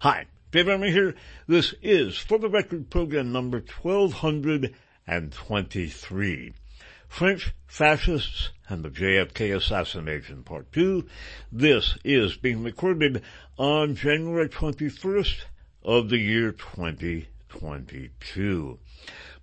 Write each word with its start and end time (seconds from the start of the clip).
Hi, 0.00 0.26
Dave 0.50 0.68
Emory 0.68 0.92
here. 0.92 1.14
This 1.46 1.72
is, 1.80 2.18
for 2.18 2.38
the 2.38 2.50
record, 2.50 2.90
program 2.90 3.32
number 3.32 3.64
1223. 3.80 6.52
French 7.08 7.54
Fascists 7.66 8.50
and 8.68 8.84
the 8.84 8.90
JFK 8.90 9.56
Assassination 9.56 10.42
Part 10.42 10.70
2. 10.72 11.06
This 11.50 11.96
is 12.04 12.36
being 12.36 12.62
recorded 12.62 13.22
on 13.56 13.94
January 13.94 14.50
21st 14.50 15.44
of 15.82 16.10
the 16.10 16.18
year 16.18 16.52
2022. 16.52 18.78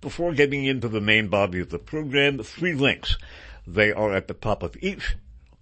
Before 0.00 0.34
getting 0.34 0.66
into 0.66 0.86
the 0.86 1.00
main 1.00 1.26
body 1.26 1.58
of 1.58 1.70
the 1.70 1.80
program, 1.80 2.44
three 2.44 2.74
links. 2.74 3.16
They 3.66 3.90
are 3.90 4.14
at 4.14 4.28
the 4.28 4.34
top 4.34 4.62
of 4.62 4.76
each 4.80 5.16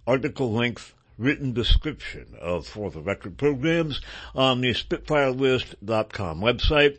article 0.05 0.51
length 0.51 0.93
written 1.17 1.53
description 1.53 2.35
of 2.39 2.67
For 2.67 2.89
the 2.91 3.01
Record 3.01 3.37
programs 3.37 4.01
on 4.35 4.61
the 4.61 4.71
SpitfireList.com 4.71 6.41
website, 6.41 6.97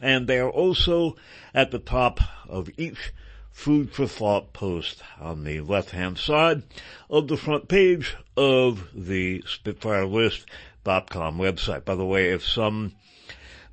and 0.00 0.26
they 0.26 0.38
are 0.38 0.50
also 0.50 1.16
at 1.54 1.70
the 1.70 1.78
top 1.78 2.20
of 2.48 2.68
each 2.76 3.12
food 3.52 3.92
for 3.92 4.06
thought 4.06 4.52
post 4.52 5.00
on 5.20 5.44
the 5.44 5.60
left-hand 5.60 6.18
side 6.18 6.62
of 7.08 7.28
the 7.28 7.36
front 7.36 7.68
page 7.68 8.16
of 8.36 8.88
the 8.92 9.42
SpitfireList.com 9.42 11.38
website. 11.38 11.84
By 11.84 11.94
the 11.94 12.04
way, 12.04 12.30
if 12.30 12.44
some 12.44 12.92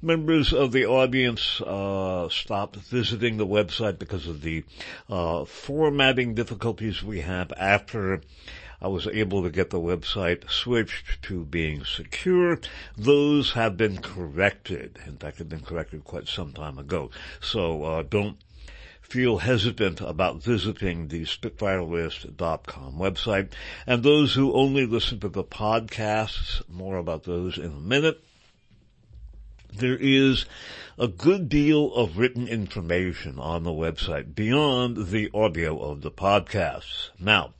members 0.01 0.53
of 0.53 0.71
the 0.71 0.85
audience 0.85 1.61
uh, 1.61 2.29
stopped 2.29 2.75
visiting 2.75 3.37
the 3.37 3.47
website 3.47 3.99
because 3.99 4.27
of 4.27 4.41
the 4.41 4.63
uh, 5.09 5.45
formatting 5.45 6.33
difficulties 6.33 7.03
we 7.03 7.21
have 7.21 7.51
after 7.57 8.21
I 8.81 8.87
was 8.87 9.05
able 9.05 9.43
to 9.43 9.51
get 9.51 9.69
the 9.69 9.79
website 9.79 10.49
switched 10.49 11.21
to 11.23 11.45
being 11.45 11.85
secure. 11.85 12.59
Those 12.97 13.51
have 13.51 13.77
been 13.77 13.97
corrected. 13.99 14.97
In 15.05 15.17
fact, 15.17 15.37
they've 15.37 15.47
been 15.47 15.59
corrected 15.59 16.03
quite 16.03 16.27
some 16.27 16.51
time 16.51 16.79
ago. 16.79 17.11
So 17.39 17.83
uh, 17.83 18.03
don't 18.03 18.37
feel 19.01 19.37
hesitant 19.37 20.01
about 20.01 20.41
visiting 20.41 21.09
the 21.09 21.25
SpitfireList.com 21.25 22.97
website. 22.97 23.51
And 23.85 24.01
those 24.01 24.33
who 24.33 24.53
only 24.53 24.87
listen 24.87 25.19
to 25.19 25.29
the 25.29 25.43
podcasts, 25.43 26.67
more 26.67 26.97
about 26.97 27.23
those 27.23 27.59
in 27.59 27.65
a 27.65 27.79
minute. 27.79 28.23
There 29.73 29.97
is 29.97 30.45
a 30.97 31.07
good 31.07 31.49
deal 31.49 31.93
of 31.93 32.17
written 32.17 32.47
information 32.47 33.37
on 33.37 33.63
the 33.63 33.71
website 33.71 34.33
beyond 34.33 35.07
the 35.07 35.29
audio 35.33 35.77
of 35.79 36.01
the 36.01 36.11
podcasts. 36.11 37.11
Now, 37.19 37.53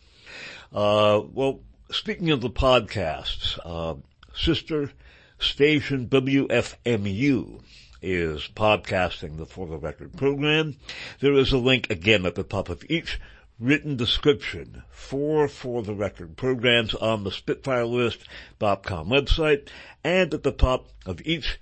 uh, 0.73 1.21
well, 1.33 1.59
speaking 1.89 2.29
of 2.31 2.41
the 2.41 2.49
podcasts, 2.49 3.59
uh, 3.65 3.95
sister 4.35 4.91
station 5.39 6.07
WFMU 6.07 7.61
is 8.01 8.49
podcasting 8.55 9.37
the 9.37 9.45
For 9.45 9.67
the 9.67 9.77
Record 9.77 10.15
program. 10.17 10.77
There 11.19 11.33
is 11.33 11.51
a 11.51 11.57
link 11.57 11.89
again 11.89 12.25
at 12.25 12.35
the 12.35 12.43
top 12.43 12.69
of 12.69 12.83
each 12.89 13.19
written 13.59 13.95
description 13.95 14.83
for 14.89 15.47
For 15.47 15.83
the 15.83 15.93
Record 15.93 16.37
programs 16.37 16.95
on 16.95 17.23
the 17.23 17.29
SpitfireList.com 17.29 19.09
website 19.09 19.67
and 20.03 20.33
at 20.33 20.43
the 20.43 20.51
top 20.51 20.87
of 21.05 21.21
each 21.25 21.59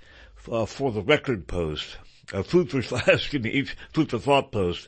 uh, 0.49 0.65
For 0.65 0.91
the 0.91 1.01
Record 1.01 1.47
post 1.47 1.97
a 2.33 2.43
food 2.43 2.69
for 2.69 2.81
food 3.93 4.09
for 4.09 4.19
thought 4.19 4.51
post 4.51 4.87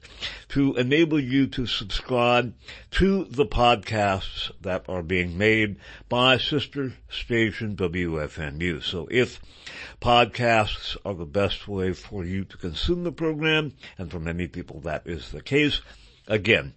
to 0.49 0.75
enable 0.75 1.19
you 1.19 1.47
to 1.47 1.65
subscribe 1.65 2.53
to 2.91 3.25
the 3.25 3.45
podcasts 3.45 4.51
that 4.61 4.85
are 4.87 5.03
being 5.03 5.37
made 5.37 5.77
by 6.09 6.37
sister 6.37 6.93
station 7.09 7.75
WFMU. 7.75 8.83
So 8.83 9.07
if 9.09 9.39
podcasts 10.01 10.97
are 11.03 11.13
the 11.13 11.25
best 11.25 11.67
way 11.67 11.93
for 11.93 12.23
you 12.23 12.43
to 12.45 12.57
consume 12.57 13.03
the 13.03 13.11
program, 13.11 13.73
and 13.97 14.11
for 14.11 14.19
many 14.19 14.47
people 14.47 14.79
that 14.81 15.07
is 15.07 15.31
the 15.31 15.41
case, 15.41 15.81
again, 16.27 16.73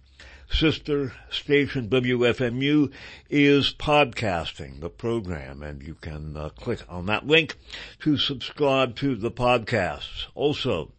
sister 0.51 1.13
station 1.29 1.89
WFMU 1.89 2.91
is 3.29 3.73
podcasting 3.73 4.79
the 4.79 4.89
program 4.89 5.61
and 5.63 5.81
you 5.81 5.95
can 5.95 6.37
uh, 6.37 6.49
click 6.49 6.81
on 6.87 7.05
that 7.07 7.27
link 7.27 7.55
to 7.99 8.17
subscribe 8.17 8.95
to 8.95 9.15
the 9.15 9.31
podcasts. 9.31 10.27
Also, 10.35 10.91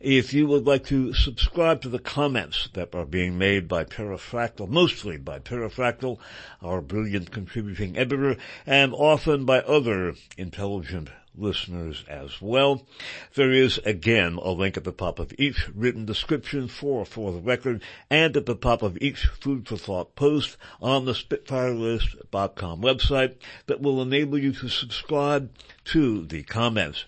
if 0.00 0.32
you 0.32 0.46
would 0.46 0.66
like 0.66 0.84
to 0.86 1.12
subscribe 1.12 1.82
to 1.82 1.88
the 1.90 1.98
comments 1.98 2.70
that 2.72 2.94
are 2.94 3.04
being 3.04 3.36
made 3.36 3.68
by 3.68 3.84
Pterrafractyl, 3.84 4.68
mostly 4.68 5.18
by 5.18 5.38
Pterrafractyl, 5.38 6.18
our 6.62 6.80
brilliant 6.80 7.30
contributing 7.30 7.98
editor, 7.98 8.36
and 8.64 8.94
often 8.94 9.44
by 9.44 9.60
other 9.60 10.14
intelligent 10.38 11.10
listeners 11.36 12.04
as 12.08 12.40
well. 12.40 12.86
There 13.34 13.52
is 13.52 13.78
again 13.78 14.34
a 14.36 14.50
link 14.50 14.76
at 14.76 14.84
the 14.84 14.92
top 14.92 15.18
of 15.18 15.32
each 15.38 15.68
written 15.74 16.04
description 16.04 16.68
for 16.68 17.04
For 17.04 17.32
the 17.32 17.40
Record 17.40 17.82
and 18.10 18.36
at 18.36 18.46
the 18.46 18.54
top 18.54 18.82
of 18.82 18.98
each 19.00 19.26
Food 19.26 19.68
for 19.68 19.76
Thought 19.76 20.14
post 20.14 20.56
on 20.80 21.04
the 21.04 21.12
SpitfireList.com 21.12 22.82
website 22.82 23.36
that 23.66 23.80
will 23.80 24.02
enable 24.02 24.38
you 24.38 24.52
to 24.52 24.68
subscribe 24.68 25.50
to 25.84 26.24
the 26.26 26.42
comments. 26.42 27.04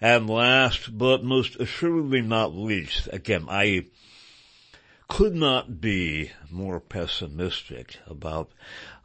And 0.00 0.30
last 0.30 0.96
but 0.96 1.24
most 1.24 1.56
assuredly 1.56 2.20
not 2.20 2.54
least, 2.54 3.08
again, 3.12 3.46
I 3.48 3.86
could 5.08 5.34
not 5.34 5.80
be 5.80 6.30
more 6.50 6.78
pessimistic 6.78 7.96
about 8.06 8.50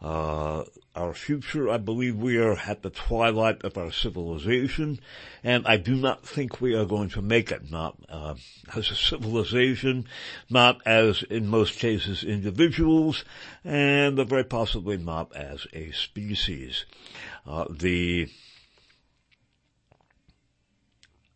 uh, 0.02 0.64
our 0.96 1.14
future. 1.14 1.70
I 1.70 1.78
believe 1.78 2.16
we 2.16 2.38
are 2.38 2.58
at 2.58 2.82
the 2.82 2.90
twilight 2.90 3.64
of 3.64 3.78
our 3.78 3.92
civilization, 3.92 5.00
and 5.44 5.66
I 5.66 5.78
do 5.78 5.96
not 5.96 6.26
think 6.26 6.62
we 6.62 6.76
are 6.76 6.86
going 6.86 7.10
to 7.10 7.22
make 7.22 7.52
it. 7.52 7.72
Not 7.72 7.98
uh, 8.10 8.36
as 8.76 8.92
a 8.92 8.96
civilization, 8.96 10.06
not 10.50 10.82
as 10.86 11.24
in 11.24 11.48
most 11.48 11.80
cases 11.80 12.24
individuals, 12.24 13.24
and 13.64 14.18
very 14.28 14.44
possibly 14.44 14.98
not 14.98 15.36
as 15.36 15.66
a 15.74 15.92
species. 15.92 16.86
Uh, 17.46 17.66
the 17.70 18.30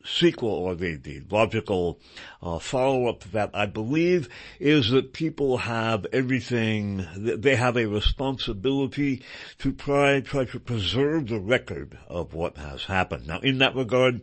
sequel 0.07 0.49
or 0.49 0.75
the, 0.75 0.95
the 0.95 1.21
logical 1.29 1.99
uh, 2.41 2.59
follow-up 2.59 3.21
to 3.21 3.31
that, 3.33 3.51
I 3.53 3.65
believe, 3.65 4.29
is 4.59 4.89
that 4.91 5.13
people 5.13 5.57
have 5.57 6.05
everything, 6.13 7.05
they 7.15 7.55
have 7.55 7.77
a 7.77 7.85
responsibility 7.85 9.23
to 9.59 9.71
try, 9.73 10.19
try 10.21 10.45
to 10.45 10.59
preserve 10.59 11.27
the 11.27 11.39
record 11.39 11.97
of 12.07 12.33
what 12.33 12.57
has 12.57 12.85
happened. 12.85 13.27
Now, 13.27 13.39
in 13.39 13.57
that 13.59 13.75
regard, 13.75 14.21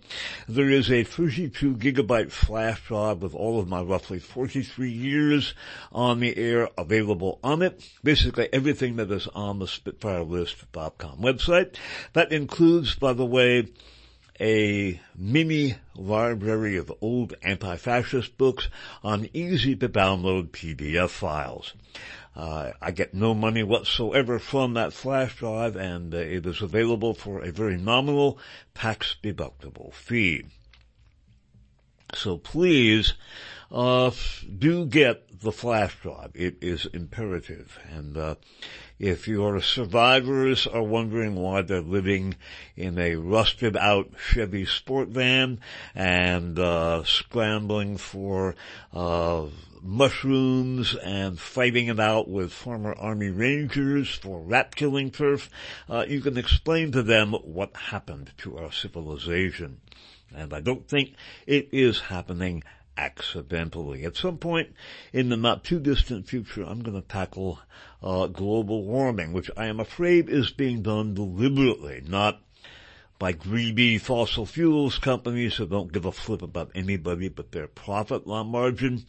there 0.48 0.70
is 0.70 0.90
a 0.90 1.04
32 1.04 1.76
gigabyte 1.76 2.30
flash 2.30 2.86
drive 2.86 3.22
with 3.22 3.34
all 3.34 3.60
of 3.60 3.68
my 3.68 3.82
roughly 3.82 4.18
43 4.18 4.90
years 4.90 5.54
on 5.92 6.20
the 6.20 6.36
air 6.36 6.68
available 6.78 7.38
on 7.42 7.62
it. 7.62 7.88
Basically 8.02 8.48
everything 8.52 8.96
that 8.96 9.10
is 9.10 9.26
on 9.28 9.58
the 9.58 9.66
SpitfireList.com 9.66 11.18
website. 11.18 11.76
That 12.12 12.32
includes, 12.32 12.94
by 12.94 13.12
the 13.12 13.26
way, 13.26 13.68
a 14.40 15.00
mini 15.16 15.76
library 15.94 16.76
of 16.76 16.92
old 17.00 17.34
anti-fascist 17.42 18.36
books 18.36 18.68
on 19.02 19.28
easy 19.32 19.76
to 19.76 19.88
download 19.88 20.48
PDF 20.48 21.10
files. 21.10 21.74
Uh, 22.36 22.72
I 22.82 22.90
get 22.90 23.14
no 23.14 23.32
money 23.32 23.62
whatsoever 23.62 24.40
from 24.40 24.74
that 24.74 24.92
flash 24.92 25.36
drive 25.36 25.76
and 25.76 26.12
uh, 26.12 26.18
it 26.18 26.44
is 26.46 26.62
available 26.62 27.14
for 27.14 27.42
a 27.42 27.52
very 27.52 27.76
nominal 27.76 28.38
tax 28.74 29.16
deductible 29.22 29.92
fee. 29.94 30.44
So 32.14 32.38
please, 32.38 33.14
uh, 33.70 34.10
do 34.58 34.86
get 34.86 35.40
the 35.40 35.52
flash 35.52 35.96
drive. 36.00 36.32
It 36.34 36.58
is 36.60 36.86
imperative. 36.86 37.78
And, 37.90 38.16
uh, 38.16 38.34
if 38.98 39.26
your 39.26 39.60
survivors 39.60 40.66
are 40.66 40.82
wondering 40.82 41.34
why 41.34 41.62
they're 41.62 41.80
living 41.80 42.36
in 42.76 42.98
a 42.98 43.16
rusted 43.16 43.76
out 43.76 44.10
Chevy 44.18 44.66
sport 44.66 45.08
van 45.08 45.60
and, 45.94 46.58
uh, 46.58 47.02
scrambling 47.04 47.96
for, 47.96 48.54
uh, 48.92 49.46
mushrooms 49.82 50.94
and 50.94 51.38
fighting 51.38 51.88
it 51.88 52.00
out 52.00 52.26
with 52.28 52.52
former 52.52 52.94
Army 52.94 53.28
Rangers 53.28 54.08
for 54.14 54.40
rat 54.40 54.74
killing 54.74 55.10
turf, 55.10 55.50
uh, 55.90 56.06
you 56.08 56.20
can 56.20 56.38
explain 56.38 56.90
to 56.92 57.02
them 57.02 57.32
what 57.32 57.76
happened 57.76 58.32
to 58.38 58.56
our 58.56 58.72
civilization. 58.72 59.80
And 60.34 60.54
I 60.54 60.60
don't 60.60 60.88
think 60.88 61.14
it 61.46 61.68
is 61.70 62.00
happening 62.00 62.64
accidentally. 62.96 64.04
At 64.04 64.16
some 64.16 64.38
point 64.38 64.74
in 65.12 65.28
the 65.28 65.36
not 65.36 65.64
too 65.64 65.80
distant 65.80 66.28
future, 66.28 66.62
I'm 66.62 66.82
going 66.82 67.00
to 67.00 67.06
tackle 67.06 67.60
uh, 68.04 68.26
global 68.26 68.84
warming, 68.84 69.32
which 69.32 69.50
I 69.56 69.66
am 69.66 69.80
afraid 69.80 70.28
is 70.28 70.50
being 70.50 70.82
done 70.82 71.14
deliberately, 71.14 72.02
not 72.06 72.40
by 73.18 73.32
greedy 73.32 73.96
fossil 73.96 74.44
fuels 74.44 74.98
companies 74.98 75.56
who 75.56 75.66
don't 75.66 75.92
give 75.92 76.04
a 76.04 76.12
flip 76.12 76.42
about 76.42 76.70
anybody 76.74 77.28
but 77.28 77.52
their 77.52 77.66
profit 77.66 78.26
margin. 78.26 79.06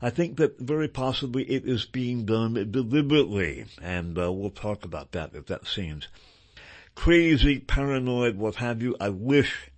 I 0.00 0.08
think 0.08 0.38
that 0.38 0.58
very 0.58 0.88
possibly 0.88 1.44
it 1.44 1.66
is 1.66 1.84
being 1.84 2.24
done 2.24 2.54
deliberately, 2.70 3.66
and 3.82 4.18
uh, 4.18 4.32
we'll 4.32 4.50
talk 4.50 4.84
about 4.84 5.12
that 5.12 5.34
if 5.34 5.46
that 5.46 5.66
seems 5.66 6.08
crazy, 6.94 7.58
paranoid, 7.58 8.36
what 8.36 8.56
have 8.56 8.82
you. 8.82 8.96
I 8.98 9.10
wish 9.10 9.70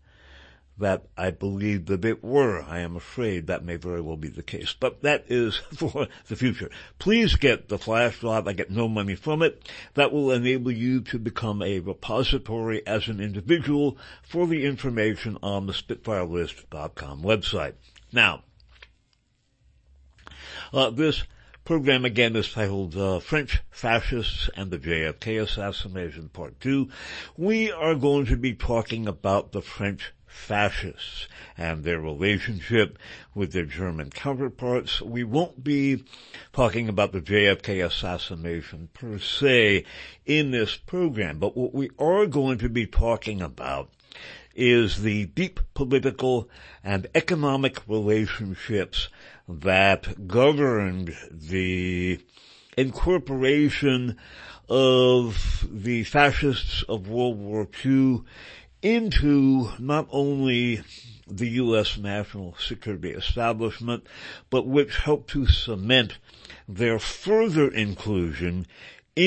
that 0.81 1.05
I 1.17 1.31
believe 1.31 1.87
that 1.87 2.05
it 2.05 2.25
were. 2.25 2.63
I 2.63 2.81
am 2.81 2.97
afraid 2.97 3.47
that 3.47 3.65
may 3.65 3.77
very 3.77 4.01
well 4.01 4.17
be 4.17 4.29
the 4.29 4.43
case. 4.43 4.75
But 4.79 5.03
that 5.03 5.25
is 5.29 5.57
for 5.77 6.09
the 6.27 6.37
future. 6.37 6.71
Please 6.99 7.37
get 7.37 7.69
the 7.69 7.79
flash 7.79 8.21
drive. 8.21 8.49
I 8.49 8.53
get 8.53 8.71
no 8.71 8.89
money 8.89 9.15
from 9.15 9.43
it. 9.43 9.71
That 9.95 10.13
will 10.13 10.33
enable 10.33 10.73
you 10.73 11.01
to 11.03 11.19
become 11.19 11.63
a 11.63 11.81
repository 11.81 12.87
as 12.87 13.09
an 13.09 13.21
individual 13.21 13.97
for 14.23 14.47
the 14.47 14.67
information 14.67 15.39
on 15.43 15.67
the 15.67 15.73
SpitfireList.com 15.73 17.23
website. 17.23 17.75
Now, 18.13 18.43
uh, 20.73 20.91
this 20.91 21.25
program 21.65 22.05
again 22.05 22.35
is 22.35 22.53
titled 22.53 22.97
uh, 22.97 23.21
French 23.21 23.61
Fascists 23.71 24.51
and 24.57 24.71
the 24.71 24.79
JFK 24.79 25.43
Assassination 25.43 26.29
Part 26.29 26.59
2. 26.61 26.89
We 27.37 27.71
are 27.71 27.95
going 27.95 28.27
to 28.27 28.37
be 28.37 28.55
talking 28.55 29.07
about 29.07 29.53
the 29.53 29.63
French 29.63 30.13
fascists 30.31 31.29
and 31.59 31.85
their 31.85 32.01
relationship 32.01 32.99
with 33.35 33.53
their 33.53 33.67
German 33.67 34.11
counterparts. 34.11 35.03
We 35.03 35.25
won't 35.25 35.63
be 35.63 36.05
talking 36.53 36.89
about 36.89 37.13
the 37.13 37.21
JFK 37.21 37.85
assassination 37.85 38.89
per 38.95 39.19
se 39.19 39.85
in 40.25 40.53
this 40.53 40.77
program, 40.77 41.39
but 41.39 41.57
what 41.57 41.75
we 41.75 41.91
are 41.99 42.27
going 42.27 42.59
to 42.59 42.69
be 42.69 42.87
talking 42.87 43.43
about 43.43 43.91
is 44.55 45.03
the 45.03 45.27
deep 45.27 45.61
political 45.75 46.49
and 46.83 47.07
economic 47.15 47.87
relationships 47.89 49.09
that 49.49 50.27
governed 50.27 51.17
the 51.31 52.21
incorporation 52.77 54.17
of 54.69 55.67
the 55.69 56.05
fascists 56.05 56.85
of 56.89 57.09
World 57.09 57.39
War 57.39 57.67
II 57.85 58.23
into 58.83 59.71
not 59.79 60.09
only 60.11 60.83
the 61.27 61.49
U.S. 61.49 61.97
national 61.97 62.55
security 62.59 63.11
establishment, 63.11 64.07
but 64.49 64.67
which 64.67 64.97
helped 64.97 65.31
to 65.31 65.47
cement 65.47 66.19
their 66.69 66.99
further 66.99 67.69
inclusion 67.69 68.67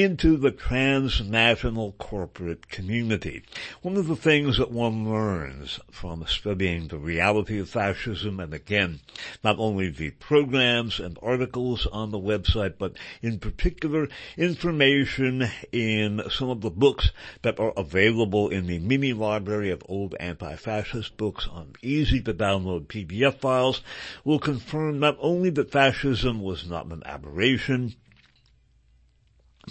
into 0.02 0.38
the 0.38 0.50
transnational 0.50 1.92
corporate 2.00 2.68
community. 2.68 3.44
One 3.84 3.96
of 3.96 4.08
the 4.08 4.16
things 4.16 4.58
that 4.58 4.72
one 4.72 5.08
learns 5.08 5.80
from 5.92 6.26
studying 6.26 6.88
the 6.88 6.98
reality 6.98 7.60
of 7.60 7.70
fascism, 7.70 8.40
and 8.40 8.56
again, 8.56 9.02
not 9.44 9.60
only 9.60 9.90
the 9.90 10.10
programs 10.10 11.00
and 11.00 11.20
articles 11.22 11.86
on 11.86 12.10
the 12.10 12.18
website, 12.18 12.80
but 12.80 12.94
in 13.22 13.38
particular 13.38 14.08
information 14.36 15.48
in 15.72 16.24
some 16.28 16.50
of 16.50 16.62
the 16.62 16.72
books 16.72 17.12
that 17.44 17.60
are 17.60 17.74
available 17.78 18.50
in 18.50 18.66
the 18.66 18.80
mini 18.80 19.14
library 19.14 19.70
of 19.70 19.84
old 19.88 20.16
anti-fascist 20.20 21.18
books 21.18 21.48
on 21.52 21.74
easy 21.84 22.20
to 22.20 22.34
download 22.34 22.88
PDF 22.88 23.40
files, 23.40 23.84
will 24.24 24.40
confirm 24.40 25.00
not 25.00 25.18
only 25.20 25.52
that 25.52 25.72
fascism 25.72 26.42
was 26.42 26.68
not 26.68 26.88
an 26.88 27.04
aberration, 27.06 27.94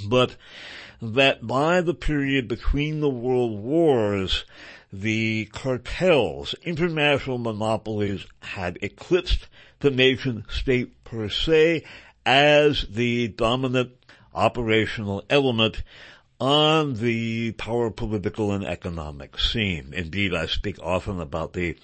but 0.06 0.36
that 1.00 1.46
by 1.46 1.80
the 1.80 1.94
period 1.94 2.48
between 2.48 3.00
the 3.00 3.10
world 3.10 3.58
wars, 3.60 4.44
the 4.92 5.46
cartels, 5.52 6.54
international 6.62 7.38
monopolies 7.38 8.26
had 8.40 8.78
eclipsed 8.82 9.48
the 9.80 9.90
nation 9.90 10.44
state 10.48 11.02
per 11.04 11.28
se 11.28 11.84
as 12.24 12.86
the 12.90 13.28
dominant 13.28 13.90
operational 14.34 15.24
element 15.28 15.82
on 16.42 16.94
the 16.94 17.52
power 17.52 17.88
political 17.88 18.50
and 18.50 18.64
economic 18.64 19.38
scene. 19.38 19.94
Indeed, 19.94 20.34
I 20.34 20.46
speak 20.46 20.76
often 20.82 21.20
about 21.20 21.52
the 21.52 21.76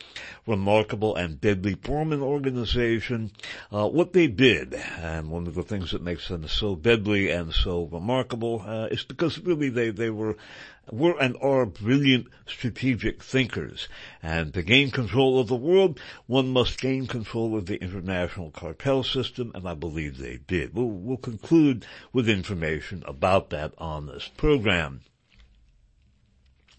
remarkable 0.49 1.15
and 1.15 1.41
deadly 1.41 1.77
Bormann 1.77 2.23
organization, 2.23 3.31
uh, 3.73 3.87
what 3.87 4.15
they 4.15 4.27
did, 4.27 4.75
and 4.75 5.31
one 5.31 5.47
of 5.47 5.55
the 5.55 5.63
things 5.63 5.93
that 5.93 6.03
makes 6.03 6.27
them 6.27 6.49
so 6.49 6.75
deadly 6.75 7.31
and 7.31 7.55
so 7.55 7.85
remarkable 7.85 8.65
uh, 8.67 8.89
is 8.91 9.05
because 9.05 9.39
really 9.39 9.69
they, 9.69 9.91
they 9.91 10.11
were 10.11 10.37
were 10.93 11.21
and 11.21 11.37
are 11.41 11.67
brilliant 11.67 12.27
strategic 12.47 13.23
thinkers. 13.23 13.89
And 14.23 14.55
to 14.55 14.63
gain 14.63 14.91
control 14.91 15.39
of 15.39 15.49
the 15.49 15.57
world, 15.57 16.01
one 16.27 16.49
must 16.49 16.81
gain 16.81 17.07
control 17.07 17.57
of 17.57 17.67
the 17.67 17.77
international 17.77 18.51
cartel 18.51 19.03
system, 19.03 19.53
and 19.55 19.69
I 19.69 19.75
believe 19.75 20.19
they 20.19 20.39
did. 20.47 20.75
We'll, 20.75 20.87
we'll 20.87 21.17
conclude 21.17 21.87
with 22.13 22.29
information 22.29 23.03
about 23.07 23.51
that 23.51 23.75
on 23.79 24.07
this 24.07 24.29
program. 24.37 25.01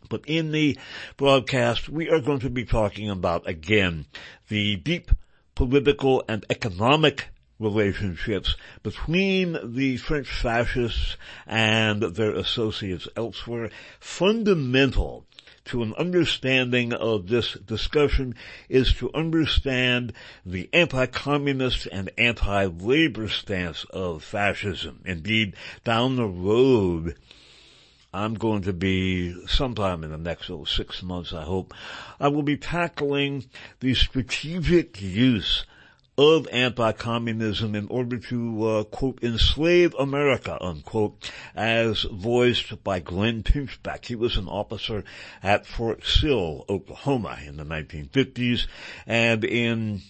But 0.10 0.24
in 0.26 0.52
the 0.52 0.78
broadcast, 1.18 1.88
we 1.88 2.10
are 2.10 2.20
going 2.20 2.40
to 2.40 2.50
be 2.50 2.66
talking 2.66 3.10
about, 3.10 3.48
again, 3.48 4.08
the 4.48 4.76
deep 4.78 5.12
political 5.54 6.24
and 6.28 6.46
economic 6.50 7.28
relationships 7.60 8.56
between 8.84 9.58
the 9.76 9.98
French 9.98 10.30
fascists 10.30 11.18
and 11.46 12.02
their 12.02 12.32
associates 12.32 13.08
elsewhere. 13.16 13.70
Fundamental 14.00 15.26
to 15.66 15.84
an 15.84 15.94
understanding 15.96 16.94
of 16.94 17.28
this 17.28 17.54
discussion 17.54 18.34
is 18.70 18.94
to 18.94 19.12
understand 19.14 20.14
the 20.46 20.68
anti-communist 20.74 21.88
and 21.92 22.10
anti-labor 22.18 23.28
stance 23.28 23.84
of 23.92 24.24
fascism. 24.24 25.02
Indeed, 25.06 25.56
down 25.84 26.16
the 26.16 26.26
road, 26.26 27.16
I'm 28.12 28.34
going 28.34 28.64
to 28.64 28.74
be 28.74 29.36
sometime 29.46 30.04
in 30.04 30.10
the 30.10 30.18
next 30.18 30.50
oh, 30.50 30.64
six 30.64 31.04
months, 31.04 31.34
I 31.34 31.44
hope, 31.44 31.74
I 32.20 32.30
will 32.30 32.42
be 32.42 32.58
tackling 32.58 33.46
the 33.80 33.94
strategic 33.94 35.00
use 35.00 35.66
of 36.20 36.50
anti-communism 36.52 37.76
in 37.76 37.88
order 37.88 38.18
to, 38.18 38.68
uh, 38.68 38.84
quote, 38.84 39.24
enslave 39.24 39.96
America, 39.98 40.58
unquote, 40.60 41.32
as 41.56 42.02
voiced 42.02 42.84
by 42.84 43.00
Glenn 43.00 43.42
Pinchback. 43.42 44.04
He 44.04 44.16
was 44.16 44.36
an 44.36 44.50
officer 44.50 45.06
at 45.42 45.66
Fort 45.66 46.06
Sill, 46.06 46.66
Oklahoma 46.68 47.40
in 47.48 47.56
the 47.56 47.64
1950s, 47.64 48.68
and 49.08 49.46
in 49.46 50.02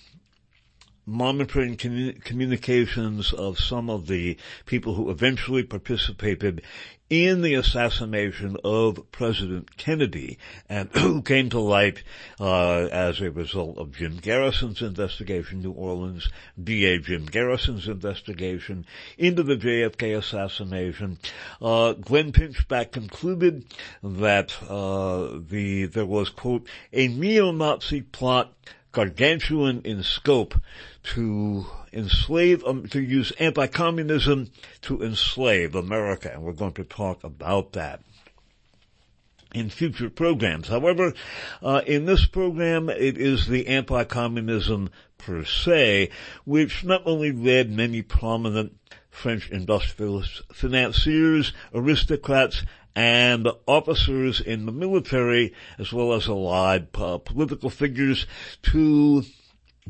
monitoring 1.10 1.76
communications 1.76 3.34
of 3.34 3.60
some 3.60 3.90
of 3.90 4.08
the 4.08 4.38
people 4.66 4.94
who 4.94 5.10
eventually 5.10 5.64
participated 5.64 6.62
in 7.10 7.42
the 7.42 7.56
assassination 7.56 8.56
of 8.64 9.12
President 9.12 9.76
Kennedy 9.78 10.38
and 10.70 10.90
who 10.94 11.22
came 11.24 11.50
to 11.50 11.60
light 11.60 12.04
uh, 12.40 12.86
as 12.92 13.20
a 13.20 13.32
result 13.32 13.78
of 13.80 13.96
Jim 13.96 14.18
Garrison's 14.18 14.82
investigation, 14.82 15.62
New 15.62 15.72
Orleans 15.72 16.30
DA 16.62 17.00
Jim 17.00 17.26
Garrison's 17.26 17.88
investigation 17.88 18.86
into 19.18 19.42
the 19.42 19.58
JFK 19.58 20.18
assassination. 20.18 21.18
Uh, 21.60 21.94
Glenn 21.94 22.32
Pinchback 22.32 22.92
concluded 22.92 23.66
that 24.04 24.56
uh, 24.70 25.40
the 25.50 25.88
there 25.88 26.06
was 26.06 26.30
quote 26.30 26.68
a 26.94 27.08
neo-Nazi 27.08 28.02
plot 28.02 28.54
gargantuan 28.92 29.82
in 29.84 30.04
scope 30.04 30.56
to 31.04 31.66
enslave, 31.94 32.64
um, 32.66 32.88
to 32.88 33.02
use 33.02 33.32
anti-communism 33.40 34.50
to 34.82 35.02
enslave 35.02 35.76
America, 35.76 36.32
and 36.32 36.44
we're 36.44 36.54
going 36.54 36.74
to 36.74 36.84
talk 36.84 37.24
about 37.24 37.74
that 37.74 38.02
in 39.54 39.70
future 39.70 40.10
programs. 40.10 40.68
However, 40.68 41.14
uh, 41.62 41.82
in 41.88 42.06
this 42.06 42.26
program, 42.26 42.90
it 42.90 43.18
is 43.18 43.48
the 43.48 43.68
anti-communism 43.68 44.90
per 45.18 45.44
se, 45.44 46.10
which 46.46 46.84
not 46.84 47.02
only 47.06 47.32
led 47.32 47.72
many 47.72 48.02
prominent 48.02 48.78
French 49.10 49.50
industrialists, 49.50 50.42
financiers, 50.54 51.54
aristocrats, 51.74 52.64
and 52.96 53.48
officers 53.68 54.40
in 54.40 54.66
the 54.66 54.72
military, 54.72 55.54
as 55.78 55.92
well 55.92 56.14
as 56.14 56.28
allied 56.28 56.88
uh, 56.96 57.18
political 57.18 57.70
figures, 57.70 58.28
to 58.62 59.24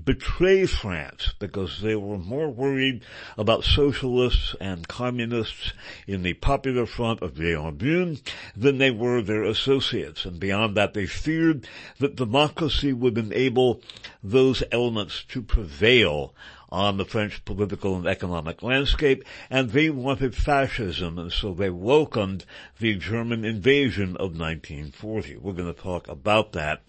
betray 0.04 0.66
France 0.66 1.34
because 1.40 1.82
they 1.82 1.96
were 1.96 2.18
more 2.18 2.50
worried 2.50 3.04
about 3.38 3.64
socialists 3.64 4.56
and 4.60 4.88
communists 4.88 5.74
in 6.08 6.24
the 6.24 6.34
Popular 6.34 6.86
Front 6.86 7.22
of 7.22 7.36
Jean 7.36 8.20
than 8.56 8.78
they 8.78 8.92
were 8.92 9.22
their 9.22 9.44
associates. 9.44 10.26
And 10.26 10.40
beyond 10.40 10.76
that, 10.78 10.94
they 10.94 11.06
feared 11.06 11.68
that 12.00 12.16
democracy 12.16 12.94
would 12.94 13.18
enable 13.18 13.82
those 14.24 14.64
elements 14.72 15.24
to 15.30 15.42
prevail 15.42 16.34
on 16.72 16.98
the 16.98 17.06
French 17.06 17.44
political 17.46 17.96
and 17.96 18.06
economic 18.08 18.62
landscape, 18.62 19.24
and 19.50 19.72
they 19.72 19.90
wanted 19.90 20.36
fascism, 20.36 21.18
and 21.18 21.32
so 21.32 21.54
they 21.54 21.70
welcomed 21.70 22.46
the 22.80 22.96
German 22.96 23.44
invasion 23.44 24.10
of 24.18 24.38
1940. 24.38 25.38
We're 25.38 25.54
going 25.54 25.74
to 25.74 25.82
talk 25.82 26.08
about 26.08 26.52
that. 26.54 26.84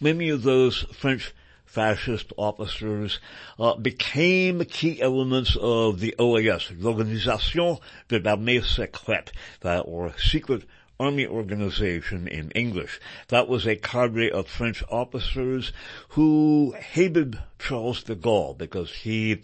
Many 0.00 0.28
of 0.28 0.42
those 0.42 0.82
French 0.92 1.32
fascist 1.64 2.32
officers 2.36 3.18
uh, 3.58 3.74
became 3.74 4.64
key 4.64 5.02
elements 5.02 5.56
of 5.60 5.98
the 5.98 6.14
OAS, 6.18 6.70
l'Organisation 6.78 7.78
de 8.08 8.18
l'Armée 8.20 8.62
Secrète, 8.62 9.30
that 9.60 9.80
or 9.80 10.12
secret 10.16 10.64
army 11.00 11.26
organization 11.26 12.28
in 12.28 12.50
English. 12.52 13.00
That 13.28 13.48
was 13.48 13.66
a 13.66 13.74
cadre 13.76 14.30
of 14.30 14.46
French 14.46 14.84
officers 14.88 15.72
who 16.10 16.74
hated 16.78 17.40
Charles 17.58 18.04
de 18.04 18.14
Gaulle 18.14 18.56
because 18.56 18.92
he 18.92 19.42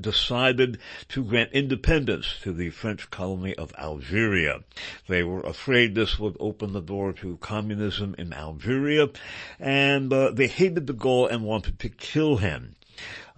decided 0.00 0.78
to 1.08 1.24
grant 1.24 1.52
independence 1.52 2.38
to 2.42 2.52
the 2.52 2.70
French 2.70 3.10
colony 3.10 3.54
of 3.54 3.72
Algeria. 3.78 4.60
They 5.08 5.22
were 5.22 5.42
afraid 5.42 5.94
this 5.94 6.18
would 6.18 6.36
open 6.40 6.72
the 6.72 6.80
door 6.80 7.12
to 7.14 7.36
communism 7.38 8.14
in 8.18 8.32
Algeria, 8.32 9.08
and 9.58 10.12
uh, 10.12 10.30
they 10.30 10.46
hated 10.46 10.86
de 10.86 10.92
Gaulle 10.92 11.28
and 11.28 11.44
wanted 11.44 11.78
to 11.80 11.88
kill 11.88 12.36
him. 12.36 12.76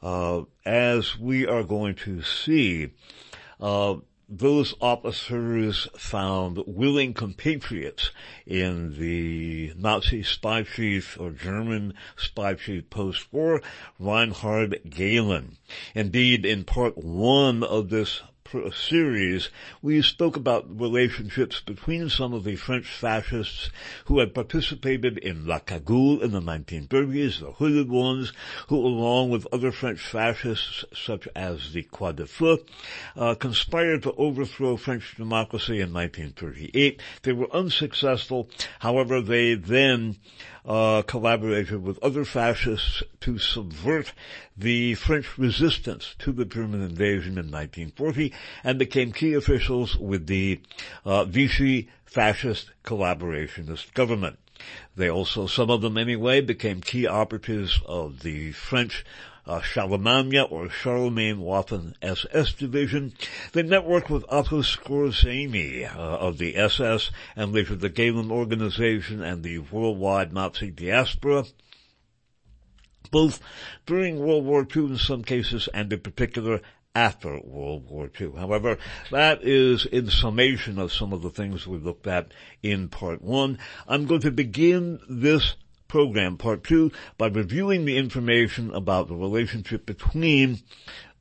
Uh, 0.03 0.43
as 0.67 1.19
we 1.19 1.47
are 1.47 1.63
going 1.63 1.95
to 1.95 2.23
see, 2.23 2.91
uh, 3.61 3.97
those 4.29 4.75
officers 4.81 5.89
found 5.97 6.63
willing 6.67 7.15
compatriots 7.15 8.11
in 8.47 8.99
the 8.99 9.73
Nazi 9.77 10.23
spy 10.23 10.63
chief 10.63 11.19
or 11.21 11.31
German 11.31 11.95
spy 12.17 12.55
chief 12.55 12.89
post-war, 12.91 13.63
Reinhard 13.99 14.81
Gehlen. 14.89 15.57
Indeed, 15.95 16.45
in 16.45 16.65
part 16.65 16.97
one 16.97 17.63
of 17.63 17.91
this 17.91 18.23
series, 18.73 19.51
we 19.83 20.03
spoke 20.03 20.37
about 20.37 20.81
relationships 20.81 21.61
between 21.61 22.09
some 22.09 22.33
of 22.33 22.45
the 22.45 22.57
French 22.57 22.87
fascists 22.87 23.71
who 24.07 24.19
had 24.19 24.35
participated 24.35 25.19
in 25.19 25.47
La 25.47 25.59
Cagoule 25.59 26.23
in 26.23 26.33
the 26.33 26.41
1930s, 26.41 27.41
the 27.41 27.53
hooded 27.53 27.89
ones, 27.89 28.33
who 28.69 28.77
along 28.77 29.31
with 29.31 29.47
other 29.53 29.73
French 29.73 30.01
fascists 30.01 30.85
such 30.93 31.29
as 31.35 31.73
the 31.73 31.83
Croix 31.83 32.13
de 32.13 32.27
Feu, 32.27 32.59
uh, 33.17 33.35
conspired 33.35 34.03
to 34.03 34.13
overthrow 34.13 34.77
French 34.77 35.15
democracy 35.17 35.81
in 35.81 35.93
1938. 35.93 37.01
They 37.23 37.33
were 37.33 37.55
unsuccessful. 37.55 38.49
However, 38.79 39.21
they 39.21 39.55
then 39.55 40.17
uh, 40.65 41.03
collaborated 41.03 41.83
with 41.83 42.03
other 42.03 42.25
fascists 42.25 43.03
to 43.21 43.39
subvert 43.39 44.13
the 44.57 44.95
French 44.95 45.37
resistance 45.37 46.15
to 46.19 46.33
the 46.33 46.45
German 46.45 46.83
invasion 46.83 47.33
in 47.33 47.51
1940 47.51 48.33
and 48.63 48.79
became 48.79 49.13
key 49.13 49.35
officials 49.35 49.97
with 49.97 50.27
the 50.27 50.61
uh, 51.05 51.25
Vichy 51.25 51.89
fascist 52.07 52.71
collaborationist 52.85 53.93
government. 53.93 54.39
They 54.97 55.11
also, 55.11 55.47
some 55.47 55.69
of 55.69 55.83
them 55.83 55.99
anyway, 55.99 56.41
became 56.41 56.81
key 56.81 57.07
operatives 57.07 57.81
of 57.87 58.21
the 58.21 58.53
French 58.53 59.05
uh, 59.47 59.61
Charlemagne 59.61 60.39
or 60.51 60.71
Charlemagne 60.71 61.39
Waffen 61.39 61.95
SS 62.03 62.55
division. 62.55 63.13
They 63.53 63.63
networked 63.63 64.11
with 64.11 64.25
Otto 64.29 64.63
Skorzeny 64.63 65.85
uh, 65.85 65.99
of 65.99 66.39
the 66.39 66.57
SS 66.57 67.11
and 67.37 67.53
later 67.53 67.77
the 67.77 67.89
Gehlen 67.89 68.31
organization 68.31 69.23
and 69.23 69.43
the 69.43 69.59
worldwide 69.59 70.33
Nazi 70.33 70.71
diaspora 70.71 71.45
both 73.11 73.39
during 73.87 74.19
World 74.19 74.45
War 74.45 74.67
II 74.75 74.87
in 74.87 74.99
some 74.99 75.23
cases 75.23 75.69
and 75.73 75.93
in 75.93 76.01
particular 76.01 76.61
after 76.97 77.39
World 77.41 77.89
War 77.89 78.11
II. 78.21 78.33
However, 78.37 78.79
that 79.11 79.43
is 79.43 79.85
in 79.87 80.11
summation 80.11 80.79
of 80.79 80.93
some 80.93 81.13
of 81.13 81.23
the 81.23 81.31
things 81.31 81.67
we 81.67 81.79
looked 81.79 82.07
at 82.07 82.33
in 82.63 82.89
part 82.89 83.23
one. 83.23 83.59
I'm 83.87 84.07
going 84.07 84.23
to 84.23 84.31
begin 84.31 85.01
this 85.09 85.55
program, 85.89 86.37
part 86.37 86.65
two, 86.65 86.91
by 87.19 87.27
reviewing 87.27 87.85
the 87.85 87.97
information 87.97 88.73
about 88.75 89.09
the 89.09 89.17
relationship 89.17 89.87
between 89.87 90.63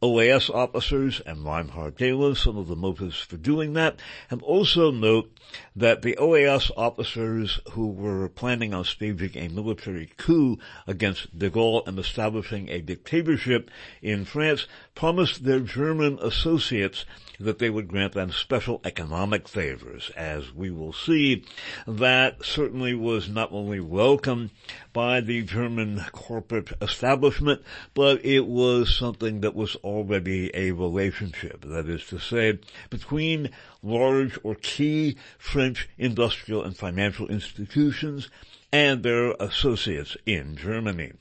OAS 0.03 0.49
officers 0.49 1.21
and 1.25 1.45
Reinhard 1.45 1.95
Gehlen, 1.95 2.35
some 2.35 2.57
of 2.57 2.67
the 2.67 2.75
motives 2.75 3.19
for 3.19 3.37
doing 3.37 3.71
that, 3.73 4.01
and 4.29 4.41
also 4.41 4.91
note 4.91 5.31
that 5.77 6.01
the 6.01 6.17
OAS 6.19 6.69
officers 6.75 7.61
who 7.71 7.87
were 7.87 8.27
planning 8.27 8.73
on 8.73 8.83
staging 8.83 9.37
a 9.37 9.47
military 9.47 10.11
coup 10.17 10.57
against 10.87 11.39
de 11.39 11.49
Gaulle 11.49 11.87
and 11.87 11.97
establishing 11.97 12.67
a 12.67 12.81
dictatorship 12.81 13.71
in 14.01 14.25
France 14.25 14.67
promised 14.93 15.45
their 15.45 15.61
German 15.61 16.19
associates 16.21 17.05
that 17.39 17.59
they 17.59 17.69
would 17.69 17.87
grant 17.87 18.13
them 18.13 18.31
special 18.31 18.81
economic 18.83 19.47
favors. 19.47 20.11
As 20.15 20.53
we 20.53 20.71
will 20.71 20.93
see, 20.93 21.45
that 21.87 22.45
certainly 22.45 22.93
was 22.93 23.29
not 23.29 23.51
only 23.51 23.79
welcomed 23.79 24.51
by 24.93 25.21
the 25.21 25.41
German 25.43 26.03
corporate 26.11 26.71
establishment, 26.81 27.61
but 27.93 28.23
it 28.25 28.45
was 28.45 28.95
something 28.95 29.41
that 29.41 29.55
was 29.55 29.75
already 29.77 30.51
a 30.53 30.71
relationship. 30.71 31.61
That 31.61 31.89
is 31.89 32.05
to 32.07 32.19
say, 32.19 32.59
between 32.89 33.49
large 33.81 34.37
or 34.43 34.55
key 34.55 35.17
French 35.37 35.89
industrial 35.97 36.63
and 36.63 36.75
financial 36.75 37.27
institutions 37.27 38.29
and 38.71 39.03
their 39.03 39.31
associates 39.39 40.17
in 40.25 40.55
Germany. 40.55 41.13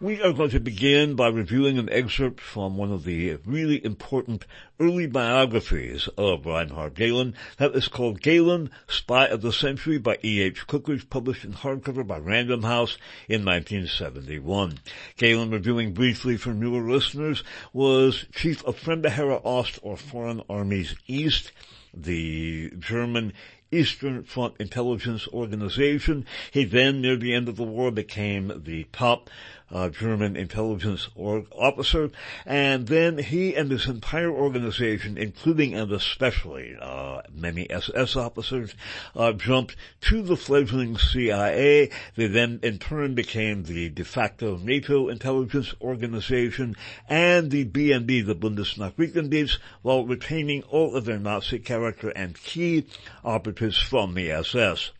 We 0.00 0.20
are 0.22 0.32
going 0.32 0.50
to 0.50 0.60
begin 0.60 1.16
by 1.16 1.28
reviewing 1.28 1.78
an 1.78 1.88
excerpt 1.88 2.40
from 2.40 2.76
one 2.76 2.92
of 2.92 3.04
the 3.04 3.36
really 3.44 3.84
important 3.84 4.44
early 4.78 5.06
biographies 5.06 6.08
of 6.18 6.46
Reinhard 6.46 6.94
Gehlen. 6.94 7.34
That 7.58 7.74
is 7.74 7.88
called 7.88 8.20
Gehlen, 8.20 8.70
Spy 8.88 9.26
of 9.26 9.42
the 9.42 9.52
Century 9.52 9.98
by 9.98 10.18
E.H. 10.22 10.66
Cookridge, 10.66 11.08
published 11.08 11.44
in 11.44 11.52
hardcover 11.52 12.06
by 12.06 12.18
Random 12.18 12.62
House 12.62 12.98
in 13.28 13.44
1971. 13.44 14.80
Gehlen, 15.16 15.50
reviewing 15.50 15.94
briefly 15.94 16.36
for 16.36 16.54
newer 16.54 16.90
listeners, 16.90 17.42
was 17.72 18.26
chief 18.32 18.64
of 18.64 18.76
Fremde 18.76 19.10
Heere 19.10 19.40
Ost 19.44 19.78
or 19.82 19.96
Foreign 19.96 20.42
Armies 20.48 20.94
East 21.06 21.52
the 21.96 22.70
German 22.78 23.32
Eastern 23.74 24.22
Front 24.22 24.54
Intelligence 24.60 25.26
Organization. 25.28 26.24
He 26.52 26.64
then, 26.64 27.00
near 27.00 27.16
the 27.16 27.34
end 27.34 27.48
of 27.48 27.56
the 27.56 27.64
war, 27.64 27.90
became 27.90 28.62
the 28.64 28.86
top 28.92 29.28
uh, 29.74 29.88
German 29.88 30.36
intelligence 30.36 31.08
officer, 31.16 32.10
and 32.46 32.86
then 32.86 33.18
he 33.18 33.56
and 33.56 33.70
his 33.72 33.86
entire 33.86 34.30
organization, 34.30 35.18
including 35.18 35.74
and 35.74 35.90
especially 35.90 36.76
uh, 36.80 37.22
many 37.34 37.68
SS 37.68 38.14
officers, 38.14 38.74
uh, 39.16 39.32
jumped 39.32 39.74
to 40.02 40.22
the 40.22 40.36
fledgling 40.36 40.96
CIA. 40.96 41.90
They 42.14 42.26
then, 42.28 42.60
in 42.62 42.78
turn, 42.78 43.16
became 43.16 43.64
the 43.64 43.88
de 43.88 44.04
facto 44.04 44.56
NATO 44.58 45.08
intelligence 45.08 45.74
organization 45.80 46.76
and 47.08 47.50
the 47.50 47.64
BND, 47.64 48.24
the 48.24 48.36
Bundesnachrichtendienst, 48.36 49.58
while 49.82 50.06
retaining 50.06 50.62
all 50.64 50.94
of 50.94 51.04
their 51.04 51.18
Nazi 51.18 51.58
character 51.58 52.10
and 52.10 52.40
key 52.40 52.86
operatives 53.24 53.78
from 53.78 54.14
the 54.14 54.30
SS 54.30 54.92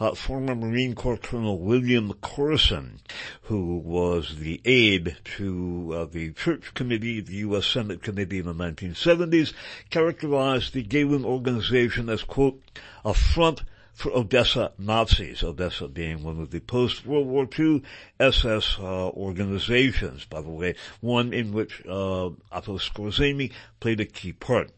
uh, 0.00 0.14
former 0.14 0.54
Marine 0.54 0.94
Corps 0.94 1.16
Colonel 1.16 1.58
William 1.58 2.12
Corson, 2.14 3.00
who 3.42 3.78
was 3.78 4.36
the 4.36 4.60
aide 4.64 5.16
to 5.36 5.92
uh, 5.94 6.04
the 6.04 6.32
Church 6.32 6.74
Committee, 6.74 7.20
the 7.20 7.36
U.S. 7.36 7.66
Senate 7.66 8.02
Committee 8.02 8.38
in 8.38 8.46
the 8.46 8.54
1970s, 8.54 9.52
characterized 9.90 10.74
the 10.74 10.82
Gehlen 10.82 11.24
organization 11.24 12.08
as, 12.08 12.22
quote, 12.22 12.60
a 13.04 13.14
front 13.14 13.62
for 13.94 14.10
Odessa 14.12 14.72
Nazis, 14.76 15.42
Odessa 15.44 15.86
being 15.86 16.24
one 16.24 16.40
of 16.40 16.50
the 16.50 16.60
post-World 16.60 17.28
War 17.28 17.48
II 17.56 17.82
SS 18.18 18.76
uh, 18.80 19.08
organizations, 19.10 20.24
by 20.24 20.40
the 20.40 20.50
way, 20.50 20.74
one 21.00 21.32
in 21.32 21.52
which 21.52 21.80
uh, 21.86 22.30
Otto 22.50 22.78
Skorzeny 22.78 23.52
played 23.78 24.00
a 24.00 24.04
key 24.04 24.32
part. 24.32 24.70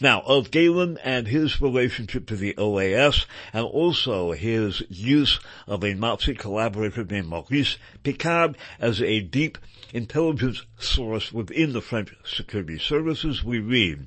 Now, 0.00 0.22
of 0.22 0.50
Gehlen 0.50 0.98
and 1.04 1.28
his 1.28 1.60
relationship 1.60 2.26
to 2.26 2.36
the 2.36 2.54
OAS, 2.54 3.26
and 3.52 3.64
also 3.64 4.32
his 4.32 4.82
use 4.88 5.38
of 5.66 5.84
a 5.84 5.94
Nazi 5.94 6.34
collaborator 6.34 7.04
named 7.04 7.28
Maurice 7.28 7.76
Picard 8.02 8.56
as 8.78 9.00
a 9.00 9.20
deep 9.20 9.58
intelligence 9.92 10.62
source 10.78 11.32
within 11.32 11.72
the 11.72 11.80
French 11.80 12.14
security 12.24 12.78
services, 12.78 13.44
we 13.44 13.58
read, 13.60 14.06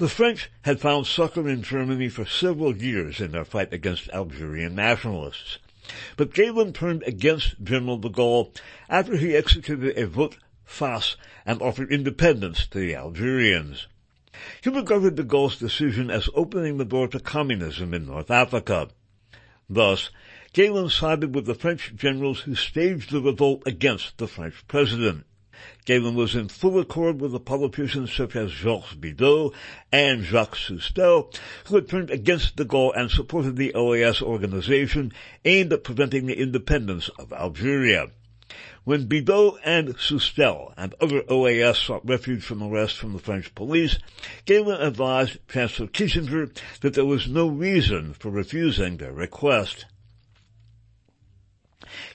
the 0.00 0.08
French 0.08 0.50
had 0.62 0.80
found 0.80 1.06
succor 1.06 1.46
in 1.46 1.62
Germany 1.62 2.08
for 2.08 2.24
several 2.24 2.74
years 2.74 3.20
in 3.20 3.32
their 3.32 3.44
fight 3.44 3.70
against 3.70 4.08
Algerian 4.08 4.74
nationalists. 4.74 5.58
But 6.16 6.32
Gehlen 6.32 6.72
turned 6.72 7.02
against 7.02 7.62
General 7.62 7.98
de 7.98 8.08
Gaulle 8.08 8.50
after 8.88 9.18
he 9.18 9.36
executed 9.36 9.98
a 9.98 10.06
vote 10.06 10.38
face 10.70 11.16
and 11.44 11.60
offered 11.60 11.92
independence 11.92 12.66
to 12.68 12.78
the 12.78 12.94
Algerians. 12.94 13.88
He 14.62 14.70
regarded 14.70 15.16
de 15.16 15.24
Gaulle's 15.24 15.58
decision 15.58 16.10
as 16.10 16.30
opening 16.34 16.78
the 16.78 16.84
door 16.84 17.08
to 17.08 17.18
communism 17.18 17.92
in 17.92 18.06
North 18.06 18.30
Africa. 18.30 18.88
Thus, 19.68 20.10
Gehlen 20.52 20.88
sided 20.88 21.34
with 21.34 21.46
the 21.46 21.54
French 21.54 21.92
generals 21.94 22.40
who 22.40 22.54
staged 22.54 23.10
the 23.10 23.20
revolt 23.20 23.64
against 23.66 24.18
the 24.18 24.28
French 24.28 24.66
president. 24.68 25.26
Gehlen 25.84 26.14
was 26.14 26.34
in 26.34 26.48
full 26.48 26.78
accord 26.78 27.20
with 27.20 27.32
the 27.32 27.40
politicians 27.40 28.12
such 28.12 28.34
as 28.34 28.52
Georges 28.52 28.94
Bidault 28.94 29.52
and 29.92 30.22
Jacques 30.22 30.56
Soustelle, 30.56 31.34
who 31.66 31.74
had 31.74 31.88
turned 31.88 32.10
against 32.10 32.56
de 32.56 32.64
Gaulle 32.64 32.92
and 32.96 33.10
supported 33.10 33.56
the 33.56 33.72
OAS 33.74 34.22
organization 34.22 35.12
aimed 35.44 35.72
at 35.72 35.84
preventing 35.84 36.26
the 36.26 36.40
independence 36.40 37.10
of 37.18 37.32
Algeria. 37.32 38.10
When 38.84 39.06
Bidault 39.06 39.58
and 39.64 39.98
Soustelle 39.98 40.72
and 40.76 40.94
other 41.00 41.22
OAS 41.28 41.76
sought 41.76 42.08
refuge 42.08 42.42
from 42.42 42.62
arrest 42.62 42.96
from 42.96 43.12
the 43.12 43.18
French 43.18 43.54
police, 43.54 43.98
Gehlen 44.46 44.80
advised 44.80 45.38
Chancellor 45.48 45.86
Kiesinger 45.86 46.50
that 46.80 46.94
there 46.94 47.04
was 47.04 47.28
no 47.28 47.46
reason 47.46 48.14
for 48.14 48.30
refusing 48.30 48.96
their 48.96 49.12
request. 49.12 49.84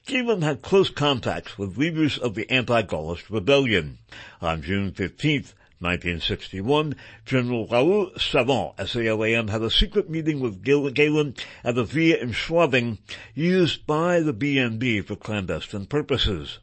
Gehlen 0.06 0.42
had 0.42 0.62
close 0.62 0.90
contacts 0.90 1.58
with 1.58 1.78
leaders 1.78 2.18
of 2.18 2.36
the 2.36 2.50
anti-Gaullist 2.50 3.30
rebellion. 3.30 4.00
On 4.42 4.62
June 4.62 4.92
15th, 4.92 5.54
1961, 5.86 6.96
General 7.26 7.68
Raoul 7.68 8.10
Salan, 8.18 8.74
SALAM, 8.88 9.50
had 9.50 9.62
a 9.62 9.70
secret 9.70 10.10
meeting 10.10 10.40
with 10.40 10.64
Gehlen 10.64 11.36
at 11.64 11.78
a 11.78 11.84
villa 11.84 12.18
in 12.18 12.32
Schwabing 12.32 12.98
used 13.36 13.86
by 13.86 14.20
the 14.20 14.34
BND 14.34 15.06
for 15.06 15.16
clandestine 15.16 15.86
purposes. 15.86 16.58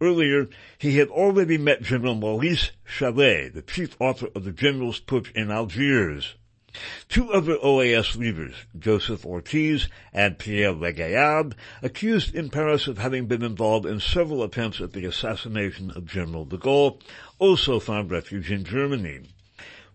Earlier, 0.00 0.48
he 0.78 0.98
had 0.98 1.08
already 1.08 1.58
met 1.58 1.82
General 1.82 2.14
Maurice 2.14 2.70
Challe, 2.86 3.50
the 3.50 3.64
chief 3.66 4.00
author 4.00 4.28
of 4.36 4.44
the 4.44 4.52
General's 4.52 5.00
Putsch 5.00 5.32
in 5.32 5.50
Algiers. 5.50 6.36
Two 7.08 7.32
other 7.32 7.56
OAS 7.56 8.16
leaders, 8.16 8.54
Joseph 8.78 9.26
Ortiz 9.26 9.88
and 10.12 10.38
Pierre 10.38 10.72
Lagaillarde, 10.72 11.54
accused 11.82 12.34
in 12.34 12.50
Paris 12.50 12.86
of 12.86 12.98
having 12.98 13.26
been 13.26 13.42
involved 13.42 13.86
in 13.86 13.98
several 13.98 14.44
attempts 14.44 14.80
at 14.80 14.92
the 14.92 15.04
assassination 15.04 15.90
of 15.90 16.06
General 16.06 16.44
de 16.44 16.58
Gaulle, 16.58 17.00
also 17.38 17.80
found 17.80 18.10
refuge 18.10 18.50
in 18.50 18.64
Germany. 18.64 19.20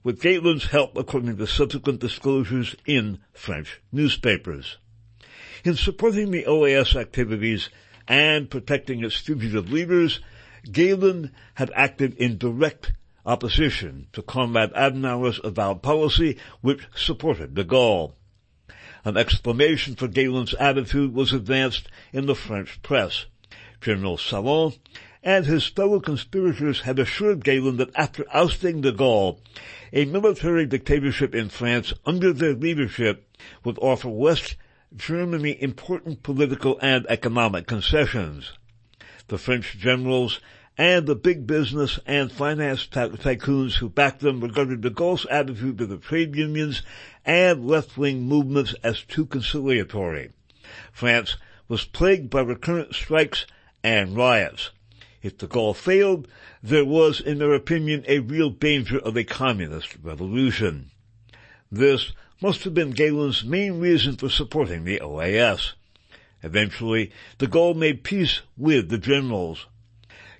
With 0.03 0.21
Gehlen's 0.21 0.65
help, 0.65 0.97
according 0.97 1.37
to 1.37 1.47
subsequent 1.47 1.99
disclosures 1.99 2.75
in 2.85 3.19
French 3.33 3.81
newspapers. 3.91 4.77
In 5.63 5.75
supporting 5.75 6.31
the 6.31 6.43
OAS 6.43 6.95
activities 6.95 7.69
and 8.07 8.49
protecting 8.49 9.03
its 9.03 9.15
fugitive 9.15 9.71
leaders, 9.71 10.19
Gehlen 10.69 11.31
had 11.55 11.71
acted 11.73 12.15
in 12.15 12.37
direct 12.37 12.93
opposition 13.25 14.07
to 14.11 14.21
Konrad 14.21 14.73
Adenauer's 14.73 15.39
avowed 15.43 15.81
policy, 15.81 16.37
which 16.61 16.87
supported 16.95 17.53
de 17.53 17.63
Gaulle. 17.63 18.13
An 19.05 19.17
explanation 19.17 19.95
for 19.95 20.07
Gehlen's 20.07 20.53
attitude 20.55 21.13
was 21.13 21.33
advanced 21.33 21.87
in 22.11 22.25
the 22.25 22.35
French 22.35 22.81
press. 22.81 23.25
General 23.81 24.17
Salan 24.17 24.77
and 25.23 25.45
his 25.45 25.65
fellow 25.65 25.99
conspirators 26.01 26.81
had 26.81 26.99
assured 26.99 27.45
Gehlen 27.45 27.77
that 27.77 27.95
after 27.95 28.25
ousting 28.33 28.81
de 28.81 28.91
Gaulle, 28.91 29.39
a 29.93 30.03
military 30.05 30.65
dictatorship 30.65 31.33
in 31.33 31.47
France 31.47 31.93
under 32.05 32.33
their 32.33 32.53
leadership 32.53 33.25
would 33.63 33.79
offer 33.79 34.09
West 34.09 34.57
Germany 34.95 35.61
important 35.61 36.23
political 36.23 36.77
and 36.81 37.05
economic 37.07 37.67
concessions. 37.67 38.51
The 39.29 39.37
French 39.37 39.77
generals 39.77 40.41
and 40.77 41.05
the 41.07 41.15
big 41.15 41.47
business 41.47 41.99
and 42.05 42.31
finance 42.31 42.87
tycoons 42.87 43.75
who 43.75 43.89
backed 43.89 44.19
them 44.19 44.41
regarded 44.41 44.81
de 44.81 44.89
Gaulle's 44.89 45.25
attitude 45.27 45.77
to 45.77 45.85
the 45.85 45.97
trade 45.97 46.35
unions 46.35 46.81
and 47.25 47.65
left-wing 47.65 48.23
movements 48.23 48.75
as 48.83 49.03
too 49.03 49.25
conciliatory. 49.25 50.31
France 50.91 51.37
was 51.67 51.85
plagued 51.85 52.29
by 52.29 52.41
recurrent 52.41 52.93
strikes 52.93 53.45
and 53.83 54.17
riots. 54.17 54.71
If 55.23 55.37
de 55.37 55.47
Gaulle 55.47 55.73
failed, 55.73 56.27
there 56.61 56.83
was, 56.83 57.21
in 57.21 57.37
their 57.39 57.53
opinion, 57.53 58.03
a 58.09 58.19
real 58.19 58.49
danger 58.49 58.99
of 58.99 59.15
a 59.15 59.23
communist 59.23 59.95
revolution. 60.03 60.91
This 61.71 62.11
must 62.41 62.65
have 62.65 62.73
been 62.73 62.91
Gehlen's 62.91 63.45
main 63.45 63.79
reason 63.79 64.17
for 64.17 64.27
supporting 64.27 64.83
the 64.83 64.99
OAS. 64.99 65.75
Eventually, 66.43 67.09
de 67.37 67.47
Gaulle 67.47 67.73
made 67.73 68.03
peace 68.03 68.41
with 68.57 68.89
the 68.89 68.97
generals. 68.97 69.65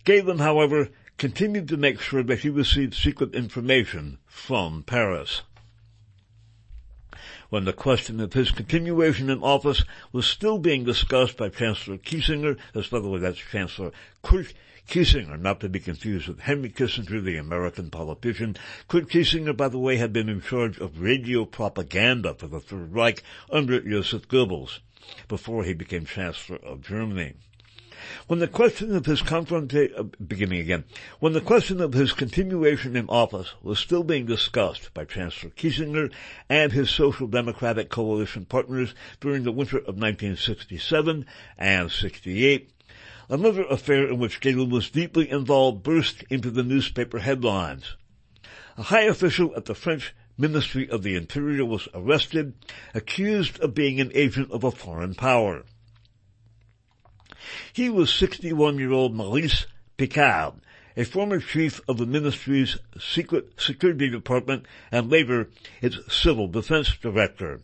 Gehlen, 0.04 0.40
however, 0.40 0.90
continued 1.18 1.70
to 1.70 1.78
make 1.78 2.02
sure 2.02 2.22
that 2.22 2.40
he 2.40 2.50
received 2.50 2.94
secret 2.94 3.34
information 3.34 4.18
from 4.26 4.84
Paris. 4.84 5.44
When 7.50 7.64
the 7.64 7.72
question 7.72 8.20
of 8.20 8.34
his 8.34 8.52
continuation 8.52 9.30
in 9.30 9.42
office 9.42 9.84
was 10.12 10.26
still 10.26 10.58
being 10.58 10.84
discussed 10.84 11.38
by 11.38 11.48
Chancellor 11.48 11.98
Kiesinger, 11.98 12.58
as 12.76 12.90
that's 12.90 13.38
Chancellor 13.38 13.92
Kurt 14.22 14.54
Kiesinger, 14.88 15.40
not 15.40 15.60
to 15.62 15.70
be 15.70 15.80
confused 15.80 16.28
with 16.28 16.42
Henry 16.42 16.70
Kissinger, 16.70 17.24
the 17.24 17.38
American 17.38 17.90
politician. 17.90 18.58
Kurt 18.88 19.10
Kiesinger, 19.10 19.56
by 19.56 19.68
the 19.70 19.80
way, 19.80 19.98
have 19.98 20.14
been 20.14 20.30
in 20.30 20.42
charge 20.42 20.78
of 20.78 21.02
radio 21.02 21.46
propaganda 21.46 22.34
for 22.34 22.48
the 22.48 22.60
Third 22.60 22.94
Reich 22.94 23.24
under 23.50 23.80
Joseph 23.80 24.28
Goebbels, 24.28 24.80
before 25.28 25.64
he 25.64 25.74
became 25.74 26.06
Chancellor 26.06 26.58
of 26.58 26.82
Germany. 26.82 27.34
When 28.28 28.40
the 28.40 28.50
question 28.50 28.94
of 28.96 29.06
his 29.06 29.22
confrontation, 29.22 29.96
uh, 29.98 30.04
beginning 30.04 30.60
again, 30.60 30.84
when 31.20 31.32
the 31.32 31.40
question 31.40 31.80
of 31.80 31.94
his 31.94 32.12
continuation 32.12 32.98
in 32.98 33.08
office 33.08 33.54
was 33.62 33.80
still 33.80 34.04
being 34.04 34.26
discussed 34.26 34.94
by 34.94 35.06
Chancellor 35.06 35.52
Kiesinger 35.52 36.12
and 36.50 36.74
his 36.74 36.90
Social 36.90 37.28
Democratic 37.28 37.90
coalition 37.90 38.44
partners 38.44 38.94
during 39.22 39.44
the 39.44 39.54
winter 39.54 39.78
of 39.78 39.96
1967 39.96 41.26
and 41.58 41.90
68, 41.90 42.70
another 43.30 43.64
affair 43.64 44.08
in 44.08 44.20
which 44.20 44.40
Gehlen 44.40 44.70
was 44.70 44.90
deeply 44.90 45.30
involved 45.30 45.84
burst 45.84 46.24
into 46.30 46.52
the 46.52 46.64
newspaper 46.64 47.20
headlines. 47.20 47.96
A 48.78 48.84
high 48.84 49.04
official 49.04 49.56
at 49.56 49.66
the 49.66 49.76
French 49.76 50.14
Ministry 50.38 50.90
of 50.90 51.04
the 51.04 51.16
Interior 51.16 51.64
was 51.64 51.88
arrested, 51.94 52.54
accused 52.94 53.60
of 53.60 53.76
being 53.76 54.02
an 54.02 54.12
agent 54.16 54.52
of 54.52 54.64
a 54.64 54.72
foreign 54.72 55.14
power. 55.14 55.64
He 57.72 57.90
was 57.90 58.10
61-year-old 58.10 59.14
Maurice 59.14 59.68
Picard, 59.98 60.56
a 60.98 61.04
former 61.04 61.40
chief 61.40 61.82
of 61.88 61.98
the 61.98 62.06
ministry's 62.06 62.78
secret 63.00 63.54
security 63.58 64.10
department 64.10 64.66
and 64.92 65.10
later 65.10 65.50
its 65.82 65.98
civil 66.14 66.48
defense 66.48 66.96
director. 66.98 67.62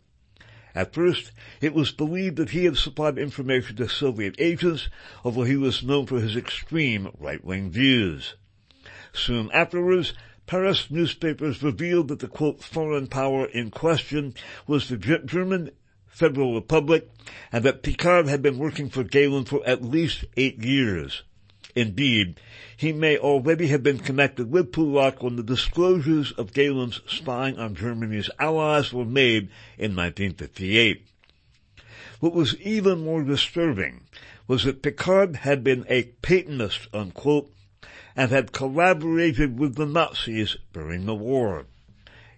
At 0.79 0.93
first, 0.93 1.33
it 1.59 1.73
was 1.73 1.91
believed 1.91 2.37
that 2.37 2.51
he 2.51 2.63
had 2.63 2.77
supplied 2.77 3.17
information 3.17 3.75
to 3.75 3.89
Soviet 3.89 4.35
agents, 4.39 4.87
although 5.25 5.43
he 5.43 5.57
was 5.57 5.83
known 5.83 6.05
for 6.05 6.21
his 6.21 6.37
extreme 6.37 7.11
right-wing 7.19 7.69
views. 7.69 8.35
Soon 9.11 9.51
afterwards, 9.51 10.13
Paris 10.47 10.89
newspapers 10.89 11.61
revealed 11.61 12.07
that 12.07 12.19
the 12.19 12.29
quote, 12.29 12.63
foreign 12.63 13.07
power 13.07 13.45
in 13.47 13.71
question 13.71 14.33
was 14.67 14.87
the 14.87 14.95
German 14.95 15.71
Federal 16.07 16.55
Republic, 16.55 17.09
and 17.51 17.65
that 17.65 17.83
Picard 17.83 18.29
had 18.29 18.41
been 18.41 18.57
working 18.57 18.89
for 18.89 19.03
Gehlen 19.03 19.43
for 19.43 19.61
at 19.67 19.83
least 19.83 20.23
eight 20.37 20.63
years. 20.63 21.23
Indeed, 21.75 22.39
he 22.75 22.91
may 22.91 23.17
already 23.17 23.67
have 23.67 23.84
been 23.84 23.99
connected 23.99 24.51
with 24.51 24.71
Pullach 24.71 25.21
when 25.21 25.36
the 25.36 25.43
disclosures 25.43 26.32
of 26.32 26.53
Gehlen's 26.53 27.01
spying 27.05 27.60
on 27.60 27.75
Germany's 27.75 28.29
allies 28.39 28.91
were 28.91 29.05
made 29.05 29.49
in 29.77 29.95
1958. 29.95 31.05
What 32.19 32.34
was 32.34 32.60
even 32.60 33.03
more 33.03 33.23
disturbing 33.23 34.01
was 34.47 34.63
that 34.63 34.82
Picard 34.82 35.38
had 35.38 35.63
been 35.63 35.86
a 35.88 36.12
Pétainist, 36.23 36.88
unquote, 36.91 37.53
and 38.15 38.32
had 38.32 38.51
collaborated 38.51 39.60
with 39.60 39.75
the 39.75 39.86
Nazis 39.86 40.58
during 40.73 41.05
the 41.05 41.15
war. 41.15 41.67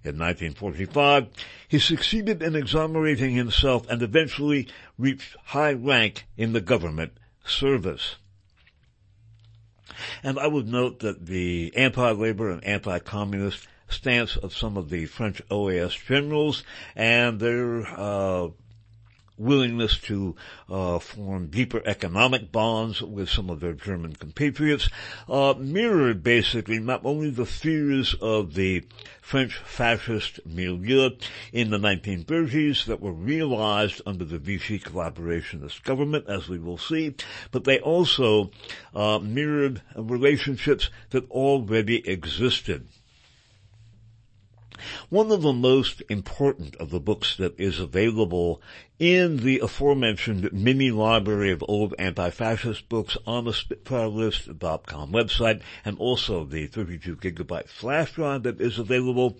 In 0.04 0.17
1945, 0.17 1.28
he 1.67 1.80
succeeded 1.80 2.41
in 2.44 2.56
exonerating 2.56 3.34
himself 3.34 3.89
and 3.89 4.02
eventually 4.02 4.67
reached 4.98 5.36
high 5.46 5.74
rank 5.74 6.26
in 6.36 6.54
the 6.54 6.62
government 6.62 7.13
service. 7.46 8.17
And 10.23 10.39
I 10.39 10.47
would 10.47 10.67
note 10.67 10.99
that 10.99 11.25
the 11.25 11.73
anti-labor 11.75 12.51
and 12.51 12.63
anti-communist 12.63 13.67
stance 13.89 14.38
of 14.38 14.56
some 14.56 14.77
of 14.77 14.89
the 14.89 15.06
French 15.06 15.41
OAS 15.49 15.95
generals 16.08 16.63
and 16.95 17.39
their 17.39 17.86
uh, 17.88 18.49
willingness 19.38 19.98
to 19.98 20.36
uh, 20.70 21.00
form 21.00 21.48
deeper 21.48 21.82
economic 21.86 22.52
bonds 22.52 23.02
with 23.02 23.30
some 23.30 23.50
of 23.50 23.60
their 23.60 23.74
German 23.74 24.13
compatriots 24.13 24.89
uh, 25.28 25.54
mirrored 25.58 26.24
basically 26.24 26.80
not 26.80 27.06
only 27.06 27.30
the 27.30 27.46
fears 27.46 28.13
of 28.22 28.54
the 28.54 28.84
French 29.22 29.56
fascist 29.58 30.46
milieu 30.46 31.10
in 31.54 31.70
the 31.70 31.78
1930s 31.78 32.86
that 32.86 33.02
were 33.02 33.13
realized 33.13 34.02
under 34.06 34.26
the 34.26 34.38
Vichy 34.38 34.80
collaborationist 34.80 35.84
government, 35.84 36.26
as 36.28 36.50
we 36.50 36.60
will 36.60 36.78
see, 36.78 37.15
but 37.52 37.63
they 37.63 37.80
also 37.80 38.52
uh, 38.94 39.20
mirrored 39.20 39.82
relationships 39.96 40.89
that 41.12 41.30
already 41.32 42.08
existed 42.08 42.88
One 45.10 45.32
of 45.32 45.41
the 45.41 45.54
most 45.54 46.02
important 46.10 46.76
of 46.76 46.89
the 46.89 47.00
books 47.00 47.38
that 47.38 47.60
is 47.60 47.80
available 47.80 48.62
in 49.00 49.38
the 49.38 49.60
aforementioned 49.60 50.54
mini 50.54 50.91
library 50.91 51.52
of 51.52 51.63
old 51.67 51.96
anti-fascist 51.98 52.88
books 52.88 53.17
on 53.26 53.46
the 53.46 53.52
SpitfireList.com 53.52 55.12
website 55.12 55.62
and 55.84 55.98
also 55.98 56.46
the 56.46 56.67
32 56.67 57.15
gigabyte 57.15 57.67
flash 57.67 58.13
drive 58.13 58.44
that 58.44 58.62
is 58.62 58.78
available 58.78 59.38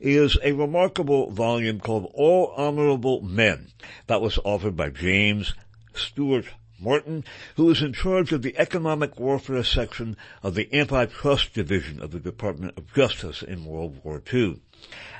is 0.00 0.38
a 0.42 0.52
remarkable 0.52 1.30
volume 1.30 1.80
called 1.80 2.10
All 2.14 2.54
Honorable 2.56 3.20
Men 3.20 3.72
that 4.06 4.22
was 4.22 4.36
authored 4.38 4.76
by 4.76 4.90
James 4.90 5.54
Stewart 5.94 6.46
Martin, 6.80 7.24
who 7.56 7.66
was 7.66 7.82
in 7.82 7.92
charge 7.92 8.32
of 8.32 8.42
the 8.42 8.58
economic 8.58 9.18
warfare 9.18 9.64
section 9.64 10.16
of 10.42 10.54
the 10.54 10.68
antitrust 10.74 11.54
division 11.54 12.02
of 12.02 12.10
the 12.10 12.18
Department 12.18 12.76
of 12.76 12.92
Justice 12.92 13.42
in 13.42 13.64
World 13.64 14.00
War 14.02 14.22
II. 14.32 14.60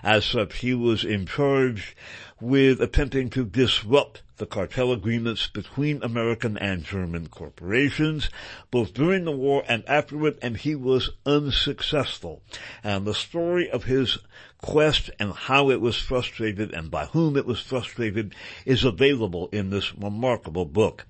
As 0.02 0.24
such, 0.24 0.58
he 0.58 0.74
was 0.74 1.04
in 1.04 1.26
charge 1.26 1.96
with 2.40 2.80
attempting 2.82 3.30
to 3.30 3.44
disrupt 3.44 4.22
the 4.36 4.46
cartel 4.46 4.92
agreements 4.92 5.46
between 5.46 6.02
American 6.02 6.58
and 6.58 6.84
German 6.84 7.28
corporations, 7.28 8.28
both 8.70 8.92
during 8.92 9.24
the 9.24 9.32
war 9.32 9.64
and 9.68 9.84
afterward, 9.88 10.38
and 10.42 10.56
he 10.56 10.74
was 10.74 11.10
unsuccessful. 11.24 12.42
And 12.82 13.06
the 13.06 13.14
story 13.14 13.70
of 13.70 13.84
his 13.84 14.18
quest 14.60 15.10
and 15.18 15.32
how 15.32 15.70
it 15.70 15.80
was 15.80 15.96
frustrated 15.96 16.72
and 16.72 16.90
by 16.90 17.06
whom 17.06 17.36
it 17.36 17.46
was 17.46 17.60
frustrated 17.60 18.34
is 18.66 18.84
available 18.84 19.48
in 19.52 19.70
this 19.70 19.94
remarkable 19.94 20.64
book. 20.64 21.06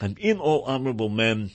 And 0.00 0.18
in 0.18 0.38
All 0.38 0.62
Honorable 0.62 1.08
Men, 1.08 1.50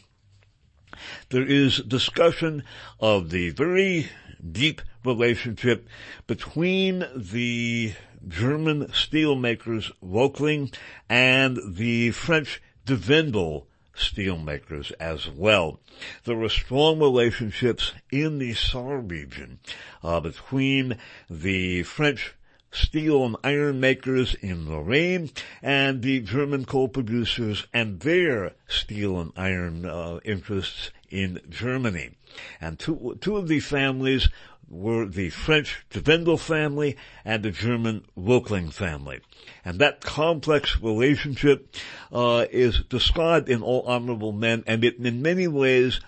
there 1.29 1.45
is 1.45 1.77
discussion 1.77 2.63
of 2.99 3.29
the 3.29 3.49
very 3.51 4.09
deep 4.51 4.81
relationship 5.03 5.87
between 6.27 7.05
the 7.15 7.93
German 8.27 8.87
steelmakers 8.87 9.91
Röchling 10.03 10.73
and 11.09 11.59
the 11.75 12.11
French 12.11 12.61
De 12.85 12.95
Wendel 12.95 13.67
steelmakers 13.95 14.91
as 14.99 15.29
well. 15.29 15.79
There 16.25 16.35
were 16.35 16.49
strong 16.49 16.99
relationships 16.99 17.93
in 18.11 18.39
the 18.39 18.53
Saar 18.53 18.99
region 18.99 19.59
uh, 20.03 20.19
between 20.19 20.97
the 21.29 21.83
French 21.83 22.35
steel 22.71 23.23
and 23.25 23.37
iron 23.43 23.79
makers 23.79 24.33
in 24.35 24.69
Lorraine 24.69 25.29
and 25.61 26.01
the 26.01 26.19
German 26.19 26.65
coal 26.65 26.89
producers 26.89 27.65
and 27.73 28.01
their 28.01 28.51
steel 28.67 29.19
and 29.19 29.31
iron 29.37 29.85
uh, 29.85 30.19
interests 30.25 30.91
in 31.15 31.39
Germany. 31.49 32.11
And 32.59 32.77
two, 32.77 33.17
two 33.21 33.37
of 33.37 33.47
these 33.47 33.65
families 33.65 34.27
were 34.67 35.05
the 35.05 35.29
French 35.29 35.85
De 35.91 36.01
Wendel 36.01 36.37
family 36.37 36.97
and 37.23 37.43
the 37.43 37.51
German 37.51 38.03
Röchling 38.17 38.73
family. 38.73 39.21
And 39.63 39.79
that 39.79 40.01
complex 40.01 40.81
relationship 40.81 41.73
uh, 42.11 42.45
is 42.51 42.81
described 42.89 43.47
in 43.47 43.61
All 43.61 43.83
Honorable 43.83 44.33
Men, 44.33 44.63
and 44.67 44.83
it 44.83 44.97
in 44.97 45.21
many 45.21 45.47
ways 45.47 46.01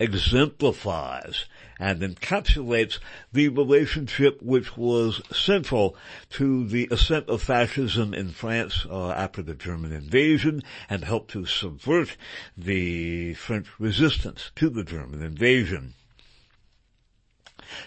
exemplifies 0.00 1.46
and 1.78 2.00
encapsulates 2.00 2.98
the 3.32 3.48
relationship 3.48 4.40
which 4.42 4.76
was 4.76 5.20
central 5.30 5.96
to 6.30 6.66
the 6.66 6.88
ascent 6.90 7.28
of 7.28 7.42
fascism 7.42 8.14
in 8.14 8.30
France 8.30 8.86
uh, 8.90 9.10
after 9.10 9.42
the 9.42 9.54
German 9.54 9.92
invasion 9.92 10.62
and 10.88 11.04
helped 11.04 11.30
to 11.30 11.44
subvert 11.44 12.16
the 12.56 13.34
French 13.34 13.68
resistance 13.78 14.50
to 14.56 14.68
the 14.70 14.84
German 14.84 15.22
invasion. 15.22 15.94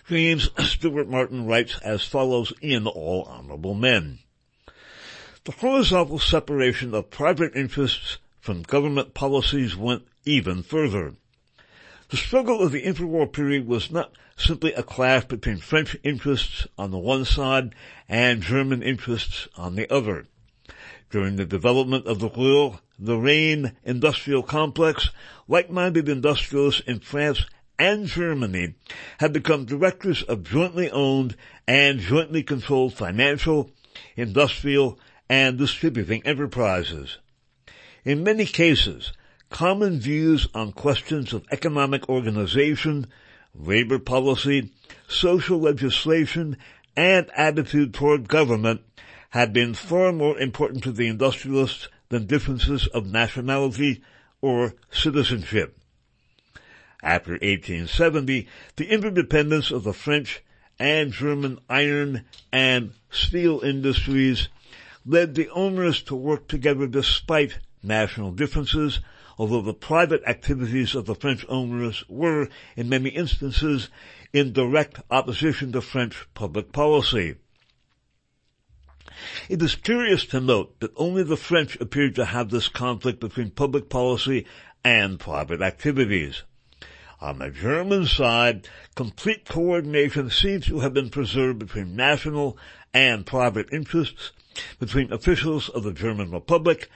James 0.08 0.49
Stewart 0.58 1.08
Martin 1.08 1.45
writes 1.45 1.80
as 1.80 2.04
follows 2.04 2.54
in 2.62 2.86
All 2.86 3.23
Honorable 3.23 3.73
Men. 3.73 4.19
The 5.45 5.54
horizontal 5.54 6.19
separation 6.19 6.93
of 6.93 7.10
private 7.10 7.56
interests 7.56 8.17
from 8.39 8.62
government 8.62 9.13
policies 9.13 9.75
went 9.75 10.04
even 10.25 10.63
further. 10.63 11.15
The 12.10 12.17
struggle 12.17 12.62
of 12.62 12.72
the 12.72 12.82
interwar 12.82 13.32
period 13.32 13.67
was 13.67 13.91
not 13.91 14.13
simply 14.36 14.74
a 14.74 14.82
clash 14.82 15.26
between 15.26 15.58
French 15.58 15.95
interests 16.04 16.65
on 16.76 16.89
the 16.89 16.98
one 16.98 17.24
side 17.24 17.76
and 18.08 18.41
German 18.41 18.82
interests 18.82 19.48
on 19.56 19.76
the 19.76 19.88
other. 19.93 20.26
During 21.12 21.36
the 21.36 21.45
development 21.45 22.08
of 22.08 22.17
the 22.17 22.30
Ruhr 22.30 22.80
Lorraine 22.98 23.74
industrial 23.84 24.41
complex, 24.41 25.12
like-minded 25.48 26.10
industrialists 26.10 26.82
in 26.88 27.00
France 27.00 27.45
and 27.78 28.08
Germany 28.08 28.74
had 29.19 29.32
become 29.32 29.65
directors 29.65 30.24
of 30.24 30.43
jointly 30.43 30.89
owned 30.89 31.36
and 31.67 32.00
jointly 32.00 32.41
controlled 32.41 32.95
financial, 32.95 33.69
industrial, 34.15 35.00
and 35.30 35.60
distributing 35.60 36.26
enterprises. 36.26 37.19
In 38.04 38.24
many 38.24 38.45
cases, 38.45 39.13
common 39.49 39.99
views 39.99 40.47
on 40.53 40.71
questions 40.71 41.33
of 41.33 41.45
economic 41.51 42.07
organization, 42.07 43.07
labor 43.55 43.99
policy, 43.99 44.71
social 45.07 45.59
legislation, 45.59 46.57
and 46.95 47.29
attitude 47.35 47.93
toward 47.93 48.27
government 48.27 48.81
had 49.29 49.53
been 49.53 49.73
far 49.73 50.12
more 50.12 50.39
important 50.39 50.83
to 50.83 50.91
the 50.91 51.07
industrialists 51.07 51.88
than 52.09 52.25
differences 52.25 52.88
of 52.88 53.05
nationality 53.05 54.03
or 54.41 54.73
citizenship. 54.91 55.77
After 57.01 57.33
1870, 57.33 58.47
the 58.75 58.89
interdependence 58.89 59.71
of 59.71 59.83
the 59.83 59.93
French 59.93 60.43
and 60.79 61.12
German 61.12 61.59
iron 61.69 62.25
and 62.51 62.91
steel 63.09 63.62
industries 63.62 64.49
led 65.05 65.35
the 65.35 65.49
owners 65.49 66.01
to 66.03 66.15
work 66.15 66.47
together 66.47 66.88
despite 66.88 67.59
national 67.81 68.31
differences 68.31 68.99
although 69.39 69.62
the 69.62 69.73
private 69.73 70.21
activities 70.28 70.93
of 70.93 71.06
the 71.06 71.15
French 71.15 71.45
owners 71.47 72.04
were, 72.10 72.49
in 72.75 72.89
many 72.89 73.10
instances, 73.10 73.89
in 74.34 74.52
direct 74.52 74.99
opposition 75.10 75.71
to 75.71 75.80
French 75.80 76.28
public 76.34 76.73
policy. 76.73 77.36
It 79.47 79.62
is 79.62 79.75
curious 79.75 80.25
to 80.28 80.41
note 80.41 80.82
that 80.82 80.91
only 80.97 81.23
the 81.23 81.38
French 81.38 81.78
appeared 81.78 82.15
to 82.15 82.25
have 82.25 82.49
this 82.49 82.67
conflict 82.67 83.21
between 83.21 83.52
public 83.52 83.89
policy 83.89 84.45
and 84.84 85.17
private 85.17 85.62
activities. 85.62 86.43
On 87.21 87.39
the 87.39 87.49
German 87.49 88.06
side, 88.06 88.67
complete 88.95 89.47
coordination 89.47 90.30
seems 90.30 90.65
to 90.67 90.82
have 90.82 90.93
been 90.93 91.10
preserved 91.10 91.60
between 91.60 91.95
national 91.95 92.58
and 92.93 93.25
private 93.25 93.71
interests, 93.71 94.32
between 94.80 95.13
officials 95.13 95.69
of 95.69 95.84
the 95.84 95.93
German 95.93 96.32
Republic 96.32 96.89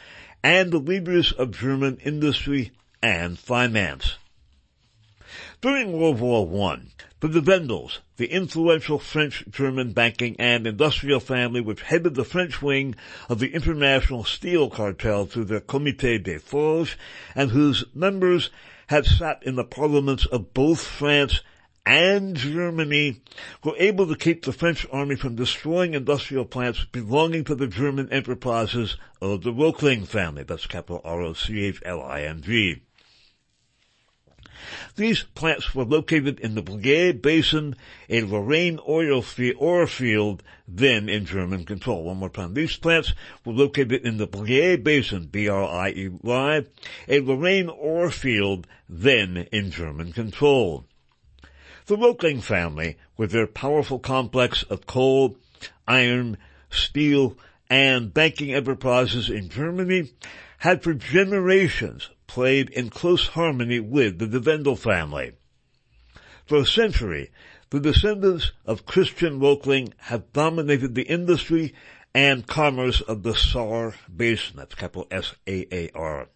and 0.43 0.71
the 0.71 0.77
leaders 0.77 1.31
of 1.31 1.57
German 1.57 1.97
industry 2.03 2.71
and 3.01 3.39
finance. 3.39 4.17
During 5.61 5.93
World 5.93 6.19
War 6.19 6.69
I, 6.69 6.81
the 7.21 7.29
De 7.29 7.41
Wendels, 7.41 8.01
the 8.17 8.27
influential 8.27 8.99
French-German 8.99 9.93
banking 9.93 10.35
and 10.37 10.67
industrial 10.67 11.21
family 11.21 11.61
which 11.61 11.81
headed 11.81 12.15
the 12.15 12.25
French 12.25 12.61
wing 12.61 12.95
of 13.29 13.39
the 13.39 13.53
international 13.53 14.25
steel 14.25 14.69
cartel 14.69 15.25
through 15.25 15.45
the 15.45 15.61
Comité 15.61 16.21
des 16.21 16.39
Forges 16.39 16.97
and 17.33 17.51
whose 17.51 17.85
members 17.95 18.49
had 18.87 19.05
sat 19.05 19.41
in 19.43 19.55
the 19.55 19.63
parliaments 19.63 20.25
of 20.25 20.53
both 20.53 20.83
France 20.83 21.39
and 21.85 22.35
Germany 22.35 23.21
were 23.63 23.75
able 23.77 24.07
to 24.07 24.15
keep 24.15 24.43
the 24.43 24.53
French 24.53 24.87
army 24.91 25.15
from 25.15 25.35
destroying 25.35 25.93
industrial 25.93 26.45
plants 26.45 26.85
belonging 26.91 27.43
to 27.43 27.55
the 27.55 27.67
German 27.67 28.09
enterprises 28.09 28.97
of 29.21 29.43
the 29.43 29.51
Röchling 29.51 30.07
family. 30.07 30.43
That's 30.43 30.65
capital 30.65 31.01
R-O-C-H-L-I-N-G. 31.03 32.81
These 34.95 35.23
plants 35.35 35.75
were 35.75 35.83
located 35.83 36.39
in 36.39 36.55
the 36.55 36.61
Briey 36.61 37.11
Basin, 37.11 37.75
a 38.07 38.21
Lorraine 38.21 38.79
oil 38.87 39.21
field, 39.21 40.43
then 40.65 41.09
in 41.09 41.25
German 41.25 41.65
control. 41.65 42.03
One 42.05 42.17
more 42.17 42.29
time. 42.29 42.53
These 42.53 42.77
plants 42.77 43.13
were 43.43 43.51
located 43.51 44.05
in 44.05 44.17
the 44.17 44.27
Briey 44.27 44.77
Basin, 44.77 45.25
B-R-I-E-Y, 45.25 46.65
a 47.09 47.19
Lorraine 47.19 47.69
oil 47.69 48.09
field, 48.09 48.67
then 48.87 49.49
in 49.51 49.69
German 49.69 50.13
control. 50.13 50.85
The 51.85 51.97
Röchling 51.97 52.41
family, 52.41 52.97
with 53.17 53.31
their 53.31 53.47
powerful 53.47 53.99
complex 53.99 54.63
of 54.63 54.87
coal, 54.87 55.37
iron, 55.87 56.37
steel, 56.69 57.37
and 57.69 58.13
banking 58.13 58.53
enterprises 58.53 59.29
in 59.29 59.49
Germany, 59.49 60.11
had 60.59 60.81
for 60.81 60.93
generations 60.93 62.09
played 62.25 62.69
in 62.69 62.89
close 62.89 63.27
harmony 63.27 63.81
with 63.81 64.19
the 64.19 64.27
De 64.27 64.39
Wendel 64.39 64.77
family. 64.77 65.33
For 66.45 66.59
a 66.59 66.65
century, 66.65 67.31
the 67.69 67.81
descendants 67.81 68.53
of 68.65 68.85
Christian 68.85 69.39
Röchling 69.39 69.91
have 69.97 70.31
dominated 70.31 70.95
the 70.95 71.03
industry 71.03 71.73
and 72.15 72.47
commerce 72.47 73.01
of 73.01 73.23
the 73.23 73.35
Saar 73.35 73.95
Basin. 74.15 74.57
That's 74.57 74.75
capital 74.75 75.07
S-A-A-R. 75.11 76.29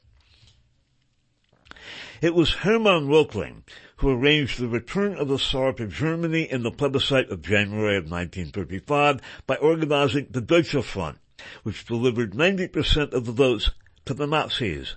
It 2.22 2.34
was 2.34 2.52
Hermann 2.52 3.08
Röchling 3.08 3.62
who 3.98 4.12
arranged 4.12 4.60
the 4.60 4.68
return 4.68 5.16
of 5.18 5.28
the 5.28 5.40
Saar 5.40 5.74
to 5.74 5.88
Germany 5.88 6.44
in 6.44 6.64
the 6.64 6.72
plebiscite 6.72 7.30
of 7.30 7.42
January 7.42 7.98
of 7.98 8.04
1935 8.04 9.22
by 9.48 9.56
organizing 9.56 10.28
the 10.30 10.42
Deutsche 10.42 10.84
Front, 10.84 11.18
which 11.64 11.86
delivered 11.86 12.34
90% 12.34 13.14
of 13.14 13.26
the 13.26 13.32
votes 13.32 13.72
to 14.06 14.14
the 14.14 14.28
Nazis. 14.28 14.96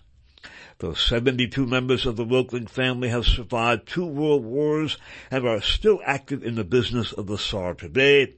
Those 0.81 1.01
72 1.01 1.67
members 1.67 2.07
of 2.07 2.17
the 2.17 2.25
Röchling 2.25 2.69
family 2.69 3.09
have 3.09 3.27
survived 3.27 3.87
two 3.87 4.07
world 4.07 4.45
wars 4.45 4.97
and 5.31 5.47
are 5.47 5.61
still 5.61 6.01
active 6.05 6.43
in 6.43 6.55
the 6.55 6.65
business 6.65 7.13
of 7.13 7.27
the 7.27 7.37
Saar 7.37 7.75
today. 7.75 8.35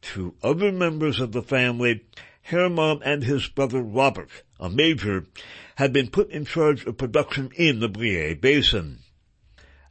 Two 0.00 0.34
other 0.42 0.72
members 0.72 1.20
of 1.20 1.32
the 1.32 1.42
family, 1.42 2.04
Hermann 2.42 3.00
and 3.04 3.24
his 3.24 3.48
brother 3.48 3.82
Robert, 3.82 4.30
a 4.60 4.68
major, 4.68 5.26
had 5.76 5.92
been 5.92 6.08
put 6.08 6.30
in 6.30 6.44
charge 6.44 6.84
of 6.84 6.98
production 6.98 7.50
in 7.56 7.80
the 7.80 7.88
Briey 7.88 8.34
Basin. 8.34 9.00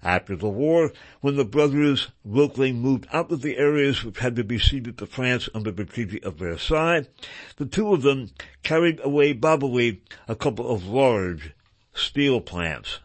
After 0.05 0.35
the 0.35 0.49
war, 0.49 0.91
when 1.21 1.37
the 1.37 1.45
brothers 1.45 2.09
Röchling 2.27 2.75
moved 2.75 3.07
out 3.13 3.31
of 3.31 3.41
the 3.41 3.57
areas 3.57 4.03
which 4.03 4.19
had 4.19 4.35
to 4.35 4.43
be 4.43 4.59
ceded 4.59 4.97
to 4.97 5.05
France 5.05 5.47
under 5.55 5.71
the 5.71 5.85
Treaty 5.85 6.21
of 6.23 6.35
Versailles, 6.35 7.07
the 7.55 7.65
two 7.65 7.93
of 7.93 8.01
them 8.01 8.31
carried 8.63 8.99
away 9.01 9.31
bodily 9.31 10.01
a 10.27 10.35
couple 10.35 10.69
of 10.69 10.85
large 10.85 11.53
steel 11.93 12.41
plants. 12.41 12.99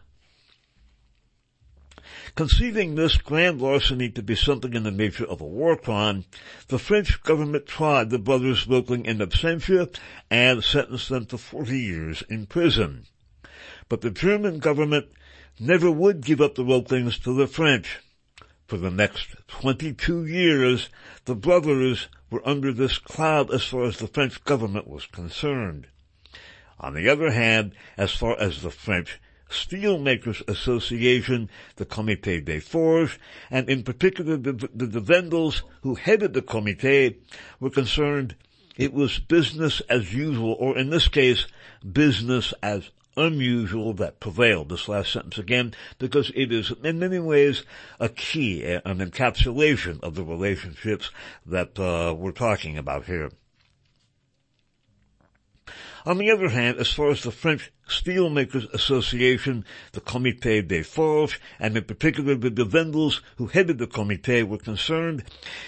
Conceiving 2.35 2.95
this 2.95 3.17
grand 3.17 3.61
larceny 3.61 4.09
to 4.09 4.21
be 4.21 4.35
something 4.35 4.73
in 4.73 4.83
the 4.83 4.91
nature 4.91 5.25
of 5.25 5.39
a 5.39 5.45
war 5.45 5.77
crime, 5.77 6.25
the 6.67 6.79
French 6.79 7.23
government 7.23 7.65
tried 7.65 8.09
the 8.09 8.19
brothers 8.19 8.65
Röchling 8.65 9.05
in 9.05 9.19
absentia 9.19 9.89
and 10.29 10.61
sentenced 10.63 11.07
them 11.07 11.25
to 11.27 11.37
40 11.37 11.79
years 11.79 12.23
in 12.29 12.45
prison. 12.45 13.05
But 13.87 14.01
the 14.01 14.11
German 14.11 14.59
government 14.59 15.07
never 15.59 15.91
would 15.91 16.21
give 16.21 16.41
up 16.41 16.55
the 16.55 16.63
Röchlings 16.63 17.21
to 17.23 17.33
the 17.33 17.47
French. 17.47 17.99
For 18.67 18.77
the 18.77 18.91
next 18.91 19.35
22 19.47 20.25
years, 20.25 20.89
the 21.25 21.35
brothers 21.35 22.07
were 22.29 22.47
under 22.47 22.71
this 22.71 22.97
cloud 22.97 23.51
as 23.51 23.63
far 23.63 23.83
as 23.83 23.97
the 23.97 24.07
French 24.07 24.43
government 24.43 24.87
was 24.87 25.05
concerned. 25.07 25.87
On 26.79 26.93
the 26.93 27.09
other 27.09 27.31
hand, 27.31 27.73
as 27.97 28.13
far 28.13 28.39
as 28.39 28.61
the 28.61 28.71
French 28.71 29.19
Steelmakers 29.49 30.47
Association, 30.47 31.49
the 31.75 31.85
Comité 31.85 32.43
des 32.43 32.59
Forges, 32.59 33.17
and 33.49 33.67
in 33.67 33.83
particular 33.83 34.37
the, 34.37 34.53
the, 34.53 34.85
the 34.85 35.01
Wendels 35.01 35.63
who 35.81 35.95
headed 35.95 36.33
the 36.33 36.41
Comité 36.41 37.17
were 37.59 37.71
concerned, 37.71 38.35
it 38.77 38.93
was 38.93 39.19
business 39.19 39.81
as 39.89 40.13
usual, 40.13 40.55
or 40.59 40.77
in 40.77 40.89
this 40.89 41.07
case, 41.07 41.47
business 41.91 42.53
as 42.61 42.91
unusual 43.19 43.93
that 43.93 44.19
prevailed, 44.19 44.69
this 44.69 44.87
last 44.87 45.11
sentence 45.11 45.37
again, 45.37 45.73
because 45.97 46.31
it 46.35 46.51
is 46.51 46.71
in 46.83 46.99
many 46.99 47.19
ways 47.19 47.63
a 47.99 48.09
key, 48.09 48.63
an 48.63 48.99
encapsulation 48.99 50.01
of 50.01 50.15
the 50.15 50.23
relationships 50.23 51.11
that 51.45 51.77
uh, 51.77 52.15
we're 52.15 52.31
talking 52.31 52.77
about 52.77 53.05
here. 53.05 53.29
On 56.05 56.17
the 56.17 56.31
other 56.31 56.49
hand, 56.49 56.77
as 56.77 56.91
far 56.91 57.11
as 57.11 57.23
the 57.23 57.31
French 57.31 57.71
Steelmakers 57.87 58.73
Association, 58.73 59.65
the 59.91 59.99
Comité 59.99 60.65
des 60.65 60.83
Forges, 60.83 61.37
and 61.59 61.75
in 61.75 61.83
particular 61.83 62.35
the 62.35 62.65
Wendels 62.65 63.21
who 63.35 63.47
headed 63.47 63.79
the 63.79 63.87
Comité 63.87 64.43
were 64.47 64.57
concerned, 64.57 65.25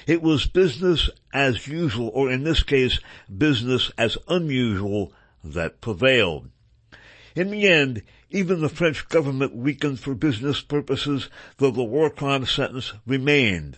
it 0.07 0.21
was 0.21 0.47
business 0.47 1.09
as 1.33 1.67
usual, 1.67 2.09
or 2.13 2.31
in 2.31 2.43
this 2.45 2.63
case, 2.63 2.99
business 3.35 3.91
as 3.97 4.17
unusual 4.29 5.11
that 5.43 5.81
prevailed. 5.81 6.49
In 7.35 7.51
the 7.51 7.67
end, 7.67 8.03
even 8.29 8.61
the 8.61 8.69
French 8.69 9.07
government 9.07 9.55
weakened 9.55 9.99
for 9.99 10.15
business 10.15 10.61
purposes, 10.61 11.29
though 11.57 11.71
the 11.71 11.83
war 11.83 12.09
crime 12.09 12.45
sentence 12.45 12.93
remained. 13.05 13.77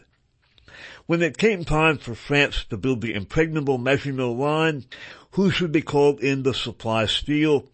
When 1.06 1.22
it 1.22 1.38
came 1.38 1.66
time 1.66 1.98
for 1.98 2.16
France 2.16 2.66
to 2.70 2.78
build 2.78 3.02
the 3.02 3.14
impregnable 3.14 3.78
Maginot 3.78 4.38
Line, 4.38 4.86
who 5.32 5.52
should 5.52 5.72
be 5.72 5.82
called 5.82 6.20
in 6.22 6.44
to 6.44 6.54
supply 6.54 7.06
steel 7.06 7.68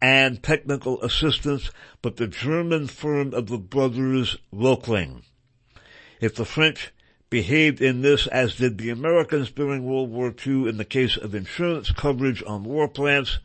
and 0.00 0.42
technical 0.42 1.00
assistance 1.02 1.70
but 2.02 2.16
the 2.16 2.26
German 2.26 2.88
firm 2.88 3.32
of 3.32 3.46
the 3.46 3.58
brothers 3.58 4.36
Röchling? 4.52 5.22
If 6.20 6.34
the 6.34 6.44
French 6.44 6.92
behaved 7.30 7.80
in 7.80 8.02
this 8.02 8.26
as 8.26 8.56
did 8.56 8.76
the 8.76 8.90
Americans 8.90 9.50
during 9.50 9.84
World 9.84 10.10
War 10.10 10.34
II 10.46 10.68
in 10.68 10.76
the 10.76 10.84
case 10.84 11.16
of 11.16 11.34
insurance 11.34 11.90
coverage 11.90 12.42
on 12.46 12.64
war 12.64 12.88
plants, 12.88 13.38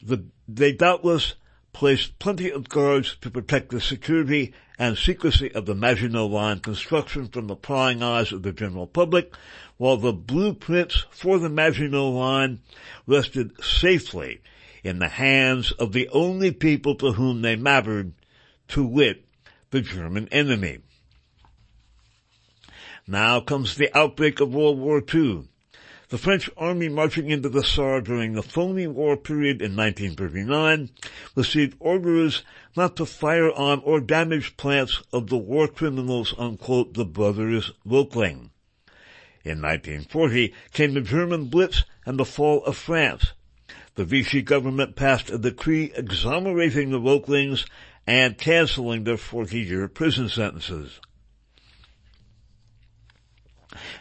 the, 0.00 0.24
they 0.48 0.72
doubtless 0.72 1.34
placed 1.72 2.18
plenty 2.18 2.50
of 2.50 2.68
guards 2.68 3.16
to 3.20 3.30
protect 3.30 3.70
the 3.70 3.80
security 3.80 4.54
and 4.78 4.96
secrecy 4.96 5.52
of 5.52 5.66
the 5.66 5.74
Maginot 5.74 6.30
Line 6.30 6.60
construction 6.60 7.28
from 7.28 7.46
the 7.46 7.56
prying 7.56 8.02
eyes 8.02 8.32
of 8.32 8.42
the 8.42 8.52
general 8.52 8.86
public, 8.86 9.34
while 9.76 9.96
the 9.96 10.12
blueprints 10.12 11.04
for 11.10 11.38
the 11.38 11.50
Maginot 11.50 12.14
Line 12.14 12.60
rested 13.06 13.62
safely 13.62 14.40
in 14.82 15.00
the 15.00 15.08
hands 15.08 15.72
of 15.72 15.92
the 15.92 16.08
only 16.10 16.50
people 16.50 16.94
to 16.94 17.12
whom 17.12 17.42
they 17.42 17.56
mattered, 17.56 18.12
to 18.68 18.84
wit, 18.84 19.24
the 19.70 19.80
German 19.80 20.28
enemy. 20.30 20.78
Now 23.06 23.40
comes 23.40 23.76
the 23.76 23.96
outbreak 23.96 24.40
of 24.40 24.54
World 24.54 24.78
War 24.78 25.02
II. 25.14 25.48
The 26.08 26.18
French 26.18 26.48
army 26.56 26.88
marching 26.88 27.30
into 27.30 27.48
the 27.48 27.64
Saar 27.64 28.00
during 28.00 28.34
the 28.34 28.42
phony 28.42 28.86
war 28.86 29.16
period 29.16 29.60
in 29.60 29.74
1939 29.74 30.90
received 31.34 31.76
orders 31.80 32.44
not 32.76 32.94
to 32.96 33.06
fire 33.06 33.50
on 33.50 33.80
or 33.80 34.00
damage 34.00 34.56
plants 34.56 35.02
of 35.12 35.26
the 35.26 35.36
war 35.36 35.66
criminals, 35.66 36.32
unquote, 36.38 36.94
the 36.94 37.04
brothers 37.04 37.72
Röchling. 37.84 38.50
In 39.42 39.60
1940 39.60 40.54
came 40.72 40.94
the 40.94 41.00
German 41.00 41.46
Blitz 41.46 41.82
and 42.04 42.20
the 42.20 42.24
fall 42.24 42.62
of 42.64 42.76
France. 42.76 43.32
The 43.96 44.04
Vichy 44.04 44.42
government 44.42 44.94
passed 44.94 45.28
a 45.30 45.38
decree 45.38 45.92
exonerating 45.96 46.90
the 46.90 47.00
Röchlings 47.00 47.66
and 48.06 48.38
canceling 48.38 49.02
their 49.02 49.16
40-year 49.16 49.88
prison 49.88 50.28
sentences. 50.28 51.00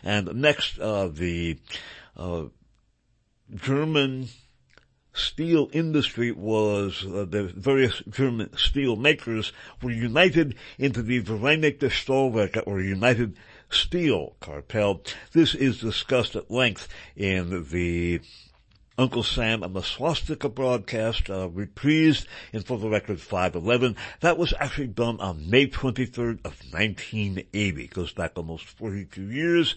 And 0.03 0.35
next, 0.35 0.79
uh, 0.79 1.07
the 1.07 1.59
uh, 2.15 2.45
German 3.53 4.29
steel 5.13 5.69
industry 5.71 6.31
was, 6.31 7.05
uh, 7.05 7.25
the 7.27 7.43
various 7.55 8.01
German 8.09 8.55
steel 8.57 8.95
makers 8.95 9.53
were 9.81 9.91
united 9.91 10.55
into 10.77 11.01
the 11.01 11.21
Vereinigte 11.21 11.89
Stahlwerke 11.89 12.61
or 12.65 12.81
United 12.81 13.37
Steel 13.69 14.35
Cartel. 14.39 15.01
This 15.31 15.55
is 15.55 15.79
discussed 15.79 16.35
at 16.35 16.51
length 16.51 16.87
in 17.15 17.65
the 17.69 18.19
Uncle 18.97 19.23
Sam 19.23 19.61
and 19.61 19.75
the 19.75 19.81
Swastika 19.81 20.47
broadcast, 20.47 21.29
uh, 21.29 21.49
reprised 21.49 22.25
in 22.53 22.61
For 22.61 22.77
the 22.77 22.89
Record 22.89 23.19
511. 23.19 23.97
That 24.21 24.37
was 24.37 24.53
actually 24.59 24.87
done 24.87 25.19
on 25.19 25.49
May 25.49 25.67
23rd 25.67 26.39
of 26.45 26.57
1980. 26.71 27.83
It 27.83 27.93
Goes 27.93 28.13
back 28.13 28.33
almost 28.35 28.65
42 28.65 29.29
years. 29.31 29.75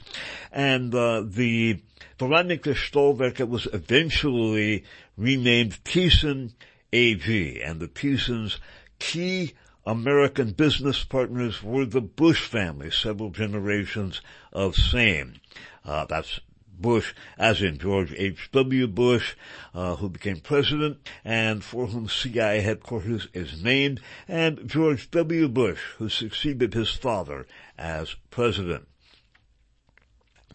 And, 0.52 0.94
uh, 0.94 1.24
the 1.26 1.80
Vereinigte 2.18 2.74
Stahlwerke 2.74 3.48
was 3.48 3.66
eventually 3.72 4.84
renamed 5.16 5.82
Thyssen 5.84 6.52
AG. 6.92 7.60
And 7.62 7.80
the 7.80 7.88
Thyssen's 7.88 8.58
key 9.00 9.54
American 9.84 10.52
business 10.52 11.02
partners 11.02 11.62
were 11.62 11.86
the 11.86 12.00
Bush 12.00 12.46
family, 12.46 12.90
several 12.90 13.30
generations 13.30 14.20
of 14.52 14.76
same. 14.76 15.40
Uh, 15.84 16.04
that's 16.04 16.40
Bush, 16.80 17.14
as 17.36 17.62
in 17.62 17.78
George 17.78 18.14
H.W. 18.16 18.86
Bush, 18.88 19.34
uh, 19.74 19.96
who 19.96 20.08
became 20.08 20.40
president 20.40 20.98
and 21.24 21.62
for 21.62 21.86
whom 21.86 22.08
CIA 22.08 22.60
headquarters 22.60 23.28
is 23.32 23.62
named, 23.62 24.00
and 24.26 24.68
George 24.68 25.10
W. 25.10 25.48
Bush, 25.48 25.80
who 25.98 26.08
succeeded 26.08 26.74
his 26.74 26.90
father 26.90 27.46
as 27.76 28.14
president. 28.30 28.86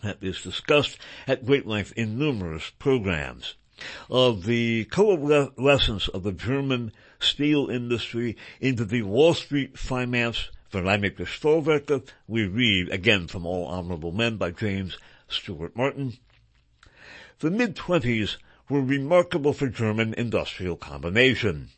That 0.01 0.17
is 0.21 0.41
discussed 0.41 0.97
at 1.27 1.45
great 1.45 1.65
length 1.65 1.93
in 1.95 2.17
numerous 2.17 2.69
programs. 2.77 3.55
Of 4.09 4.45
the 4.45 4.85
coalescence 4.85 6.07
of 6.07 6.23
the 6.23 6.31
German 6.31 6.91
steel 7.19 7.69
industry 7.69 8.37
into 8.61 8.85
the 8.85 9.01
Wall 9.01 9.33
Street 9.33 9.77
finance 9.77 10.49
Vereinigte 10.71 11.25
Stahlwerke, 11.25 12.07
we 12.27 12.47
read 12.47 12.89
again 12.89 13.27
from 13.27 13.45
All 13.45 13.65
Honorable 13.65 14.11
Men 14.11 14.37
by 14.37 14.51
James 14.51 14.97
Stewart 15.33 15.75
Martin. 15.75 16.17
The 17.39 17.51
mid-twenties 17.51 18.37
were 18.69 18.81
remarkable 18.81 19.53
for 19.53 19.67
German 19.67 20.13
industrial 20.13 20.77
combination. 20.77 21.69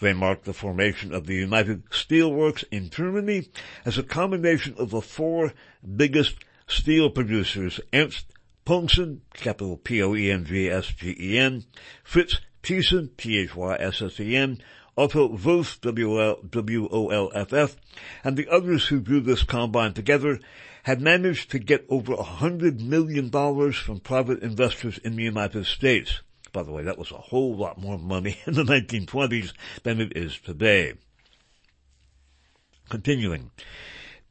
They 0.00 0.12
marked 0.12 0.44
the 0.44 0.52
formation 0.52 1.14
of 1.14 1.26
the 1.26 1.34
United 1.34 1.88
Steelworks 1.90 2.64
in 2.70 2.90
Germany 2.90 3.48
as 3.84 3.98
a 3.98 4.02
combination 4.02 4.74
of 4.76 4.90
the 4.90 5.00
four 5.00 5.52
biggest 5.96 6.36
steel 6.66 7.08
producers, 7.08 7.80
Ernst 7.92 8.26
Poensgen, 8.66 9.20
capital 9.34 9.76
P-O-E-N-G-S-G-E-N, 9.76 11.64
Fritz 12.04 12.40
Thyssen, 12.62 13.16
T-H-Y-S-S-E-N, 13.16 14.62
Otto 14.96 15.28
Wolff, 15.28 15.80
W-O-L-F-F, 15.80 17.76
and 18.22 18.36
the 18.36 18.48
others 18.48 18.86
who 18.86 19.00
drew 19.00 19.20
this 19.20 19.42
combine 19.42 19.94
together 19.94 20.38
had 20.82 21.00
managed 21.00 21.50
to 21.50 21.58
get 21.58 21.86
over 21.88 22.12
a 22.12 22.22
hundred 22.22 22.80
million 22.80 23.28
dollars 23.28 23.76
from 23.76 24.00
private 24.00 24.42
investors 24.42 24.98
in 24.98 25.16
the 25.16 25.22
United 25.22 25.66
States. 25.66 26.20
By 26.52 26.62
the 26.62 26.72
way, 26.72 26.82
that 26.82 26.98
was 26.98 27.10
a 27.10 27.16
whole 27.16 27.56
lot 27.56 27.78
more 27.78 27.98
money 27.98 28.38
in 28.46 28.54
the 28.54 28.64
1920s 28.64 29.52
than 29.82 30.00
it 30.00 30.16
is 30.16 30.38
today. 30.38 30.94
Continuing. 32.88 33.50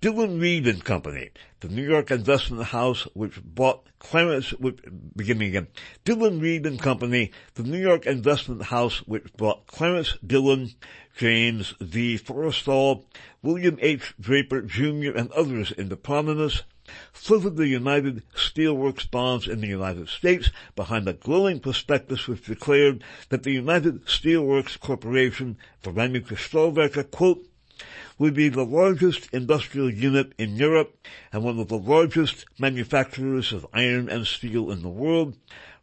Dillon 0.02 0.40
Read 0.40 0.66
and 0.66 0.84
Company, 0.84 1.30
the 1.60 1.68
New 1.68 1.88
York 1.88 2.10
investment 2.10 2.64
house 2.64 3.04
which 3.14 3.40
bought 3.44 3.86
Clarence, 4.00 4.50
which, 4.50 4.80
beginning 5.16 5.50
again, 5.50 5.68
Dillon 6.06 6.40
Read 6.40 6.66
and 6.66 6.82
Company, 6.82 7.30
the 7.54 7.62
New 7.62 7.78
York 7.78 8.08
investment 8.08 8.64
house 8.64 8.98
which 9.06 9.32
bought 9.38 9.68
Clarence 9.68 10.18
Dillon, 10.26 10.72
James 11.16 11.76
V. 11.80 12.18
Forrestal, 12.18 13.06
William 13.44 13.78
H. 13.80 14.16
Draper 14.20 14.64
Jr. 14.64 15.12
and 15.16 15.32
others 15.34 15.72
into 15.72 15.96
prominence, 15.96 16.64
floated 17.14 17.56
the 17.56 17.68
United 17.68 18.24
Steelworks 18.34 19.10
bonds 19.10 19.48
in 19.48 19.62
the 19.62 19.68
United 19.68 20.10
States 20.10 20.50
behind 20.76 21.08
a 21.08 21.14
glowing 21.14 21.60
prospectus 21.60 22.28
which 22.28 22.48
declared 22.48 23.04
that 23.30 23.44
the 23.44 23.52
United 23.52 24.06
Steelworks 24.08 24.80
Corporation, 24.80 25.58
Vereinigte 25.84 26.36
Stahlwerke, 26.38 27.12
quote, 27.12 27.46
would 28.18 28.34
be 28.34 28.50
the 28.50 28.66
largest 28.66 29.30
industrial 29.34 29.92
unit 29.92 30.34
in 30.38 30.56
Europe 30.56 30.96
and 31.32 31.44
one 31.44 31.60
of 31.60 31.68
the 31.68 31.78
largest 31.78 32.46
manufacturers 32.60 33.52
of 33.52 33.66
iron 33.74 34.10
and 34.10 34.28
steel 34.28 34.72
in 34.72 34.82
the 34.82 34.90
world, 34.90 35.36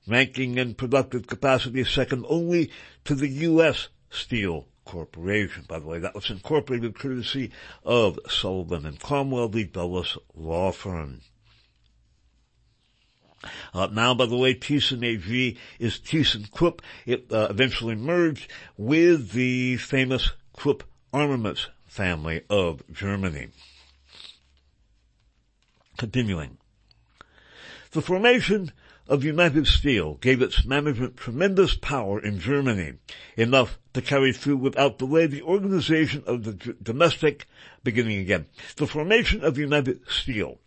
ranking 0.07 0.59
in 0.59 0.75
productive 0.75 1.27
capacity 1.27 1.85
second 1.85 2.25
only 2.29 2.71
to 3.05 3.15
the 3.15 3.29
U.S. 3.29 3.89
Steel 4.11 4.67
Corporation. 4.85 5.65
By 5.69 5.81
the 5.81 5.87
way, 5.87 5.99
that 5.99 6.15
was 6.15 6.31
incorporated 6.31 6.99
courtesy 6.99 7.51
of 7.85 8.19
Sullivan 8.29 8.87
and 8.87 8.99
Cromwell, 8.99 9.49
the 9.49 9.65
Dulles 9.65 10.17
law 10.35 10.73
firm. 10.73 11.21
Uh, 13.73 13.89
now, 13.93 14.15
by 14.15 14.27
the 14.27 14.37
way, 14.37 14.55
Thyssen 14.55 15.05
AG 15.05 15.57
is 15.79 15.99
ThyssenKrupp. 15.99 16.81
It 17.07 17.33
uh, 17.33 17.49
eventually 17.51 17.95
merged 17.95 18.51
with 18.77 19.33
the 19.33 19.77
famous 19.77 20.33
Krupp 20.57 20.83
Armaments 21.13 21.69
family 21.89 22.43
of 22.49 22.83
Germany. 22.93 23.49
Continuing. 25.97 26.59
The 27.91 28.03
formation 28.03 28.71
of 29.09 29.25
United 29.25 29.67
Steel 29.67 30.15
gave 30.15 30.43
its 30.43 30.65
management 30.65 31.17
tremendous 31.17 31.75
power 31.75 32.21
in 32.21 32.39
Germany, 32.39 32.95
enough 33.37 33.79
to 33.95 34.03
carry 34.03 34.33
through 34.33 34.59
without 34.59 34.99
delay 34.99 35.27
the 35.27 35.43
organization 35.43 36.23
of 36.27 36.45
the 36.45 36.53
domestic, 36.83 37.47
beginning 37.83 38.19
again, 38.19 38.47
the 38.77 38.87
formation 38.87 39.43
of 39.43 39.57
United 39.59 40.07
Steel 40.09 40.61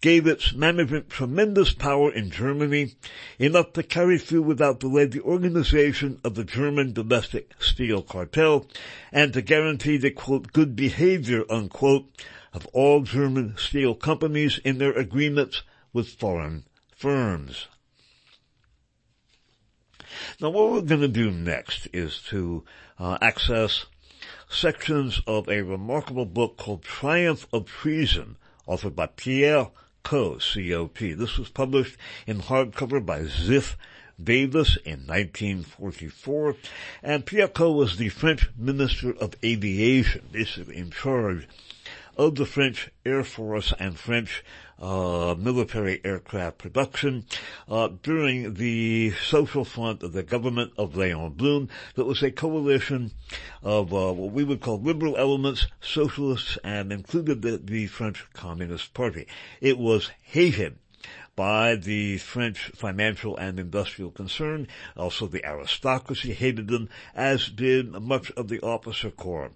gave 0.00 0.26
its 0.26 0.54
management 0.54 1.10
tremendous 1.10 1.72
power 1.74 2.10
in 2.10 2.30
Germany, 2.30 2.94
enough 3.38 3.72
to 3.74 3.82
carry 3.82 4.18
through 4.18 4.42
without 4.42 4.80
delay 4.80 5.04
the 5.04 5.20
organization 5.20 6.18
of 6.24 6.34
the 6.34 6.44
German 6.44 6.92
domestic 6.92 7.52
steel 7.58 8.02
cartel, 8.02 8.66
and 9.12 9.32
to 9.34 9.42
guarantee 9.42 9.98
the 9.98 10.10
quote, 10.10 10.52
good 10.52 10.74
behavior, 10.74 11.44
unquote, 11.50 12.06
of 12.52 12.66
all 12.68 13.02
German 13.02 13.54
steel 13.58 13.94
companies 13.94 14.58
in 14.64 14.78
their 14.78 14.92
agreements 14.92 15.62
with 15.92 16.08
foreign 16.08 16.64
firms. 16.96 17.68
Now 20.40 20.50
what 20.50 20.72
we're 20.72 20.80
going 20.80 21.02
to 21.02 21.08
do 21.08 21.30
next 21.30 21.88
is 21.92 22.20
to 22.30 22.64
uh, 22.98 23.18
access 23.20 23.86
sections 24.48 25.22
of 25.26 25.48
a 25.48 25.62
remarkable 25.62 26.26
book 26.26 26.56
called 26.56 26.82
Triumph 26.82 27.46
of 27.52 27.66
Treason, 27.66 28.36
authored 28.66 28.94
by 28.94 29.06
Pierre 29.06 29.68
Cot. 30.02 30.42
C-O-P. 30.42 31.12
This 31.12 31.38
was 31.38 31.48
published 31.48 31.96
in 32.26 32.40
hardcover 32.40 33.04
by 33.04 33.20
Ziff 33.22 33.76
Davis 34.22 34.76
in 34.84 35.06
1944, 35.06 36.56
and 37.02 37.24
Pierre 37.24 37.48
Cot 37.48 37.74
was 37.74 37.96
the 37.96 38.08
French 38.10 38.50
Minister 38.56 39.12
of 39.12 39.34
Aviation, 39.42 40.28
basically 40.30 40.76
in 40.76 40.90
charge 40.90 41.48
of 42.16 42.34
the 42.34 42.44
French 42.44 42.90
Air 43.06 43.24
Force 43.24 43.72
and 43.78 43.98
French 43.98 44.44
uh, 44.80 45.34
military 45.38 46.00
aircraft 46.04 46.58
production 46.58 47.24
uh, 47.68 47.88
during 48.02 48.54
the 48.54 49.12
social 49.22 49.64
front 49.64 50.02
of 50.02 50.12
the 50.12 50.22
government 50.22 50.72
of 50.78 50.96
Leon 50.96 51.34
Blum 51.34 51.68
that 51.94 52.06
was 52.06 52.22
a 52.22 52.30
coalition 52.30 53.12
of 53.62 53.92
uh, 53.92 54.12
what 54.12 54.32
we 54.32 54.44
would 54.44 54.60
call 54.60 54.80
liberal 54.80 55.16
elements, 55.16 55.66
socialists, 55.80 56.56
and 56.64 56.92
included 56.92 57.42
the, 57.42 57.58
the 57.58 57.86
French 57.86 58.26
Communist 58.32 58.94
Party. 58.94 59.26
It 59.60 59.78
was 59.78 60.10
hated 60.22 60.76
by 61.36 61.74
the 61.74 62.18
French 62.18 62.70
financial 62.74 63.36
and 63.36 63.58
industrial 63.58 64.10
concern. 64.10 64.68
Also 64.96 65.26
the 65.26 65.44
aristocracy 65.44 66.34
hated 66.34 66.68
them, 66.68 66.88
as 67.14 67.48
did 67.48 67.90
much 67.92 68.30
of 68.32 68.48
the 68.48 68.60
officer 68.60 69.10
corps. 69.10 69.52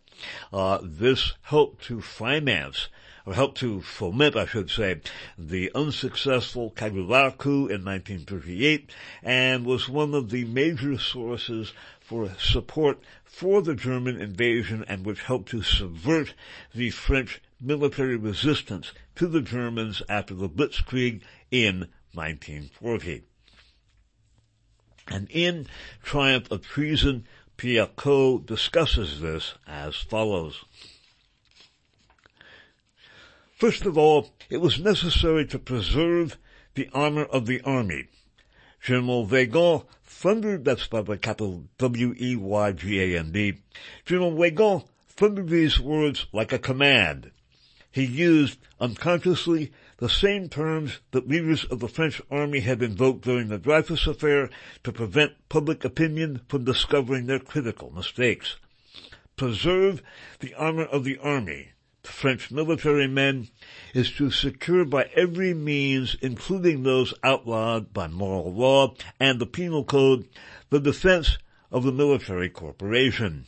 Uh, 0.53 0.79
this 0.83 1.35
helped 1.43 1.85
to 1.85 2.01
finance 2.01 2.89
or 3.27 3.35
helped 3.35 3.59
to 3.59 3.81
foment, 3.81 4.37
I 4.37 4.47
should 4.47 4.71
say, 4.71 5.01
the 5.39 5.71
unsuccessful 5.75 6.71
Cagoulard 6.71 7.39
coup 7.39 7.67
in 7.69 7.85
1938 7.85 8.91
and 9.23 9.65
was 9.65 9.89
one 9.89 10.15
of 10.15 10.31
the 10.31 10.45
major 10.45 10.99
sources 10.99 11.73
for 12.01 12.31
support 12.39 13.01
for 13.25 13.63
the 13.63 13.75
German 13.75 14.21
invasion 14.21 14.85
and 14.89 15.07
which 15.07 15.23
helped 15.23 15.49
to 15.51 15.63
subvert 15.63 16.35
the 16.75 16.91
French 16.91 17.41
military 17.61 18.17
resistance 18.17 18.93
to 19.17 19.27
the 19.27 19.41
Germans 19.41 20.03
after 20.09 20.35
the 20.35 20.49
Blitzkrieg 20.49 21.23
in 21.51 21.89
1940. 22.13 23.23
And 25.09 25.29
in 25.31 25.67
Triumph 26.03 26.51
of 26.51 26.63
Treason, 26.63 27.27
Pierre 27.57 27.87
Cot 27.87 28.47
discusses 28.47 29.21
this 29.21 29.55
as 29.67 29.97
follows. 29.97 30.65
First 33.57 33.87
of 33.87 33.97
all, 33.97 34.35
it 34.51 34.57
was 34.57 34.81
necessary 34.81 35.47
to 35.47 35.61
preserve 35.61 36.39
the 36.75 36.89
honor 36.93 37.25
of 37.25 37.47
the 37.47 37.61
army. 37.61 38.09
General 38.83 39.25
Weygand 39.25 39.87
thundered, 40.03 40.65
that's 40.65 40.89
by 40.89 41.03
the 41.03 41.17
capital 41.17 41.65
W-E-Y-G-A-N-D, 41.79 43.55
General 44.05 44.33
Weygand 44.33 44.89
thundered 45.07 45.49
these 45.49 45.79
words 45.79 46.27
like 46.33 46.53
a 46.53 46.59
command. 46.59 47.31
He 47.93 48.05
used, 48.05 48.59
unconsciously, 48.81 49.73
the 49.99 50.09
same 50.09 50.49
terms 50.49 50.99
that 51.13 51.29
leaders 51.29 51.65
of 51.65 51.79
the 51.79 51.89
French 51.89 52.21
army 52.33 52.59
had 52.59 52.83
invoked 52.83 53.23
during 53.23 53.49
the 53.49 53.59
Dreyfus 53.59 54.09
affair 54.09 54.51
to 54.83 54.91
prevent 54.91 55.49
public 55.49 55.85
opinion 55.85 56.41
from 56.49 56.65
discovering 56.65 57.27
their 57.27 57.39
critical 57.39 57.93
mistakes. 57.93 58.57
Preserve 59.37 60.03
the 60.41 60.55
honor 60.55 60.85
of 60.85 61.05
the 61.05 61.19
army 61.19 61.71
French 62.07 62.51
military 62.51 63.07
men 63.07 63.49
is 63.95 64.11
to 64.13 64.31
secure 64.31 64.85
by 64.85 65.05
every 65.15 65.55
means, 65.55 66.17
including 66.21 66.83
those 66.83 67.15
outlawed 67.23 67.93
by 67.93 68.07
moral 68.07 68.53
law 68.53 68.95
and 69.19 69.39
the 69.39 69.47
penal 69.47 69.85
code, 69.85 70.29
the 70.71 70.81
defense 70.81 71.39
of 71.71 71.83
the 71.83 71.93
military 71.93 72.49
corporation. 72.49 73.47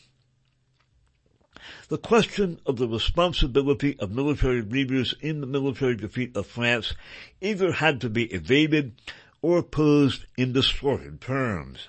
The 1.89 1.99
question 1.99 2.61
of 2.67 2.77
the 2.77 2.89
responsibility 2.89 3.99
of 3.99 4.11
military 4.11 4.63
leaders 4.63 5.15
in 5.21 5.41
the 5.41 5.47
military 5.47 5.95
defeat 5.95 6.37
of 6.37 6.47
France 6.47 6.95
either 7.41 7.73
had 7.73 8.01
to 8.01 8.09
be 8.09 8.25
evaded 8.25 9.01
or 9.43 9.63
posed 9.63 10.27
in 10.37 10.53
distorted 10.53 11.21
terms. 11.21 11.89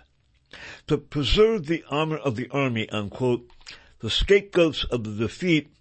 To 0.88 0.98
preserve 0.98 1.66
the 1.66 1.84
honor 1.90 2.18
of 2.18 2.36
the 2.36 2.50
army, 2.50 2.90
unquote, 2.90 3.50
the 4.00 4.10
scapegoats 4.10 4.84
of 4.84 5.04
the 5.04 5.12
defeat 5.12 5.72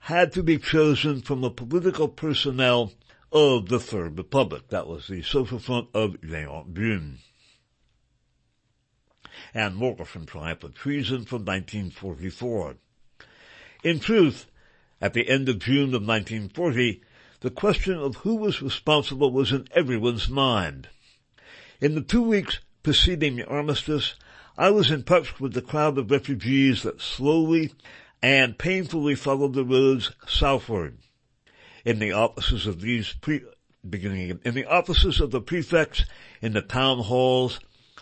had 0.00 0.32
to 0.32 0.42
be 0.42 0.58
chosen 0.58 1.20
from 1.20 1.40
the 1.40 1.50
political 1.50 2.08
personnel 2.08 2.92
of 3.32 3.68
the 3.68 3.78
Third 3.78 4.16
Republic. 4.16 4.68
That 4.68 4.86
was 4.86 5.06
the 5.06 5.22
Social 5.22 5.58
Front 5.58 5.88
of 5.94 6.16
Leon 6.22 6.72
Blum. 6.72 7.18
And 9.54 9.76
more 9.76 10.04
from 10.04 10.22
of 10.22 10.74
Treason 10.74 11.24
from 11.24 11.44
1944. 11.44 12.76
In 13.84 14.00
truth, 14.00 14.46
at 15.00 15.12
the 15.12 15.28
end 15.28 15.48
of 15.48 15.58
June 15.58 15.94
of 15.94 16.06
1940, 16.06 17.02
the 17.40 17.50
question 17.50 17.94
of 17.94 18.16
who 18.16 18.36
was 18.36 18.62
responsible 18.62 19.30
was 19.30 19.52
in 19.52 19.66
everyone's 19.72 20.28
mind. 20.28 20.88
In 21.80 21.94
the 21.94 22.02
two 22.02 22.22
weeks 22.22 22.60
preceding 22.82 23.36
the 23.36 23.46
armistice, 23.46 24.14
I 24.58 24.70
was 24.70 24.90
in 24.90 25.04
touch 25.04 25.40
with 25.40 25.54
the 25.54 25.62
crowd 25.62 25.96
of 25.96 26.10
refugees 26.10 26.82
that 26.82 27.00
slowly 27.00 27.72
and 28.22 28.58
painfully 28.58 29.14
followed 29.14 29.54
the 29.54 29.64
roads 29.64 30.12
southward. 30.26 30.98
In 31.84 31.98
the 31.98 32.12
offices 32.12 32.66
of 32.66 32.80
these 32.80 33.14
pre- 33.14 33.44
beginning 33.88 34.40
in 34.44 34.54
the 34.54 34.66
offices 34.66 35.20
of 35.20 35.30
the 35.30 35.40
prefects, 35.40 36.04
in 36.42 36.52
the 36.52 36.60
town 36.60 36.98
halls, 36.98 37.60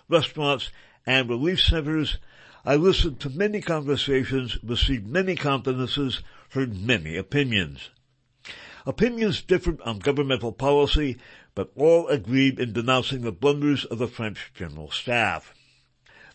restaurants, 0.09 0.71
and 1.07 1.29
relief 1.29 1.61
centers, 1.61 2.19
I 2.65 2.77
listened 2.77 3.21
to 3.21 3.31
many 3.31 3.61
conversations, 3.61 4.59
received 4.63 5.07
many 5.07 5.37
confidences, 5.37 6.23
heard 6.51 6.77
many 6.81 7.17
opinions. 7.17 7.91
Opinions 8.85 9.43
differed 9.43 9.81
on 9.83 10.01
governmental 10.01 10.53
policy, 10.53 11.19
but 11.55 11.71
all 11.77 12.09
agreed 12.09 12.59
in 12.59 12.73
denouncing 12.73 13.23
the 13.23 13.33
blunders 13.33 13.85
of 13.85 13.99
the 13.99 14.09
French 14.09 14.51
General 14.55 14.91
Staff. 14.91 15.55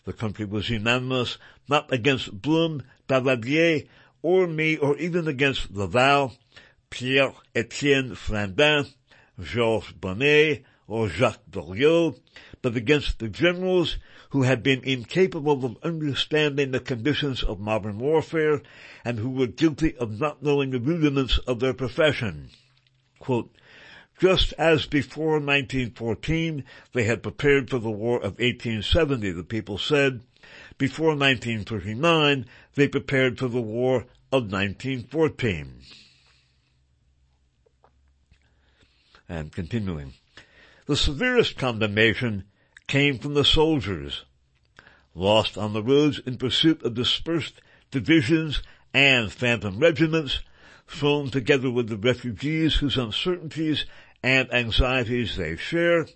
The 0.04 0.12
country 0.12 0.44
was 0.44 0.70
unanimous, 0.70 1.38
not 1.68 1.92
against 1.92 2.42
Blum, 2.42 2.82
Daladier, 3.08 3.86
or 4.22 4.46
me, 4.46 4.76
or 4.76 4.96
even 4.98 5.28
against 5.28 5.70
Laval, 5.70 6.34
Pierre-Etienne 6.90 8.14
Flandin, 8.14 8.86
Georges 9.40 9.92
Bonnet, 9.92 10.64
or 10.86 11.08
Jacques 11.08 11.42
Doriot, 11.50 12.20
but 12.62 12.76
against 12.76 13.18
the 13.18 13.28
generals 13.28 13.98
who 14.30 14.42
had 14.42 14.62
been 14.62 14.82
incapable 14.84 15.64
of 15.64 15.76
understanding 15.82 16.70
the 16.70 16.80
conditions 16.80 17.42
of 17.42 17.60
modern 17.60 17.98
warfare 17.98 18.62
and 19.04 19.18
who 19.18 19.30
were 19.30 19.46
guilty 19.46 19.96
of 19.96 20.20
not 20.20 20.42
knowing 20.42 20.70
the 20.70 20.80
rudiments 20.80 21.38
of 21.38 21.60
their 21.60 21.74
profession. 21.74 22.50
Quote, 23.18 23.54
just 24.20 24.52
as 24.54 24.86
before 24.86 25.40
1914 25.40 26.64
they 26.92 27.04
had 27.04 27.22
prepared 27.22 27.70
for 27.70 27.78
the 27.78 27.90
War 27.90 28.16
of 28.18 28.38
1870, 28.38 29.32
the 29.32 29.42
people 29.42 29.78
said, 29.78 30.20
before 30.78 31.08
1939 31.08 32.46
they 32.74 32.88
prepared 32.88 33.38
for 33.38 33.48
the 33.48 33.60
War 33.60 34.06
of 34.32 34.50
1914. 34.50 35.80
And 39.28 39.52
continuing. 39.52 40.14
The 40.86 40.96
severest 40.96 41.56
condemnation 41.56 42.44
came 42.86 43.18
from 43.18 43.34
the 43.34 43.44
soldiers, 43.44 44.24
lost 45.14 45.56
on 45.56 45.72
the 45.72 45.82
roads 45.82 46.20
in 46.26 46.36
pursuit 46.36 46.82
of 46.82 46.94
dispersed 46.94 47.60
divisions 47.90 48.62
and 48.92 49.32
phantom 49.32 49.78
regiments, 49.78 50.40
thrown 50.86 51.30
together 51.30 51.70
with 51.70 51.88
the 51.88 51.96
refugees 51.96 52.76
whose 52.76 52.98
uncertainties 52.98 53.86
and 54.22 54.52
anxieties 54.52 55.36
they 55.36 55.56
share, 55.56 56.06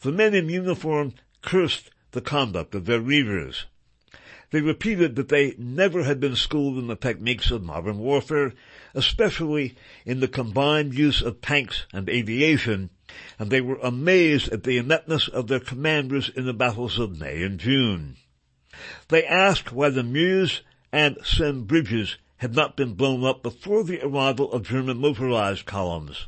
the 0.00 0.12
men 0.12 0.34
in 0.34 0.48
uniform 0.48 1.14
cursed 1.42 1.90
the 2.10 2.20
conduct 2.20 2.74
of 2.74 2.84
their 2.84 2.98
leaders. 2.98 3.66
They 4.52 4.60
repeated 4.60 5.16
that 5.16 5.30
they 5.30 5.54
never 5.56 6.04
had 6.04 6.20
been 6.20 6.36
schooled 6.36 6.76
in 6.76 6.86
the 6.86 6.94
techniques 6.94 7.50
of 7.50 7.62
modern 7.62 7.96
warfare, 7.98 8.52
especially 8.94 9.74
in 10.04 10.20
the 10.20 10.28
combined 10.28 10.92
use 10.92 11.22
of 11.22 11.40
tanks 11.40 11.86
and 11.90 12.06
aviation, 12.10 12.90
and 13.38 13.48
they 13.50 13.62
were 13.62 13.78
amazed 13.82 14.52
at 14.52 14.64
the 14.64 14.76
ineptness 14.76 15.26
of 15.26 15.46
their 15.46 15.58
commanders 15.58 16.28
in 16.28 16.44
the 16.44 16.52
battles 16.52 16.98
of 16.98 17.18
May 17.18 17.42
and 17.42 17.58
June. 17.58 18.16
They 19.08 19.24
asked 19.24 19.72
why 19.72 19.88
the 19.88 20.02
Meuse 20.02 20.60
and 20.92 21.16
Seine 21.24 21.62
bridges 21.62 22.18
had 22.36 22.54
not 22.54 22.76
been 22.76 22.92
blown 22.92 23.24
up 23.24 23.42
before 23.42 23.84
the 23.84 24.02
arrival 24.02 24.52
of 24.52 24.68
German 24.68 24.98
motorized 24.98 25.64
columns, 25.64 26.26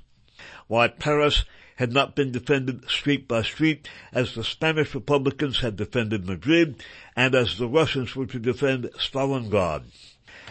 why 0.67 0.89
Paris 0.89 1.45
had 1.77 1.93
not 1.93 2.15
been 2.15 2.33
defended 2.33 2.89
street 2.89 3.27
by 3.27 3.43
street 3.43 3.89
as 4.13 4.35
the 4.35 4.45
Spanish 4.45 4.95
Republicans 4.95 5.61
had 5.61 5.77
defended 5.77 6.27
Madrid 6.27 6.83
and 7.17 7.35
as 7.35 7.59
the 7.59 7.69
Russians 7.69 8.15
were 8.15 8.27
to 8.27 8.39
defend 8.39 8.91
Stalingrad. 8.99 9.85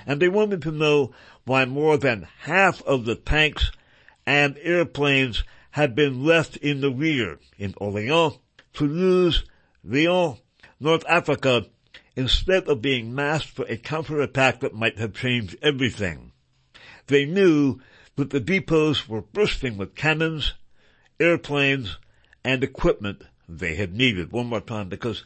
And 0.05 0.21
they 0.21 0.27
wanted 0.27 0.61
to 0.63 0.71
know 0.71 1.13
why 1.45 1.65
more 1.65 1.97
than 1.97 2.27
half 2.41 2.81
of 2.83 3.05
the 3.05 3.15
tanks 3.15 3.71
and 4.25 4.57
airplanes 4.61 5.43
had 5.71 5.95
been 5.95 6.23
left 6.23 6.57
in 6.57 6.81
the 6.81 6.91
rear 6.91 7.39
in 7.57 7.73
Orleans, 7.77 8.37
Toulouse, 8.73 9.43
Lyon, 9.83 10.37
North 10.79 11.03
Africa, 11.07 11.65
instead 12.15 12.67
of 12.67 12.81
being 12.81 13.15
massed 13.15 13.47
for 13.47 13.65
a 13.65 13.77
counterattack 13.77 14.59
that 14.59 14.75
might 14.75 14.99
have 14.99 15.13
changed 15.13 15.55
everything. 15.61 16.31
They 17.07 17.25
knew 17.25 17.79
that 18.15 18.29
the 18.29 18.39
depots 18.39 19.09
were 19.09 19.21
bursting 19.21 19.77
with 19.77 19.95
cannons, 19.95 20.53
airplanes, 21.19 21.97
and 22.43 22.63
equipment 22.63 23.23
they 23.47 23.75
had 23.75 23.93
needed. 23.93 24.31
One 24.31 24.47
more 24.47 24.61
time, 24.61 24.89
because 24.89 25.23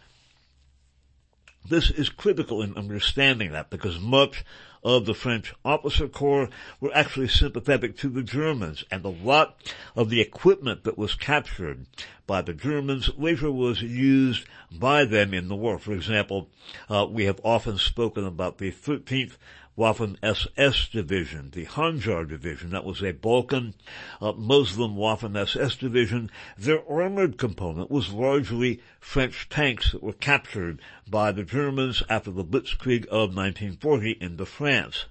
this 1.69 1.89
is 1.89 2.09
critical 2.09 2.61
in 2.61 2.77
understanding 2.77 3.51
that, 3.51 3.69
because 3.69 3.99
much 3.99 4.45
of 4.83 5.05
the 5.05 5.13
French 5.13 5.53
officer 5.65 6.07
corps 6.07 6.49
were 6.79 6.95
actually 6.95 7.27
sympathetic 7.27 7.97
to 7.97 8.09
the 8.09 8.23
Germans, 8.23 8.85
and 8.89 9.03
a 9.03 9.09
lot 9.09 9.57
of 9.95 10.09
the 10.09 10.21
equipment 10.21 10.83
that 10.83 10.97
was 10.97 11.15
captured 11.15 11.85
by 12.25 12.41
the 12.41 12.53
Germans 12.53 13.09
later 13.17 13.51
was 13.51 13.81
used 13.81 14.45
by 14.71 15.03
them 15.03 15.33
in 15.33 15.49
the 15.49 15.55
war. 15.55 15.77
For 15.77 15.93
example, 15.93 16.49
uh, 16.89 17.05
we 17.09 17.25
have 17.25 17.41
often 17.43 17.77
spoken 17.77 18.25
about 18.25 18.59
the 18.59 18.71
13th 18.71 19.37
Waffen 19.77 20.17
SS 20.23 20.89
division, 20.89 21.51
the 21.51 21.65
Handschar 21.65 22.27
division, 22.27 22.71
that 22.71 22.83
was 22.83 23.03
a 23.03 23.11
Balkan 23.11 23.75
uh, 24.19 24.31
Muslim 24.31 24.95
Waffen 24.95 25.37
SS 25.37 25.75
division. 25.75 26.31
Their 26.57 26.81
armored 26.89 27.37
component 27.37 27.91
was 27.91 28.11
largely 28.11 28.81
French 28.99 29.49
tanks 29.49 29.91
that 29.91 30.01
were 30.01 30.13
captured 30.13 30.81
by 31.07 31.31
the 31.31 31.43
Germans 31.43 32.01
after 32.09 32.31
the 32.31 32.43
Blitzkrieg 32.43 33.05
of 33.05 33.35
1940 33.35 34.17
into 34.19 34.45
France. 34.45 35.05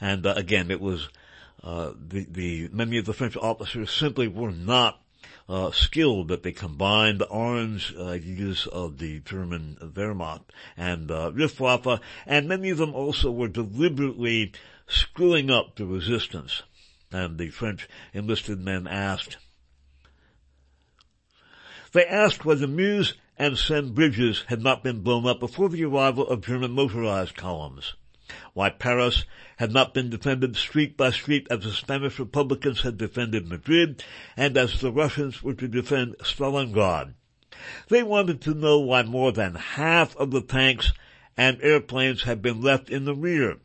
And 0.00 0.26
uh, 0.26 0.34
again, 0.36 0.72
it 0.72 0.80
was 0.80 1.08
uh, 1.62 1.92
the, 1.96 2.26
the 2.28 2.68
many 2.72 2.98
of 2.98 3.04
the 3.04 3.12
French 3.12 3.36
officers 3.36 3.90
simply 3.90 4.26
were 4.26 4.52
not 4.52 5.00
uh, 5.48 5.70
skilled 5.72 6.28
that 6.28 6.42
they 6.42 6.52
combined 6.52 7.18
the 7.18 7.28
arms 7.28 7.92
uh, 7.98 8.12
use 8.12 8.66
of 8.66 8.98
the 8.98 9.20
German 9.20 9.78
Wehrmacht 9.80 10.42
and 10.76 11.10
uh, 11.10 11.30
Luftwaffe, 11.34 12.00
and 12.26 12.48
many 12.48 12.70
of 12.70 12.78
them 12.78 12.94
also 12.94 13.30
were 13.30 13.48
deliberately 13.48 14.52
screwing 14.86 15.50
up 15.50 15.76
the 15.76 15.86
resistance. 15.86 16.62
And 17.10 17.38
the 17.38 17.48
French 17.48 17.88
enlisted 18.12 18.60
men 18.60 18.86
asked, 18.86 19.38
they 21.92 22.04
asked 22.04 22.44
whether 22.44 22.66
Meuse 22.66 23.14
and 23.38 23.56
Seine 23.56 23.90
bridges 23.90 24.44
had 24.48 24.62
not 24.62 24.82
been 24.82 25.00
blown 25.00 25.26
up 25.26 25.40
before 25.40 25.70
the 25.70 25.84
arrival 25.84 26.28
of 26.28 26.44
German 26.44 26.72
motorized 26.72 27.34
columns 27.34 27.94
why 28.52 28.70
Paris 28.70 29.24
had 29.56 29.72
not 29.72 29.94
been 29.94 30.10
defended 30.10 30.56
street 30.56 30.96
by 30.96 31.10
street 31.10 31.46
as 31.50 31.60
the 31.60 31.72
Spanish 31.72 32.18
Republicans 32.18 32.82
had 32.82 32.98
defended 32.98 33.48
Madrid 33.48 34.04
and 34.36 34.56
as 34.56 34.80
the 34.80 34.92
Russians 34.92 35.42
were 35.42 35.54
to 35.54 35.68
defend 35.68 36.16
Stalingrad. 36.18 37.14
They 37.88 38.02
wanted 38.02 38.40
to 38.42 38.54
know 38.54 38.78
why 38.78 39.02
more 39.02 39.32
than 39.32 39.54
half 39.54 40.16
of 40.16 40.30
the 40.30 40.42
tanks 40.42 40.92
and 41.36 41.62
airplanes 41.62 42.24
had 42.24 42.42
been 42.42 42.60
left 42.60 42.90
in 42.90 43.04
the 43.04 43.14
rear. 43.14 43.56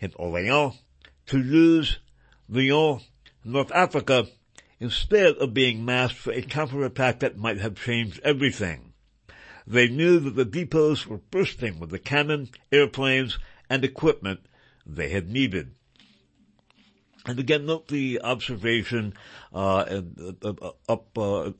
In 0.00 0.10
Orléans, 0.12 0.78
Toulouse, 1.26 1.98
Lyon, 2.48 3.00
North 3.44 3.70
Africa, 3.72 4.26
instead 4.80 5.36
of 5.36 5.52
being 5.52 5.84
massed 5.84 6.14
for 6.14 6.32
a 6.32 6.42
counterattack 6.42 7.20
that 7.20 7.36
might 7.36 7.58
have 7.58 7.74
changed 7.74 8.20
everything. 8.22 8.92
They 9.66 9.88
knew 9.88 10.18
that 10.20 10.34
the 10.34 10.44
depots 10.44 11.06
were 11.06 11.18
bursting 11.18 11.78
with 11.78 11.90
the 11.90 11.98
cannon, 11.98 12.48
airplanes, 12.72 13.38
and 13.70 13.84
equipment 13.84 14.40
they 14.86 15.08
had 15.10 15.28
needed. 15.28 15.74
And 17.28 17.38
again, 17.38 17.66
note 17.66 17.88
the 17.88 18.22
observation 18.24 19.12
uh, 19.52 20.00
uh, 20.42 20.70
up 20.88 21.18
uh, 21.18 21.50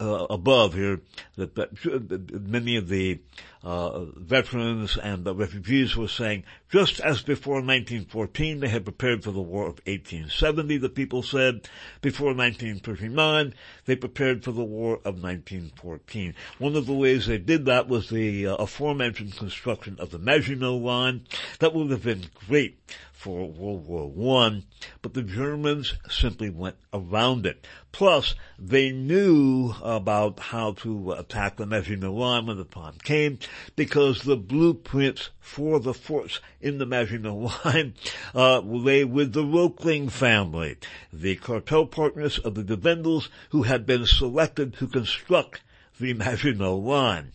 uh, 0.00 0.26
above 0.30 0.72
here 0.72 1.02
that, 1.36 1.54
that, 1.54 2.46
many 2.48 2.76
of 2.76 2.88
the 2.88 3.20
uh, 3.62 4.04
veterans 4.16 4.96
and 4.96 5.24
the 5.24 5.34
refugees 5.34 5.94
were 5.94 6.08
saying, 6.08 6.44
just 6.70 7.00
as 7.00 7.20
before 7.22 7.56
1914 7.56 8.60
they 8.60 8.68
had 8.68 8.84
prepared 8.84 9.22
for 9.22 9.30
the 9.30 9.42
War 9.42 9.64
of 9.64 9.80
1870, 9.84 10.78
the 10.78 10.88
people 10.88 11.22
said, 11.22 11.68
before 12.00 12.28
1939 12.28 13.52
they 13.84 13.96
prepared 13.96 14.44
for 14.44 14.52
the 14.52 14.64
War 14.64 14.94
of 15.04 15.22
1914. 15.22 16.34
One 16.58 16.74
of 16.74 16.86
the 16.86 16.94
ways 16.94 17.26
they 17.26 17.36
did 17.36 17.66
that 17.66 17.86
was 17.86 18.08
the 18.08 18.44
aforementioned 18.44 19.36
construction 19.36 19.96
of 19.98 20.10
the 20.10 20.18
Maginot 20.18 20.80
Line. 20.82 21.26
That 21.58 21.74
would 21.74 21.90
have 21.90 22.04
been 22.04 22.30
great 22.46 22.78
for 23.18 23.50
World 23.50 23.84
War 23.88 24.08
One, 24.08 24.62
but 25.02 25.12
the 25.12 25.24
Germans 25.24 25.94
simply 26.08 26.50
went 26.50 26.76
around 26.92 27.46
it. 27.46 27.66
Plus, 27.90 28.36
they 28.60 28.92
knew 28.92 29.74
about 29.82 30.38
how 30.38 30.74
to 30.74 31.14
attack 31.14 31.56
the 31.56 31.66
Maginot 31.66 32.12
Line 32.12 32.46
when 32.46 32.58
the 32.58 32.64
time 32.64 32.94
came, 33.02 33.40
because 33.74 34.22
the 34.22 34.36
blueprints 34.36 35.30
for 35.40 35.80
the 35.80 35.92
forts 35.92 36.40
in 36.60 36.78
the 36.78 36.86
Maginot 36.86 37.64
Line 37.64 37.94
uh, 38.36 38.60
lay 38.60 39.04
with 39.04 39.32
the 39.32 39.42
Röchling 39.42 40.12
family, 40.12 40.76
the 41.12 41.34
cartel 41.34 41.86
partners 41.86 42.38
of 42.38 42.54
the 42.54 42.62
de 42.62 42.76
Wendels 42.76 43.30
who 43.50 43.64
had 43.64 43.84
been 43.84 44.06
selected 44.06 44.74
to 44.74 44.86
construct 44.86 45.60
the 45.98 46.14
Maginot 46.14 46.78
Line. 46.78 47.32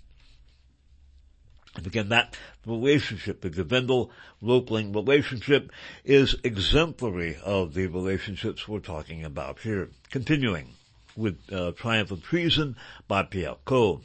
Again, 1.75 2.09
that 2.09 2.37
relationship, 2.65 3.41
the 3.41 3.49
Gewendel 3.49 4.11
Roeckeling 4.41 4.93
relationship, 4.93 5.71
is 6.05 6.35
exemplary 6.43 7.37
of 7.43 7.73
the 7.73 7.87
relationships 7.87 8.67
we're 8.67 8.79
talking 8.79 9.23
about 9.23 9.59
here. 9.59 9.89
Continuing 10.11 10.75
with 11.15 11.39
uh, 11.51 11.71
Triumph 11.71 12.11
of 12.11 12.23
Treason 12.23 12.75
by 13.07 13.23
Pierre 13.23 13.55
Cot. 13.65 14.01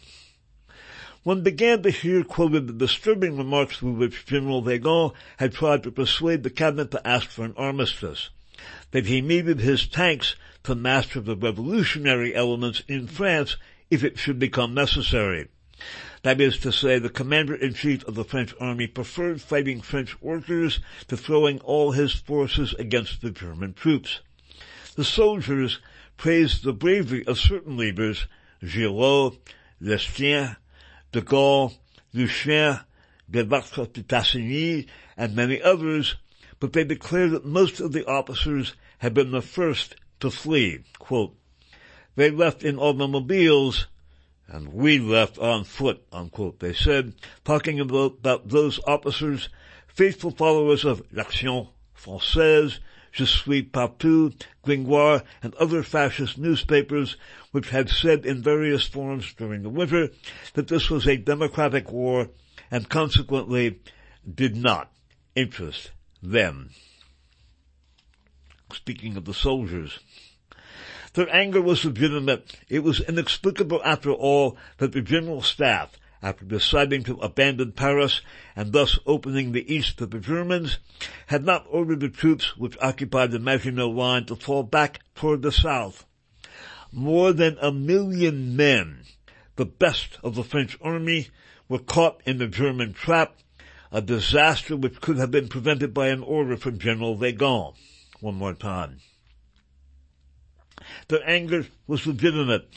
one 1.23 1.43
began 1.43 1.83
to 1.83 1.91
hear 1.91 2.25
quoted 2.25 2.67
the 2.67 2.73
disturbing 2.73 3.37
remarks 3.37 3.83
with 3.83 3.97
which 3.97 4.25
General 4.25 4.63
Weygand 4.63 5.13
had 5.37 5.53
tried 5.53 5.83
to 5.83 5.91
persuade 5.91 6.43
the 6.43 6.51
cabinet 6.51 6.91
to 6.93 7.07
ask 7.07 7.29
for 7.29 7.45
an 7.45 7.55
armistice, 7.57 8.31
that 8.93 9.07
he 9.07 9.21
needed 9.21 9.61
his 9.61 9.87
tanks 9.87 10.37
to 10.65 10.75
master 10.75 11.21
the 11.21 11.37
revolutionary 11.37 12.35
elements 12.35 12.83
in 12.89 13.07
France 13.07 13.57
if 13.91 14.03
it 14.03 14.19
should 14.19 14.39
become 14.39 14.75
necessary. 14.75 15.49
That 16.29 16.43
is 16.43 16.59
to 16.59 16.73
say, 16.73 16.99
the 16.99 17.09
commander-in-chief 17.09 18.05
of 18.05 18.15
the 18.15 18.23
French 18.23 18.55
army 18.61 18.87
preferred 18.87 19.41
fighting 19.41 19.81
French 19.81 20.21
workers 20.21 20.79
to 21.07 21.17
throwing 21.17 21.59
all 21.61 21.93
his 21.93 22.13
forces 22.13 22.75
against 22.75 23.23
the 23.23 23.31
German 23.31 23.73
troops. 23.73 24.21
The 24.95 25.07
soldiers 25.07 25.79
praised 26.19 26.65
the 26.65 26.75
bravery 26.75 27.27
of 27.27 27.39
certain 27.39 27.79
leaders, 27.79 28.27
Giraud, 28.63 29.39
Lestien, 29.81 30.57
de 31.13 31.23
Gaulle, 31.23 31.73
Lucien, 32.13 32.81
de 33.31 33.43
Lattre 33.43 33.87
de 33.87 34.03
Tassigny, 34.03 34.87
and 35.17 35.35
many 35.35 35.63
others, 35.63 36.17
but 36.61 36.75
they 36.75 36.85
declared 36.85 37.31
that 37.31 37.47
most 37.47 37.81
of 37.81 37.93
the 37.93 38.07
officers 38.07 38.75
had 38.99 39.15
been 39.15 39.31
the 39.31 39.41
first 39.41 39.97
to 40.21 40.31
flee. 40.31 40.81
Quote, 40.99 41.35
they 42.17 42.31
left 42.31 42.63
in 42.63 42.79
automobiles 42.79 43.87
and 44.49 44.73
we 44.73 44.99
left 44.99 45.39
on 45.39 45.65
foot, 45.65 46.03
unquote, 46.11 46.59
they 46.59 46.73
said, 46.73 47.15
talking 47.45 47.79
about, 47.79 48.13
about 48.19 48.49
those 48.49 48.81
officers, 48.87 49.51
faithful 49.87 50.31
followers 50.31 50.85
of 50.85 51.03
L'Action 51.13 51.69
Française, 51.97 52.79
Je 53.13 53.25
suis 53.25 53.63
partout, 53.63 54.47
Gringoire, 54.63 55.23
and 55.43 55.55
other 55.57 55.83
fascist 55.83 56.39
newspapers, 56.39 57.17
which 57.53 57.71
had 57.71 57.89
said 57.89 58.25
in 58.25 58.43
various 58.43 58.87
forms 58.87 59.35
during 59.35 59.63
the 59.63 59.69
winter 59.69 60.11
that 60.55 60.69
this 60.69 60.89
was 60.89 61.07
a 61.07 61.17
democratic 61.17 61.91
war 61.91 62.29
and 62.71 62.89
consequently 62.89 63.81
did 64.35 64.57
not 64.57 64.93
interest 65.35 65.91
them. 66.23 66.71
Speaking 68.73 69.17
of 69.17 69.25
the 69.25 69.35
soldiers, 69.35 69.99
their 71.19 71.35
anger 71.35 71.61
was 71.61 71.85
legitimate. 71.85 72.57
It 72.69 72.85
was 72.85 73.01
inexplicable 73.01 73.83
after 73.85 74.13
all 74.13 74.57
that 74.77 74.93
the 74.93 75.03
General 75.03 75.43
Staff, 75.43 75.99
after 76.23 76.45
deciding 76.45 77.03
to 77.05 77.17
abandon 77.17 77.73
Paris 77.73 78.21
and 78.55 78.73
thus 78.73 79.01
opening 79.05 79.51
the 79.51 79.75
east 79.75 79.99
to 79.99 80.07
the 80.07 80.21
Germans, 80.21 80.79
had 81.27 81.45
not 81.45 81.67
ordered 81.69 81.99
the 81.99 82.09
troops 82.09 82.57
which 82.57 82.79
occupied 82.81 83.33
the 83.33 83.41
Maginot 83.41 83.89
Line 83.89 84.27
to 84.27 84.37
fall 84.37 84.63
back 84.63 85.01
toward 85.17 85.43
the 85.43 85.51
south. 85.51 86.07
More 86.93 87.33
than 87.33 87.59
a 87.61 87.73
million 87.73 88.55
men, 88.55 89.01
the 89.57 89.67
best 89.67 90.21
of 90.23 90.37
the 90.37 90.45
French 90.45 90.79
army, 90.81 91.31
were 91.69 91.81
caught 91.81 92.23
in 92.27 92.39
the 92.39 92.47
German 92.47 92.93
trap, 92.93 93.37
a 93.91 94.01
disaster 94.01 94.77
which 94.77 95.01
could 95.01 95.17
have 95.17 95.33
been 95.33 95.49
prevented 95.49 95.93
by 95.93 96.11
an 96.11 96.23
order 96.23 96.57
from 96.57 96.79
General 96.79 97.19
Weygand. 97.19 97.75
One 98.21 98.37
more 98.37 98.55
time. 98.55 99.01
Their 101.09 101.29
anger 101.29 101.67
was 101.87 102.07
legitimate. 102.07 102.69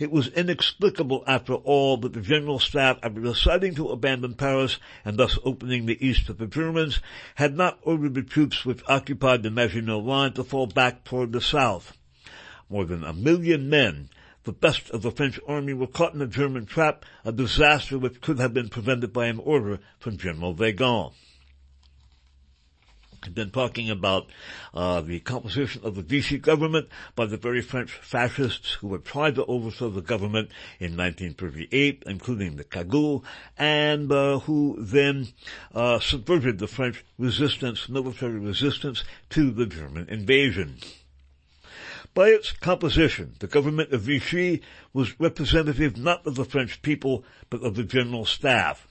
It 0.00 0.10
was 0.10 0.26
inexplicable 0.28 1.22
after 1.26 1.54
all 1.54 1.96
that 1.98 2.12
the 2.12 2.20
General 2.20 2.58
Staff, 2.58 2.98
after 3.02 3.20
deciding 3.20 3.76
to 3.76 3.90
abandon 3.90 4.34
Paris 4.34 4.78
and 5.04 5.16
thus 5.16 5.38
opening 5.44 5.86
the 5.86 6.04
east 6.04 6.26
to 6.26 6.32
the 6.32 6.48
Germans, 6.48 6.98
had 7.36 7.56
not 7.56 7.78
ordered 7.82 8.14
the 8.14 8.22
troops 8.22 8.64
which 8.64 8.82
occupied 8.88 9.44
the 9.44 9.50
Maginot 9.52 10.04
Line 10.04 10.32
to 10.32 10.42
fall 10.42 10.66
back 10.66 11.04
toward 11.04 11.32
the 11.32 11.40
south. 11.40 11.96
More 12.68 12.84
than 12.84 13.04
a 13.04 13.12
million 13.12 13.68
men, 13.70 14.08
the 14.42 14.52
best 14.52 14.90
of 14.90 15.02
the 15.02 15.12
French 15.12 15.38
army, 15.46 15.74
were 15.74 15.86
caught 15.86 16.14
in 16.14 16.22
a 16.22 16.26
German 16.26 16.66
trap, 16.66 17.04
a 17.24 17.30
disaster 17.30 17.96
which 17.96 18.20
could 18.20 18.40
have 18.40 18.52
been 18.52 18.68
prevented 18.68 19.12
by 19.12 19.26
an 19.26 19.38
order 19.38 19.78
from 20.00 20.18
General 20.18 20.54
Weygand 20.54 21.12
been 23.28 23.50
talking 23.50 23.90
about 23.90 24.26
uh, 24.72 25.00
the 25.00 25.20
composition 25.20 25.82
of 25.84 25.94
the 25.94 26.02
Vichy 26.02 26.38
government 26.38 26.88
by 27.14 27.26
the 27.26 27.36
very 27.36 27.62
French 27.62 27.92
fascists 27.92 28.72
who 28.74 28.92
had 28.92 29.04
tried 29.04 29.34
to 29.36 29.44
overthrow 29.46 29.90
the 29.90 30.02
government 30.02 30.50
in 30.80 30.96
1938, 30.96 32.02
including 32.06 32.56
the 32.56 32.64
Cagoule, 32.64 33.24
and 33.56 34.10
uh, 34.10 34.40
who 34.40 34.76
then 34.78 35.28
uh, 35.74 36.00
subverted 36.00 36.58
the 36.58 36.66
French 36.66 37.04
resistance, 37.18 37.88
military 37.88 38.38
resistance 38.38 39.04
to 39.30 39.50
the 39.50 39.66
German 39.66 40.08
invasion. 40.08 40.78
By 42.14 42.28
its 42.28 42.52
composition, 42.52 43.34
the 43.40 43.48
government 43.48 43.92
of 43.92 44.02
Vichy 44.02 44.62
was 44.92 45.18
representative 45.18 45.96
not 45.96 46.24
of 46.26 46.36
the 46.36 46.44
French 46.44 46.80
people, 46.80 47.24
but 47.50 47.62
of 47.62 47.74
the 47.74 47.82
general 47.82 48.24
staff. 48.24 48.86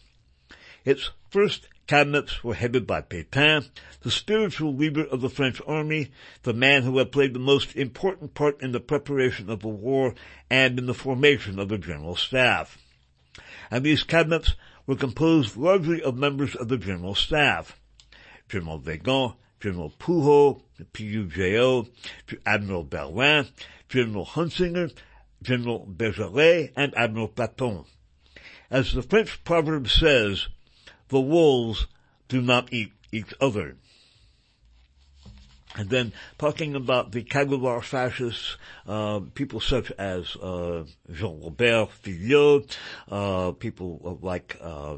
Its 0.84 1.12
first 1.30 1.70
cabinets 1.88 2.44
were 2.44 2.54
headed 2.54 2.88
by 2.88 3.02
Pétain, 3.02 3.70
the 4.02 4.12
spiritual 4.12 4.74
leader 4.74 5.06
of 5.06 5.22
the 5.22 5.30
French 5.30 5.62
army, 5.68 6.12
the 6.44 6.54
man 6.54 6.84
who 6.84 6.98
had 6.98 7.12
played 7.12 7.34
the 7.34 7.40
most 7.40 7.76
important 7.76 8.34
part 8.34 8.62
in 8.62 8.72
the 8.72 8.80
preparation 8.80 9.50
of 9.50 9.62
the 9.62 9.68
war 9.68 10.14
and 10.50 10.80
in 10.80 10.86
the 10.86 10.94
formation 10.94 11.60
of 11.60 11.70
the 11.70 11.78
general 11.78 12.16
staff. 12.16 12.78
And 13.70 13.84
these 13.84 14.04
cabinets 14.04 14.56
were 14.86 14.96
composed 14.96 15.58
largely 15.58 16.02
of 16.02 16.18
members 16.18 16.56
of 16.56 16.68
the 16.68 16.78
general 16.78 17.16
staff. 17.16 17.80
General 18.50 18.80
Weygand, 18.80 19.36
General 19.60 19.94
Pouhot, 19.98 20.62
PUJO, 20.94 21.88
Admiral 22.46 22.86
Darlan, 22.86 23.50
General 23.90 24.26
Huntziger, 24.26 24.92
General 25.42 25.88
Bergeret, 25.88 26.74
and 26.76 26.96
Admiral 26.98 27.30
Platon. 27.30 27.86
As 28.70 28.94
the 28.94 29.02
French 29.02 29.44
proverb 29.44 29.90
says, 29.90 30.48
the 31.10 31.22
wolves 31.22 31.88
do 32.28 32.42
not 32.42 32.72
eat 32.74 32.92
each 33.12 33.34
other. 33.40 33.76
And 35.76 35.90
then 35.90 36.14
talking 36.38 36.76
about 36.76 37.12
the 37.12 37.24
Cagoulard 37.24 37.84
fascists, 37.84 38.58
uh, 38.88 39.22
people 39.34 39.60
such 39.60 39.92
as 39.94 40.36
uh, 40.36 40.84
Jean-Robert 41.12 41.90
Filliol, 42.04 42.70
uh, 43.10 43.54
people 43.54 44.20
like 44.22 44.56
uh, 44.62 44.98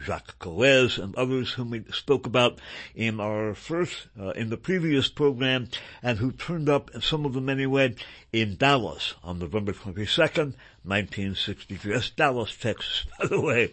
Jacques 0.00 0.36
Corrèze 0.40 0.98
and 0.98 1.14
others 1.14 1.52
whom 1.52 1.70
we 1.70 1.84
spoke 1.92 2.26
about 2.26 2.58
in 2.96 3.20
our 3.20 3.54
first, 3.54 4.08
uh, 4.18 4.30
in 4.30 4.50
the 4.50 4.56
previous 4.56 5.08
program, 5.08 5.68
and 6.02 6.18
who 6.18 6.32
turned 6.32 6.68
up, 6.68 6.90
some 7.00 7.24
of 7.24 7.32
them 7.34 7.48
anyway, 7.48 7.94
in 8.32 8.56
Dallas 8.56 9.14
on 9.22 9.38
November 9.38 9.72
22nd, 9.72 10.54
1963. 10.82 11.92
That's 11.92 12.10
Dallas, 12.10 12.56
Texas, 12.56 13.06
by 13.20 13.26
the 13.28 13.40
way 13.40 13.72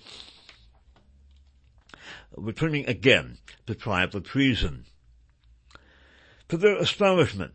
returning 2.35 2.87
again 2.87 3.37
to 3.67 3.75
Triumph 3.75 4.15
of 4.15 4.23
Treason. 4.23 4.85
To 6.49 6.57
their 6.57 6.77
astonishment, 6.77 7.53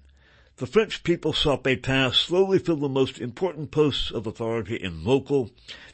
the 0.57 0.67
French 0.67 1.05
people 1.05 1.33
saw 1.33 1.57
Pétain 1.57 2.13
slowly 2.13 2.59
fill 2.59 2.79
the 2.79 2.89
most 2.89 3.21
important 3.21 3.71
posts 3.71 4.11
of 4.11 4.27
authority 4.27 4.75
in 4.75 5.05
local, 5.05 5.51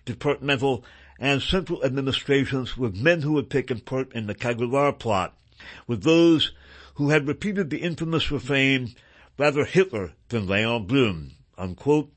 departmental, 0.06 0.84
and 1.18 1.42
central 1.42 1.84
administrations 1.84 2.76
with 2.76 2.96
men 2.96 3.20
who 3.20 3.36
had 3.36 3.50
taken 3.50 3.80
part 3.80 4.12
in 4.14 4.26
the 4.26 4.34
Cagoulard 4.34 4.98
plot, 4.98 5.36
with 5.86 6.02
those 6.02 6.52
who 6.94 7.10
had 7.10 7.28
repeated 7.28 7.68
the 7.68 7.82
infamous 7.82 8.30
refrain, 8.30 8.94
rather 9.36 9.66
Hitler 9.66 10.12
than 10.28 10.46
Léon 10.46 10.86
Blum, 10.86 11.32
unquote, 11.58 12.13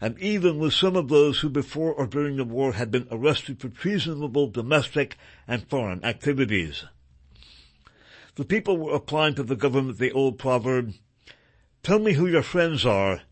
and 0.00 0.18
even 0.20 0.58
with 0.58 0.72
some 0.72 0.96
of 0.96 1.08
those 1.08 1.40
who 1.40 1.48
before 1.48 1.92
or 1.92 2.06
during 2.06 2.36
the 2.36 2.44
war 2.44 2.74
had 2.74 2.90
been 2.90 3.08
arrested 3.10 3.60
for 3.60 3.68
treasonable 3.68 4.48
domestic 4.48 5.16
and 5.46 5.68
foreign 5.68 6.04
activities. 6.04 6.84
The 8.36 8.44
people 8.44 8.76
were 8.76 8.94
applying 8.94 9.34
to 9.34 9.42
the 9.42 9.56
government 9.56 9.98
the 9.98 10.12
old 10.12 10.38
proverb, 10.38 10.94
tell 11.82 11.98
me 11.98 12.12
who 12.12 12.26
your 12.26 12.44
friends 12.44 12.86
are, 12.86 13.22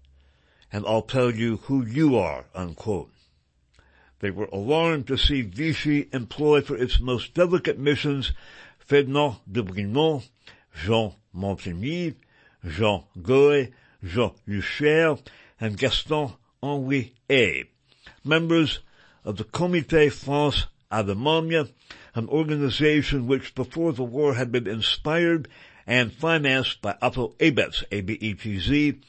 and 0.73 0.85
I'll 0.87 1.03
tell 1.03 1.31
you 1.31 1.59
who 1.59 1.87
you 1.87 2.17
are, 2.17 2.47
unquote. 2.55 3.11
They 4.19 4.31
were 4.31 4.49
alarmed 4.53 5.07
to 5.09 5.17
see 5.17 5.43
Vichy 5.43 6.09
employ 6.13 6.63
for 6.63 6.77
its 6.77 6.99
most 6.99 7.35
delicate 7.35 7.79
missions 7.79 8.33
Ferdinand 8.79 9.37
de 9.51 9.63
Brinon, 9.63 10.25
Jean 10.75 11.15
Montigny, 11.35 12.15
Jean 12.67 13.05
Goy, 13.23 13.73
Jean 14.03 14.33
Luchaire, 14.49 15.21
and 15.61 15.77
Gaston 15.77 16.33
Henri 16.63 17.15
A, 17.31 17.65
members 18.25 18.81
of 19.25 19.37
the 19.37 19.45
Comité 19.45 20.11
France 20.11 20.67
Allemagne, 20.91 21.69
an 22.15 22.29
organization 22.29 23.27
which 23.27 23.55
before 23.55 23.93
the 23.93 24.05
war 24.05 24.35
had 24.35 24.51
been 24.51 24.67
inspired 24.67 25.49
and 25.87 26.13
financed 26.13 26.81
by 26.81 26.97
Otto 27.03 27.35
Abetz, 27.39 27.85
A-B-E-T-Z, 27.93 29.01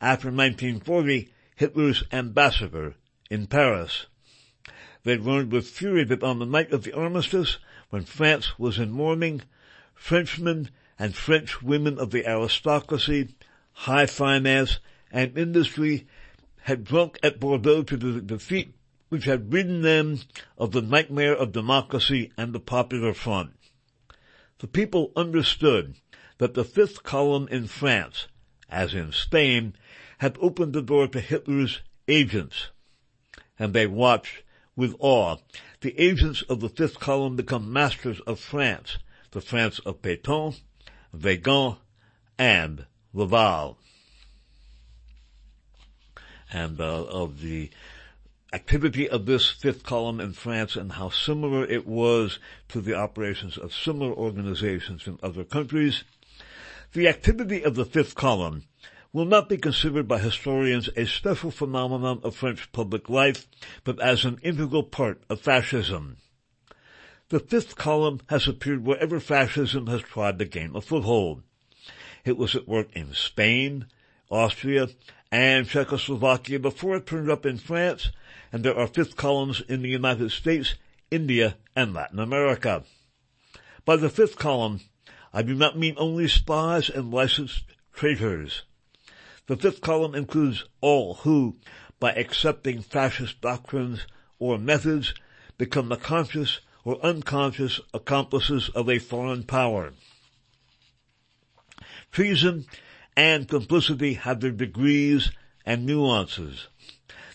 after 0.00 0.28
1940, 0.28 1.28
Hitler's 1.56 2.04
ambassador 2.12 2.94
in 3.30 3.46
Paris. 3.46 4.06
They 5.04 5.16
learned 5.16 5.52
with 5.52 5.68
fury 5.68 6.04
that 6.04 6.22
on 6.22 6.38
the 6.38 6.46
night 6.46 6.72
of 6.72 6.84
the 6.84 6.92
armistice, 6.92 7.58
when 7.90 8.04
France 8.04 8.58
was 8.58 8.78
in 8.78 8.90
mourning, 8.90 9.42
Frenchmen 9.94 10.70
and 10.98 11.14
French 11.14 11.62
women 11.62 11.98
of 11.98 12.10
the 12.10 12.26
aristocracy, 12.26 13.34
high 13.72 14.06
finance, 14.06 14.78
and 15.10 15.36
industry 15.36 16.06
had 16.62 16.84
drunk 16.84 17.18
at 17.22 17.40
Bordeaux 17.40 17.82
to 17.82 17.96
the 17.96 18.20
defeat 18.20 18.74
which 19.08 19.24
had 19.24 19.52
ridden 19.52 19.82
them 19.82 20.18
of 20.56 20.72
the 20.72 20.80
nightmare 20.80 21.34
of 21.34 21.52
democracy 21.52 22.32
and 22.36 22.52
the 22.52 22.60
Popular 22.60 23.12
Front. 23.12 23.50
The 24.58 24.66
people 24.66 25.12
understood 25.16 25.96
that 26.38 26.54
the 26.54 26.64
fifth 26.64 27.02
column 27.02 27.46
in 27.48 27.66
France, 27.66 28.28
as 28.70 28.94
in 28.94 29.12
Spain, 29.12 29.74
had 30.18 30.38
opened 30.40 30.72
the 30.72 30.82
door 30.82 31.08
to 31.08 31.20
Hitler's 31.20 31.80
agents, 32.08 32.70
and 33.58 33.74
they 33.74 33.86
watched 33.86 34.42
with 34.74 34.94
awe 34.98 35.36
the 35.80 35.98
agents 36.00 36.42
of 36.42 36.60
the 36.60 36.68
fifth 36.68 36.98
column 36.98 37.36
become 37.36 37.72
masters 37.72 38.20
of 38.20 38.40
France, 38.40 38.98
the 39.32 39.40
France 39.40 39.78
of 39.80 40.00
Pétain, 40.00 40.58
Weygand, 41.14 41.78
and 42.38 42.86
Laval. 43.12 43.78
And 46.52 46.80
uh, 46.80 47.04
of 47.04 47.40
the 47.40 47.70
activity 48.52 49.08
of 49.08 49.24
this 49.24 49.48
fifth 49.48 49.82
column 49.82 50.20
in 50.20 50.34
France 50.34 50.76
and 50.76 50.92
how 50.92 51.08
similar 51.08 51.64
it 51.64 51.86
was 51.86 52.38
to 52.68 52.80
the 52.80 52.94
operations 52.94 53.56
of 53.56 53.74
similar 53.74 54.12
organizations 54.12 55.06
in 55.06 55.18
other 55.22 55.44
countries, 55.44 56.04
the 56.92 57.08
activity 57.08 57.64
of 57.64 57.74
the 57.74 57.86
fifth 57.86 58.14
column 58.14 58.64
will 59.12 59.24
not 59.24 59.48
be 59.48 59.56
considered 59.56 60.06
by 60.06 60.18
historians 60.18 60.88
a 60.96 61.06
special 61.06 61.50
phenomenon 61.50 62.20
of 62.22 62.36
French 62.36 62.70
public 62.72 63.08
life, 63.08 63.46
but 63.84 64.00
as 64.00 64.24
an 64.24 64.38
integral 64.42 64.82
part 64.82 65.22
of 65.28 65.40
fascism. 65.40 66.16
The 67.28 67.40
fifth 67.40 67.76
column 67.76 68.20
has 68.28 68.46
appeared 68.46 68.84
wherever 68.84 69.20
fascism 69.20 69.86
has 69.86 70.02
tried 70.02 70.38
to 70.38 70.44
gain 70.44 70.76
a 70.76 70.82
foothold. 70.82 71.42
It 72.24 72.36
was 72.36 72.54
at 72.54 72.68
work 72.68 72.88
in 72.92 73.14
Spain, 73.14 73.86
Austria, 74.30 74.88
and 75.32 75.66
Czechoslovakia 75.66 76.58
before 76.58 76.96
it 76.96 77.06
turned 77.06 77.30
up 77.30 77.46
in 77.46 77.56
France, 77.56 78.12
and 78.52 78.62
there 78.62 78.76
are 78.76 78.86
fifth 78.86 79.16
columns 79.16 79.62
in 79.66 79.80
the 79.80 79.88
United 79.88 80.30
States, 80.30 80.74
India, 81.10 81.56
and 81.74 81.94
Latin 81.94 82.18
America. 82.18 82.84
By 83.86 83.96
the 83.96 84.10
fifth 84.10 84.36
column, 84.36 84.82
I 85.32 85.40
do 85.40 85.54
not 85.54 85.78
mean 85.78 85.94
only 85.96 86.28
spies 86.28 86.90
and 86.90 87.10
licensed 87.10 87.64
traitors. 87.94 88.62
The 89.46 89.56
fifth 89.56 89.80
column 89.80 90.14
includes 90.14 90.64
all 90.82 91.14
who, 91.14 91.56
by 91.98 92.12
accepting 92.12 92.82
fascist 92.82 93.40
doctrines 93.40 94.06
or 94.38 94.58
methods, 94.58 95.14
become 95.56 95.88
the 95.88 95.96
conscious 95.96 96.60
or 96.84 97.02
unconscious 97.02 97.80
accomplices 97.94 98.68
of 98.68 98.90
a 98.90 98.98
foreign 98.98 99.44
power. 99.44 99.94
Treason 102.10 102.66
and 103.16 103.48
complicity 103.48 104.14
have 104.14 104.40
their 104.40 104.50
degrees 104.50 105.30
and 105.66 105.86
nuances. 105.86 106.68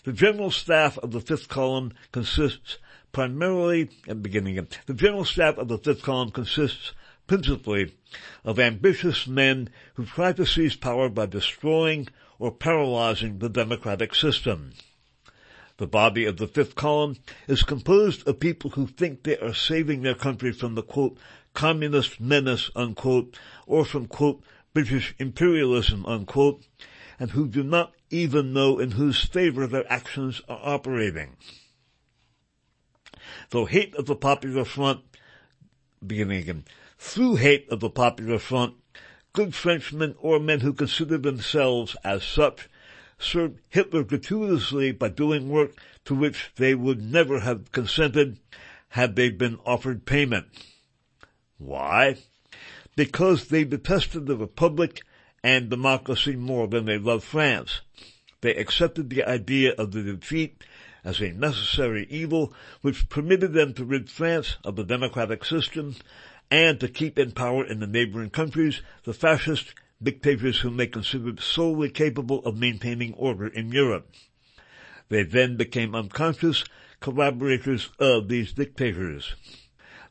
The 0.04 0.12
general 0.12 0.50
staff 0.50 0.98
of 0.98 1.10
the 1.10 1.20
fifth 1.20 1.48
column 1.48 1.92
consists 2.12 2.78
primarily, 3.12 3.90
and 4.06 4.22
beginning 4.22 4.58
again, 4.58 4.68
the 4.86 4.94
general 4.94 5.24
staff 5.24 5.58
of 5.58 5.68
the 5.68 5.78
fifth 5.78 6.02
column 6.02 6.30
consists 6.30 6.92
principally 7.26 7.94
of 8.44 8.58
ambitious 8.58 9.26
men 9.26 9.68
who 9.94 10.04
try 10.04 10.32
to 10.32 10.46
seize 10.46 10.76
power 10.76 11.08
by 11.08 11.26
destroying 11.26 12.08
or 12.38 12.50
paralyzing 12.50 13.38
the 13.38 13.48
democratic 13.48 14.14
system. 14.14 14.70
The 15.76 15.86
body 15.86 16.24
of 16.24 16.38
the 16.38 16.48
fifth 16.48 16.74
column 16.74 17.16
is 17.46 17.62
composed 17.62 18.26
of 18.26 18.40
people 18.40 18.70
who 18.70 18.86
think 18.86 19.22
they 19.22 19.38
are 19.38 19.54
saving 19.54 20.02
their 20.02 20.14
country 20.14 20.52
from 20.52 20.74
the 20.74 20.82
quote, 20.82 21.18
communist 21.54 22.20
menace, 22.20 22.70
unquote, 22.74 23.38
or 23.66 23.84
from 23.84 24.06
quote, 24.06 24.42
British 24.78 25.12
imperialism, 25.18 26.06
unquote, 26.06 26.62
and 27.18 27.32
who 27.32 27.48
do 27.48 27.64
not 27.64 27.94
even 28.10 28.52
know 28.52 28.78
in 28.78 28.92
whose 28.92 29.24
favor 29.24 29.66
their 29.66 29.92
actions 29.92 30.40
are 30.48 30.60
operating. 30.62 31.36
Though 33.50 33.64
hate 33.64 33.96
of 33.96 34.06
the 34.06 34.14
Popular 34.14 34.64
Front, 34.64 35.00
beginning 36.06 36.38
again, 36.38 36.64
through 36.96 37.34
hate 37.34 37.68
of 37.70 37.80
the 37.80 37.90
Popular 37.90 38.38
Front, 38.38 38.74
good 39.32 39.52
Frenchmen 39.52 40.14
or 40.20 40.38
men 40.38 40.60
who 40.60 40.72
consider 40.72 41.18
themselves 41.18 41.96
as 42.04 42.22
such 42.22 42.68
served 43.18 43.58
Hitler 43.68 44.04
gratuitously 44.04 44.92
by 44.92 45.08
doing 45.08 45.48
work 45.48 45.72
to 46.04 46.14
which 46.14 46.52
they 46.54 46.76
would 46.76 47.02
never 47.02 47.40
have 47.40 47.72
consented 47.72 48.38
had 48.90 49.16
they 49.16 49.28
been 49.28 49.58
offered 49.66 50.06
payment. 50.06 50.46
Why? 51.56 52.18
Because 52.98 53.46
they 53.46 53.62
detested 53.62 54.26
the 54.26 54.36
Republic 54.36 55.02
and 55.44 55.70
democracy 55.70 56.34
more 56.34 56.66
than 56.66 56.84
they 56.84 56.98
loved 56.98 57.22
France. 57.22 57.80
They 58.40 58.56
accepted 58.56 59.08
the 59.08 59.22
idea 59.22 59.72
of 59.74 59.92
the 59.92 60.02
defeat 60.02 60.64
as 61.04 61.20
a 61.20 61.30
necessary 61.30 62.08
evil 62.10 62.52
which 62.80 63.08
permitted 63.08 63.52
them 63.52 63.72
to 63.74 63.84
rid 63.84 64.10
France 64.10 64.56
of 64.64 64.74
the 64.74 64.82
democratic 64.82 65.44
system 65.44 65.94
and 66.50 66.80
to 66.80 66.88
keep 66.88 67.20
in 67.20 67.30
power 67.30 67.64
in 67.64 67.78
the 67.78 67.86
neighboring 67.86 68.30
countries 68.30 68.82
the 69.04 69.14
fascist 69.14 69.74
dictators 70.02 70.58
whom 70.58 70.76
they 70.76 70.88
considered 70.88 71.38
solely 71.38 71.90
capable 71.90 72.44
of 72.44 72.58
maintaining 72.58 73.14
order 73.14 73.46
in 73.46 73.70
Europe. 73.70 74.10
They 75.08 75.22
then 75.22 75.56
became 75.56 75.94
unconscious 75.94 76.64
collaborators 76.98 77.90
of 78.00 78.26
these 78.26 78.52
dictators. 78.52 79.36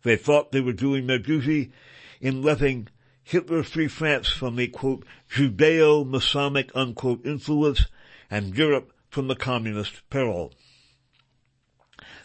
They 0.04 0.16
thought 0.16 0.54
they 0.54 0.62
were 0.62 0.72
doing 0.72 1.08
their 1.08 1.20
duty 1.20 1.74
in 2.22 2.42
letting 2.42 2.88
Hitler 3.24 3.64
free 3.64 3.88
France 3.88 4.30
from 4.30 4.56
the 4.56 4.68
quote, 4.68 5.06
Judeo-Masonic 5.30 6.72
unquote 6.74 7.26
influence 7.26 7.88
and 8.30 8.58
Europe 8.58 8.94
from 9.10 9.28
the 9.28 9.36
communist 9.36 10.08
peril. 10.10 10.54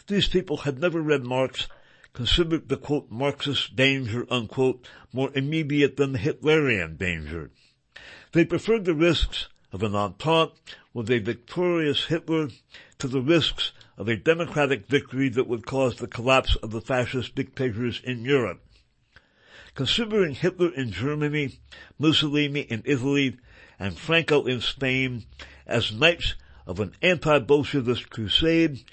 These 0.07 0.27
people 0.27 0.57
had 0.57 0.79
never 0.79 1.01
read 1.01 1.23
Marx 1.23 1.67
considered 2.13 2.69
the 2.69 2.77
quote 2.77 3.09
Marxist 3.09 3.75
danger 3.75 4.25
unquote 4.29 4.87
more 5.11 5.31
immediate 5.33 5.97
than 5.97 6.11
the 6.11 6.19
Hitlerian 6.19 6.97
danger. 6.97 7.51
They 8.31 8.45
preferred 8.45 8.85
the 8.85 8.93
risks 8.93 9.49
of 9.71 9.83
an 9.83 9.95
entente 9.95 10.53
with 10.93 11.09
a 11.09 11.19
victorious 11.19 12.05
Hitler 12.05 12.49
to 12.99 13.07
the 13.07 13.21
risks 13.21 13.71
of 13.97 14.07
a 14.07 14.15
democratic 14.15 14.87
victory 14.87 15.29
that 15.29 15.47
would 15.47 15.65
cause 15.65 15.95
the 15.95 16.07
collapse 16.07 16.55
of 16.57 16.71
the 16.71 16.81
fascist 16.81 17.35
dictators 17.35 17.99
in 18.03 18.23
Europe. 18.23 18.61
Considering 19.75 20.35
Hitler 20.35 20.73
in 20.73 20.91
Germany, 20.91 21.59
Mussolini 21.97 22.61
in 22.61 22.83
Italy, 22.85 23.37
and 23.79 23.97
Franco 23.97 24.45
in 24.45 24.61
Spain 24.61 25.25
as 25.65 25.91
knights 25.91 26.35
of 26.67 26.79
an 26.79 26.93
anti-Bolshevist 27.01 28.09
crusade, 28.09 28.83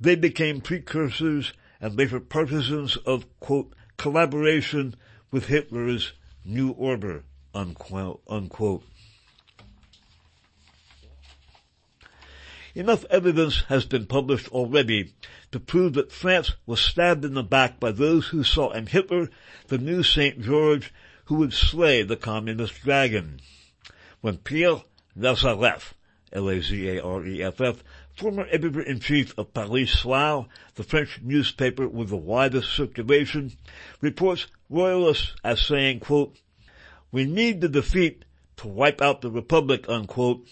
they 0.00 0.14
became 0.14 0.60
precursors 0.60 1.52
and 1.80 1.96
later 1.96 2.20
partisans 2.20 2.96
of, 2.98 3.26
quote, 3.40 3.72
collaboration 3.96 4.94
with 5.30 5.46
Hitler's 5.46 6.12
New 6.44 6.70
Order, 6.70 7.24
unquote. 7.54 8.22
unquote. 8.28 8.84
Enough 12.76 13.06
evidence 13.08 13.62
has 13.68 13.86
been 13.86 14.04
published 14.04 14.48
already 14.48 15.14
to 15.50 15.58
prove 15.58 15.94
that 15.94 16.12
France 16.12 16.52
was 16.66 16.78
stabbed 16.78 17.24
in 17.24 17.32
the 17.32 17.42
back 17.42 17.80
by 17.80 17.90
those 17.90 18.26
who 18.26 18.44
saw 18.44 18.70
in 18.72 18.84
Hitler 18.84 19.30
the 19.68 19.78
new 19.78 20.02
St. 20.02 20.42
George 20.42 20.92
who 21.24 21.36
would 21.36 21.54
slay 21.54 22.02
the 22.02 22.18
communist 22.18 22.82
dragon. 22.82 23.40
When 24.20 24.36
Pierre 24.36 24.82
Lazareff, 25.16 25.94
L-A-Z-A-R-E-F-F, 26.34 27.82
former 28.14 28.46
editor-in-chief 28.50 29.32
of 29.38 29.54
Paris 29.54 29.98
Soir, 29.98 30.46
the 30.74 30.82
French 30.82 31.22
newspaper 31.22 31.88
with 31.88 32.10
the 32.10 32.16
widest 32.18 32.76
circulation, 32.76 33.52
reports 34.02 34.48
royalists 34.68 35.34
as 35.42 35.62
saying, 35.62 36.00
quote, 36.00 36.36
we 37.10 37.24
need 37.24 37.62
the 37.62 37.70
defeat 37.70 38.26
to 38.58 38.68
wipe 38.68 39.00
out 39.00 39.22
the 39.22 39.30
republic, 39.30 39.88
unquote, 39.88 40.46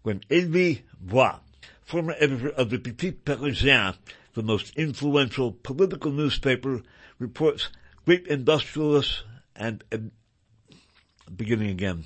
when 0.00 0.22
Elie 0.30 0.86
Bois, 0.98 1.40
former 1.88 2.14
editor 2.18 2.50
of 2.50 2.68
the 2.68 2.78
Petit 2.78 3.12
Parisien, 3.12 3.96
the 4.34 4.42
most 4.42 4.76
influential 4.76 5.52
political 5.52 6.12
newspaper, 6.12 6.82
reports 7.18 7.70
great 8.04 8.26
industrialists 8.26 9.22
and, 9.56 9.82
uh, 9.90 9.96
beginning 11.34 11.70
again. 11.70 12.04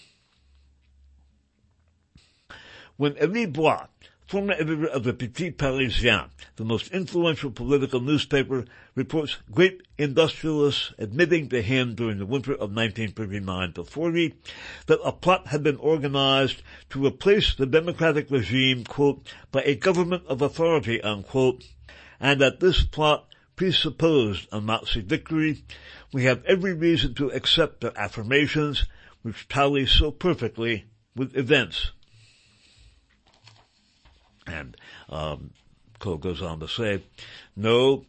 When 2.97 3.19
Elie 3.19 3.47
Bois, 3.47 3.89
former 4.33 4.55
editor 4.55 4.87
of 4.87 5.05
the 5.05 5.13
Petit 5.13 5.51
Parisien, 5.51 6.31
the 6.57 6.65
most 6.65 6.91
influential 6.91 7.51
political 7.51 8.01
newspaper, 8.01 8.65
reports 8.95 9.37
great 9.51 9.83
industrialists 9.99 10.95
admitting 10.97 11.51
to 11.51 11.61
him 11.61 11.95
during 11.95 12.17
the 12.17 12.25
winter 12.25 12.53
of 12.53 12.75
1939 12.75 13.75
to 13.75 13.85
40 13.85 14.35
that 14.87 15.01
a 15.05 15.13
plot 15.13 15.49
had 15.49 15.63
been 15.63 15.77
organized 15.77 16.63
to 16.89 17.07
replace 17.07 17.55
the 17.55 17.67
democratic 17.67 18.31
regime, 18.31 18.85
quote, 18.85 19.31
by 19.51 19.61
a 19.65 19.75
government 19.75 20.23
of 20.27 20.41
authority, 20.41 20.99
unquote, 21.03 21.69
and 22.19 22.41
that 22.41 22.59
this 22.59 22.85
plot 22.85 23.29
presupposed 23.55 24.49
a 24.51 24.63
Nazi 24.63 25.03
victory, 25.03 25.63
we 26.11 26.25
have 26.25 26.43
every 26.47 26.73
reason 26.73 27.13
to 27.17 27.29
accept 27.33 27.83
their 27.83 27.93
affirmations, 27.99 28.87
which 29.21 29.47
tally 29.49 29.85
so 29.85 30.11
perfectly 30.11 30.87
with 31.15 31.37
events 31.37 31.91
and 34.47 34.77
um, 35.09 35.51
Cot 35.99 36.21
goes 36.21 36.43
on 36.43 36.61
to 36.61 36.69
say, 36.69 37.03
no, 37.57 38.05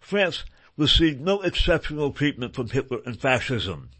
France 0.00 0.44
received 0.76 1.20
no 1.20 1.42
exceptional 1.42 2.12
treatment 2.12 2.54
from 2.54 2.68
Hitler 2.68 3.00
and 3.04 3.20
fascism. 3.20 3.90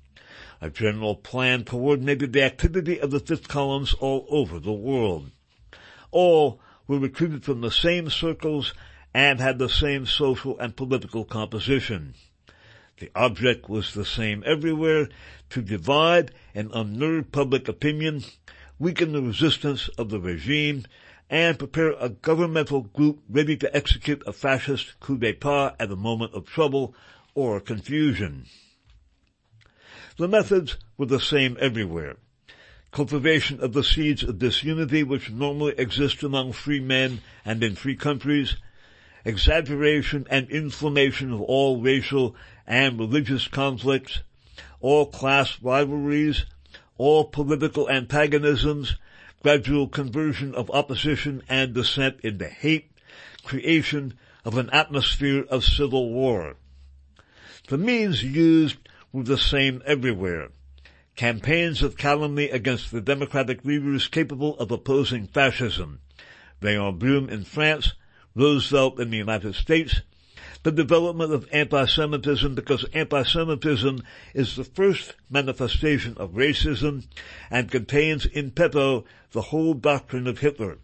A 0.60 0.70
general 0.70 1.16
plan 1.16 1.64
coordinated 1.64 2.32
the 2.32 2.42
activity 2.42 3.00
of 3.00 3.10
the 3.10 3.20
fifth 3.20 3.48
columns 3.48 3.94
all 3.94 4.26
over 4.28 4.60
the 4.60 4.72
world. 4.72 5.30
All 6.12 6.60
were 6.86 7.00
recruited 7.00 7.44
from 7.44 7.60
the 7.60 7.70
same 7.70 8.10
circles 8.10 8.72
and 9.12 9.40
had 9.40 9.58
the 9.58 9.68
same 9.68 10.06
social 10.06 10.58
and 10.58 10.76
political 10.76 11.24
composition. 11.24 12.14
The 12.98 13.10
object 13.16 13.68
was 13.68 13.94
the 13.94 14.04
same 14.04 14.44
everywhere, 14.46 15.08
to 15.50 15.62
divide 15.62 16.30
and 16.54 16.70
unnerve 16.72 17.32
public 17.32 17.66
opinion, 17.66 18.22
weaken 18.78 19.12
the 19.12 19.22
resistance 19.22 19.88
of 19.98 20.10
the 20.10 20.20
regime, 20.20 20.84
and 21.32 21.58
prepare 21.58 21.92
a 21.92 22.10
governmental 22.10 22.82
group 22.82 23.22
ready 23.26 23.56
to 23.56 23.74
execute 23.74 24.22
a 24.26 24.32
fascist 24.34 25.00
coup 25.00 25.16
d'etat 25.16 25.74
at 25.80 25.90
a 25.90 25.96
moment 25.96 26.34
of 26.34 26.44
trouble 26.44 26.94
or 27.34 27.58
confusion. 27.58 28.44
The 30.18 30.28
methods 30.28 30.76
were 30.98 31.06
the 31.06 31.18
same 31.18 31.56
everywhere. 31.58 32.16
Cultivation 32.90 33.60
of 33.60 33.72
the 33.72 33.82
seeds 33.82 34.22
of 34.22 34.38
disunity 34.38 35.02
which 35.02 35.30
normally 35.30 35.72
exist 35.78 36.22
among 36.22 36.52
free 36.52 36.80
men 36.80 37.22
and 37.46 37.64
in 37.64 37.76
free 37.76 37.96
countries, 37.96 38.56
exaggeration 39.24 40.26
and 40.28 40.50
inflammation 40.50 41.32
of 41.32 41.40
all 41.40 41.80
racial 41.80 42.36
and 42.66 42.98
religious 42.98 43.48
conflicts, 43.48 44.20
all 44.80 45.06
class 45.06 45.56
rivalries, 45.62 46.44
all 46.98 47.24
political 47.24 47.88
antagonisms, 47.88 48.96
gradual 49.42 49.88
conversion 49.88 50.54
of 50.54 50.70
opposition 50.70 51.42
and 51.48 51.74
dissent 51.74 52.20
into 52.22 52.46
hate, 52.46 52.90
creation 53.44 54.14
of 54.44 54.56
an 54.56 54.70
atmosphere 54.70 55.44
of 55.50 55.64
civil 55.64 56.10
war. 56.10 56.56
The 57.68 57.78
means 57.78 58.22
used 58.22 58.76
were 59.12 59.24
the 59.24 59.38
same 59.38 59.82
everywhere. 59.84 60.48
Campaigns 61.16 61.82
of 61.82 61.96
calumny 61.96 62.50
against 62.50 62.90
the 62.90 63.00
democratic 63.00 63.64
leaders 63.64 64.08
capable 64.08 64.56
of 64.58 64.70
opposing 64.70 65.26
fascism. 65.26 66.00
Léon 66.60 66.98
Blum 66.98 67.28
in 67.28 67.44
France, 67.44 67.92
Roosevelt 68.34 68.98
in 68.98 69.10
the 69.10 69.18
United 69.18 69.54
States, 69.54 70.00
the 70.62 70.72
development 70.72 71.32
of 71.32 71.48
anti-Semitism 71.52 72.54
because 72.54 72.84
anti-Semitism 72.92 74.02
is 74.34 74.56
the 74.56 74.64
first 74.64 75.14
manifestation 75.28 76.16
of 76.18 76.32
racism 76.32 77.06
and 77.50 77.70
contains 77.70 78.26
in 78.26 78.50
petto 78.50 79.04
the 79.32 79.42
whole 79.42 79.74
doctrine 79.74 80.26
of 80.26 80.38
Hitler. 80.38 80.78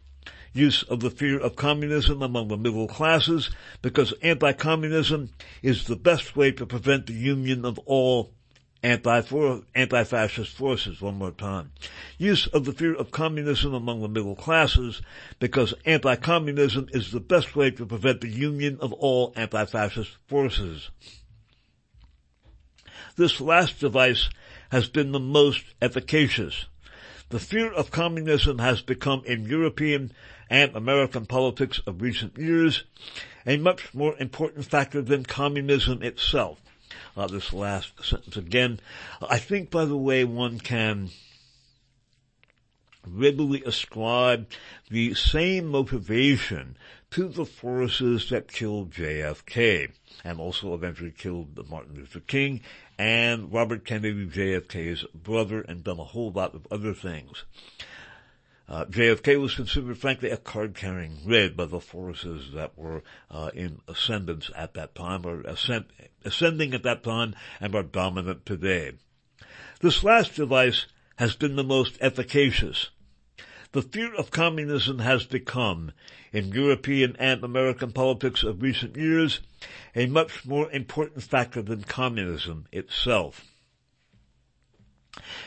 Use 0.52 0.82
of 0.84 1.00
the 1.00 1.10
fear 1.10 1.38
of 1.38 1.56
communism 1.56 2.22
among 2.22 2.48
the 2.48 2.56
middle 2.56 2.88
classes 2.88 3.50
because 3.82 4.12
anti-communism 4.22 5.30
is 5.62 5.84
the 5.84 5.96
best 5.96 6.34
way 6.34 6.50
to 6.50 6.66
prevent 6.66 7.06
the 7.06 7.12
union 7.12 7.64
of 7.64 7.78
all 7.80 8.32
anti-fascist 8.82 10.52
forces 10.56 11.00
one 11.00 11.16
more 11.16 11.32
time. 11.32 11.72
Use 12.16 12.46
of 12.48 12.64
the 12.64 12.72
fear 12.72 12.94
of 12.94 13.10
communism 13.10 13.74
among 13.74 14.00
the 14.00 14.08
middle 14.08 14.36
classes 14.36 15.02
because 15.40 15.74
anti-communism 15.84 16.88
is 16.92 17.10
the 17.10 17.20
best 17.20 17.56
way 17.56 17.70
to 17.72 17.86
prevent 17.86 18.20
the 18.20 18.28
union 18.28 18.78
of 18.80 18.92
all 18.92 19.32
anti-fascist 19.36 20.16
forces. 20.26 20.90
This 23.16 23.40
last 23.40 23.80
device 23.80 24.28
has 24.70 24.88
been 24.88 25.10
the 25.10 25.18
most 25.18 25.64
efficacious. 25.82 26.66
The 27.30 27.40
fear 27.40 27.72
of 27.72 27.90
communism 27.90 28.58
has 28.58 28.80
become 28.80 29.22
in 29.26 29.44
European 29.44 30.12
and 30.48 30.74
American 30.76 31.26
politics 31.26 31.80
of 31.86 32.00
recent 32.00 32.38
years 32.38 32.84
a 33.44 33.56
much 33.56 33.92
more 33.92 34.14
important 34.18 34.66
factor 34.66 35.02
than 35.02 35.24
communism 35.24 36.02
itself 36.02 36.60
uh, 37.18 37.26
this 37.26 37.52
last 37.52 38.04
sentence 38.04 38.36
again. 38.36 38.80
I 39.20 39.38
think, 39.38 39.70
by 39.70 39.84
the 39.84 39.96
way, 39.96 40.24
one 40.24 40.60
can 40.60 41.10
readily 43.06 43.62
ascribe 43.64 44.48
the 44.90 45.14
same 45.14 45.66
motivation 45.66 46.76
to 47.10 47.28
the 47.28 47.46
forces 47.46 48.28
that 48.28 48.52
killed 48.52 48.90
JFK 48.90 49.90
and 50.24 50.38
also 50.38 50.74
eventually 50.74 51.10
killed 51.10 51.68
Martin 51.68 51.94
Luther 51.94 52.20
King 52.20 52.60
and 52.98 53.52
Robert 53.52 53.84
Kennedy, 53.84 54.26
JFK's 54.26 55.04
brother, 55.14 55.62
and 55.62 55.84
done 55.84 55.98
a 55.98 56.04
whole 56.04 56.30
lot 56.30 56.54
of 56.54 56.66
other 56.70 56.92
things. 56.92 57.44
Uh, 58.68 58.84
JFK 58.84 59.40
was 59.40 59.54
considered, 59.54 59.96
frankly, 59.96 60.28
a 60.28 60.36
card-carrying 60.36 61.20
red 61.24 61.56
by 61.56 61.64
the 61.64 61.80
forces 61.80 62.52
that 62.52 62.76
were 62.76 63.02
uh, 63.30 63.50
in 63.54 63.80
ascendance 63.88 64.50
at 64.54 64.74
that 64.74 64.94
time, 64.94 65.24
or 65.24 65.40
ascend, 65.42 65.86
ascending 66.22 66.74
at 66.74 66.82
that 66.82 67.02
time, 67.02 67.34
and 67.60 67.74
are 67.74 67.82
dominant 67.82 68.44
today. 68.44 68.92
This 69.80 70.04
last 70.04 70.34
device 70.34 70.84
has 71.16 71.34
been 71.34 71.56
the 71.56 71.64
most 71.64 71.96
efficacious. 72.02 72.90
The 73.72 73.82
fear 73.82 74.14
of 74.14 74.30
communism 74.30 74.98
has 74.98 75.24
become, 75.24 75.92
in 76.32 76.52
European 76.52 77.16
and 77.18 77.42
American 77.42 77.92
politics 77.92 78.42
of 78.42 78.60
recent 78.60 78.96
years, 78.96 79.40
a 79.94 80.06
much 80.06 80.44
more 80.44 80.70
important 80.72 81.22
factor 81.22 81.62
than 81.62 81.84
communism 81.84 82.66
itself. 82.70 83.46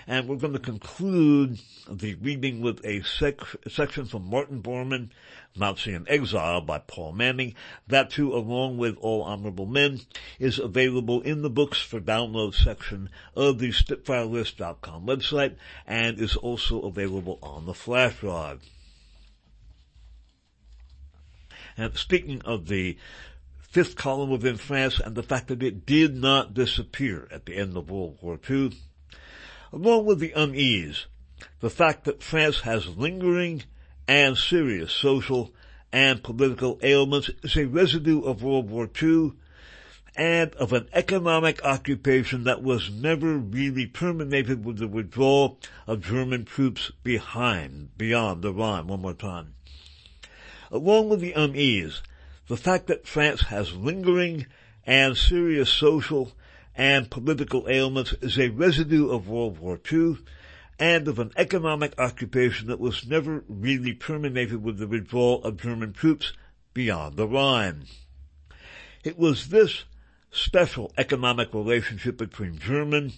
And 0.07 0.27
we're 0.27 0.37
going 0.37 0.53
to 0.53 0.59
conclude 0.59 1.59
the 1.89 2.15
reading 2.15 2.61
with 2.61 2.83
a 2.85 3.03
sec- 3.03 3.41
section 3.69 4.05
from 4.05 4.29
Martin 4.29 4.61
Bormann, 4.61 5.09
Nazi 5.55 5.93
in 5.93 6.07
Exile 6.09 6.61
by 6.61 6.79
Paul 6.79 7.13
Manning. 7.13 7.55
That 7.87 8.09
too, 8.09 8.33
along 8.33 8.77
with 8.77 8.97
All 8.97 9.23
Honorable 9.23 9.65
Men, 9.65 10.01
is 10.39 10.59
available 10.59 11.21
in 11.21 11.41
the 11.41 11.49
books 11.49 11.79
for 11.79 11.99
download 11.99 12.53
section 12.55 13.09
of 13.35 13.59
the 13.59 13.69
SpitfireList.com 13.69 15.05
website 15.05 15.55
and 15.85 16.19
is 16.19 16.35
also 16.35 16.81
available 16.81 17.39
on 17.41 17.65
the 17.65 17.73
flash 17.73 18.19
drive. 18.19 18.61
And 21.77 21.95
speaking 21.97 22.41
of 22.43 22.67
the 22.67 22.97
fifth 23.59 23.95
column 23.95 24.29
within 24.29 24.57
France 24.57 24.99
and 24.99 25.15
the 25.15 25.23
fact 25.23 25.47
that 25.47 25.63
it 25.63 25.85
did 25.85 26.15
not 26.15 26.53
disappear 26.53 27.27
at 27.31 27.45
the 27.45 27.55
end 27.55 27.77
of 27.77 27.89
World 27.89 28.17
War 28.21 28.39
II, 28.49 28.71
along 29.71 30.05
with 30.05 30.19
the 30.19 30.31
unease, 30.31 31.05
the 31.59 31.69
fact 31.69 32.03
that 32.05 32.23
France 32.23 32.61
has 32.61 32.97
lingering 32.97 33.63
and 34.07 34.37
serious 34.37 34.91
social 34.91 35.53
and 35.91 36.23
political 36.23 36.79
ailments 36.83 37.29
is 37.43 37.55
a 37.55 37.65
residue 37.65 38.21
of 38.21 38.43
World 38.43 38.69
War 38.69 38.89
II 39.01 39.33
and 40.15 40.53
of 40.55 40.73
an 40.73 40.87
economic 40.91 41.63
occupation 41.63 42.43
that 42.43 42.61
was 42.61 42.89
never 42.89 43.37
really 43.37 43.87
terminated 43.87 44.65
with 44.65 44.77
the 44.77 44.87
withdrawal 44.87 45.57
of 45.87 46.03
German 46.03 46.43
troops 46.43 46.91
behind, 47.03 47.97
beyond 47.97 48.41
the 48.41 48.53
Rhine. 48.53 48.87
One 48.87 49.01
more 49.01 49.13
time. 49.13 49.53
Along 50.69 51.09
with 51.09 51.21
the 51.21 51.31
unease, 51.33 52.01
the 52.47 52.57
fact 52.57 52.87
that 52.87 53.07
France 53.07 53.41
has 53.43 53.73
lingering 53.73 54.45
and 54.85 55.15
serious 55.15 55.69
social 55.69 56.33
and 56.75 57.09
political 57.09 57.67
ailments 57.69 58.13
is 58.21 58.37
a 58.37 58.49
residue 58.49 59.09
of 59.09 59.27
World 59.27 59.59
War 59.59 59.79
II 59.91 60.17
and 60.79 61.07
of 61.07 61.19
an 61.19 61.31
economic 61.37 61.93
occupation 61.99 62.67
that 62.67 62.79
was 62.79 63.07
never 63.07 63.43
really 63.47 63.93
terminated 63.93 64.63
with 64.63 64.77
the 64.77 64.87
withdrawal 64.87 65.43
of 65.43 65.61
German 65.61 65.93
troops 65.93 66.33
beyond 66.73 67.17
the 67.17 67.27
Rhine. 67.27 67.85
It 69.03 69.17
was 69.17 69.49
this 69.49 69.83
special 70.31 70.91
economic 70.97 71.53
relationship 71.53 72.17
between 72.17 72.57
German 72.57 73.13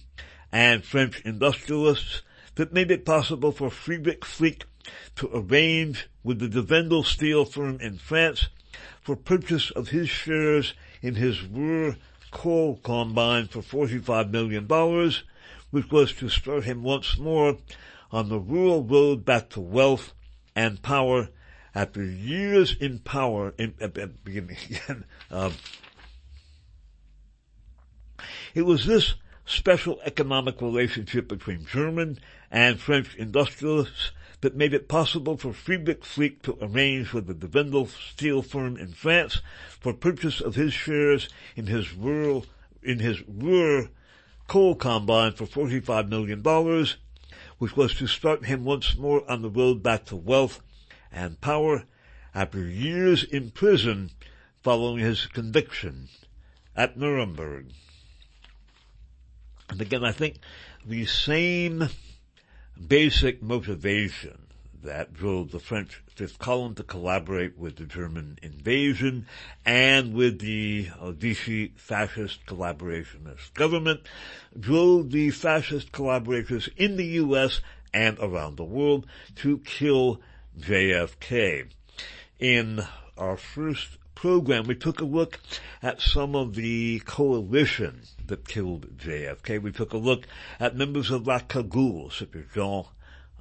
and 0.52 0.84
French 0.84 1.20
industrialists 1.24 2.22
that 2.56 2.72
made 2.72 2.90
it 2.90 3.06
possible 3.06 3.52
for 3.52 3.70
Friedrich 3.70 4.24
Flick 4.24 4.66
to 5.16 5.30
arrange 5.32 6.08
with 6.22 6.40
the 6.40 6.48
de 6.48 6.62
Wendel 6.62 7.02
steel 7.02 7.44
firm 7.44 7.78
in 7.80 7.98
France 7.98 8.48
for 9.00 9.16
purchase 9.16 9.70
of 9.70 9.88
his 9.88 10.08
shares 10.08 10.74
in 11.02 11.14
his 11.14 11.42
Ruhr 11.42 11.96
coal 12.34 12.78
combine 12.82 13.46
for 13.46 13.60
$45 13.60 14.30
million, 14.30 14.66
which 15.70 15.90
was 15.90 16.12
to 16.14 16.28
start 16.28 16.64
him 16.64 16.82
once 16.82 17.16
more 17.16 17.56
on 18.10 18.28
the 18.28 18.38
rural 18.38 18.82
road 18.82 19.24
back 19.24 19.48
to 19.50 19.60
wealth 19.60 20.12
and 20.54 20.82
power 20.82 21.30
after 21.74 22.04
years 22.04 22.76
in 22.78 22.98
power 22.98 23.54
in, 23.56 23.74
uh, 23.80 23.88
beginning 24.22 24.56
again. 24.70 25.04
Um, 25.30 25.54
it 28.54 28.62
was 28.62 28.84
this 28.84 29.14
special 29.46 30.00
economic 30.04 30.60
relationship 30.60 31.28
between 31.28 31.64
German 31.64 32.18
and 32.50 32.80
French 32.80 33.14
industrialists 33.14 34.10
that 34.40 34.56
made 34.56 34.74
it 34.74 34.88
possible 34.88 35.36
for 35.36 35.52
Friedrich 35.52 36.04
Flick 36.04 36.42
to 36.42 36.58
arrange 36.60 37.12
with 37.12 37.26
the 37.26 37.34
de 37.34 37.46
Wendel 37.46 37.86
steel 37.86 38.42
firm 38.42 38.76
in 38.76 38.92
France 38.92 39.40
for 39.80 39.92
purchase 39.92 40.40
of 40.40 40.54
his 40.54 40.72
shares 40.72 41.28
in 41.56 41.66
his 41.66 41.94
rural, 41.94 42.46
in 42.82 42.98
his 42.98 43.22
Ruhr 43.28 43.90
coal 44.46 44.74
combine 44.74 45.32
for 45.32 45.46
$45 45.46 46.08
million, 46.08 46.42
which 47.58 47.76
was 47.76 47.94
to 47.94 48.06
start 48.06 48.44
him 48.44 48.64
once 48.64 48.96
more 48.96 49.28
on 49.30 49.42
the 49.42 49.50
road 49.50 49.82
back 49.82 50.04
to 50.06 50.16
wealth 50.16 50.60
and 51.10 51.40
power 51.40 51.84
after 52.34 52.66
years 52.66 53.24
in 53.24 53.50
prison 53.50 54.10
following 54.62 54.98
his 54.98 55.26
conviction 55.26 56.08
at 56.76 56.98
Nuremberg. 56.98 57.66
And 59.68 59.80
again, 59.80 60.04
I 60.04 60.12
think 60.12 60.36
the 60.84 61.06
same 61.06 61.88
basic 62.88 63.42
motivation 63.42 64.38
that 64.82 65.14
drove 65.14 65.50
the 65.50 65.58
French 65.58 66.02
Fifth 66.14 66.38
Column 66.38 66.74
to 66.74 66.82
collaborate 66.82 67.58
with 67.58 67.76
the 67.76 67.86
German 67.86 68.38
invasion 68.42 69.26
and 69.64 70.14
with 70.14 70.38
the 70.40 70.88
uh, 71.00 71.10
Vichy 71.10 71.72
fascist 71.76 72.44
collaborationist 72.46 73.54
government 73.54 74.00
drove 74.58 75.10
the 75.10 75.30
fascist 75.30 75.90
collaborators 75.90 76.68
in 76.76 76.96
the 76.96 77.06
U.S. 77.06 77.60
and 77.92 78.18
around 78.20 78.56
the 78.56 78.64
world 78.64 79.06
to 79.36 79.58
kill 79.58 80.20
JFK. 80.60 81.68
In 82.38 82.84
our 83.16 83.36
first 83.36 83.96
program, 84.14 84.66
we 84.66 84.74
took 84.74 85.00
a 85.00 85.04
look 85.04 85.40
at 85.82 86.00
some 86.00 86.36
of 86.36 86.54
the 86.54 87.00
coalition 87.00 88.02
that 88.28 88.48
killed 88.48 88.96
JFK. 88.98 89.60
We 89.60 89.72
took 89.72 89.92
a 89.92 89.98
look 89.98 90.26
at 90.58 90.76
members 90.76 91.10
of 91.10 91.26
La 91.26 91.40
Cagoule, 91.40 92.10
such 92.10 92.34
as 92.34 92.44
Jean 92.54 92.84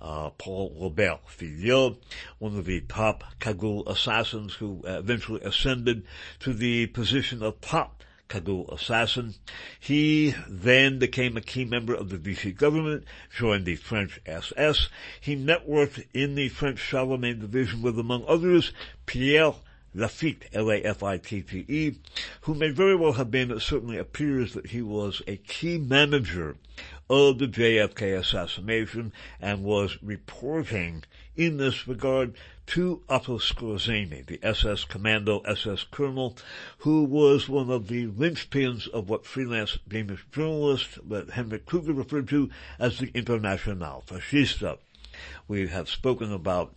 uh, 0.02 0.30
Paul 0.32 0.76
Robert 0.80 1.22
Filliol, 1.28 1.98
one 2.38 2.58
of 2.58 2.66
the 2.66 2.82
top 2.82 3.24
Cagoule 3.40 3.88
assassins 3.88 4.56
who 4.56 4.82
uh, 4.86 5.00
eventually 5.00 5.42
ascended 5.42 6.06
to 6.40 6.54
the 6.54 6.88
position 6.88 7.42
of 7.42 7.62
top 7.62 8.04
Cagoule 8.28 8.70
assassin. 8.72 9.36
He 9.80 10.34
then 10.48 11.00
became 11.00 11.38
a 11.38 11.42
key 11.42 11.66
member 11.66 11.94
of 11.94 12.10
the 12.10 12.18
Vichy 12.18 12.52
government, 12.52 13.06
joined 13.36 13.66
the 13.66 13.76
French 13.76 14.20
SS. 14.26 14.90
He 15.22 15.36
networked 15.36 16.06
in 16.14 16.36
the 16.36 16.50
French 16.50 16.80
Charlemagne 16.80 17.40
division 17.40 17.82
with, 17.82 17.98
among 18.00 18.26
others, 18.28 18.74
Pierre 19.06 19.54
Lafitte, 19.94 20.46
L-A-F-I-T-T-E, 20.54 21.96
who 22.42 22.54
may 22.54 22.70
very 22.70 22.96
well 22.96 23.14
have 23.14 23.30
been, 23.30 23.60
certainly 23.60 23.98
appears 23.98 24.54
that 24.54 24.68
he 24.68 24.82
was 24.82 25.22
a 25.28 25.38
key 25.38 25.78
manager 25.78 26.58
of 27.10 27.38
the 27.38 27.48
JFK 27.48 28.18
assassination 28.18 29.14
and 29.40 29.64
was 29.64 30.02
reporting 30.02 31.04
in 31.36 31.58
this 31.58 31.88
regard 31.88 32.34
to 32.66 33.04
Otto 33.10 33.38
Skorzeny, 33.38 34.26
the 34.26 34.40
SS 34.42 34.86
commando, 34.86 35.40
SS 35.42 35.84
colonel, 35.84 36.38
who 36.80 37.04
was 37.04 37.50
one 37.50 37.70
of 37.70 37.88
the 37.88 38.08
linchpins 38.08 38.88
of 38.88 39.10
what 39.10 39.26
freelance 39.26 39.78
Danish 39.88 40.26
journalist 40.32 40.98
that 41.10 41.32
Henrik 41.32 41.66
Kruger 41.66 41.94
referred 41.94 42.30
to 42.30 42.50
as 42.80 43.00
the 43.00 43.12
International 43.14 44.04
Fascista. 44.08 44.78
We 45.48 45.68
have 45.68 45.90
spoken 45.90 46.32
about 46.32 46.74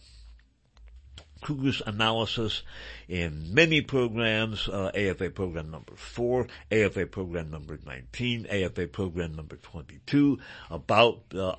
Kruger's 1.40 1.82
analysis 1.86 2.62
in 3.08 3.54
many 3.54 3.80
programs, 3.80 4.68
uh, 4.68 4.90
AFA 4.94 5.30
program 5.30 5.70
number 5.70 5.94
4, 5.94 6.46
AFA 6.72 7.06
program 7.06 7.50
number 7.50 7.78
19, 7.84 8.46
AFA 8.46 8.86
program 8.88 9.34
number 9.34 9.56
22, 9.56 10.38
about 10.70 11.22
uh, 11.34 11.54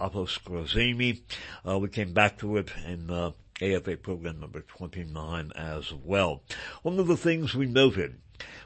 Uh, 1.65 1.79
we 1.79 1.87
came 1.89 2.13
back 2.13 2.37
to 2.39 2.57
it 2.57 2.71
in 2.85 3.09
uh, 3.09 3.31
AFA 3.61 3.97
program 3.97 4.39
number 4.39 4.61
29 4.61 5.51
as 5.55 5.93
well. 5.93 6.43
One 6.83 6.99
of 6.99 7.07
the 7.07 7.17
things 7.17 7.55
we 7.55 7.65
noted 7.65 8.19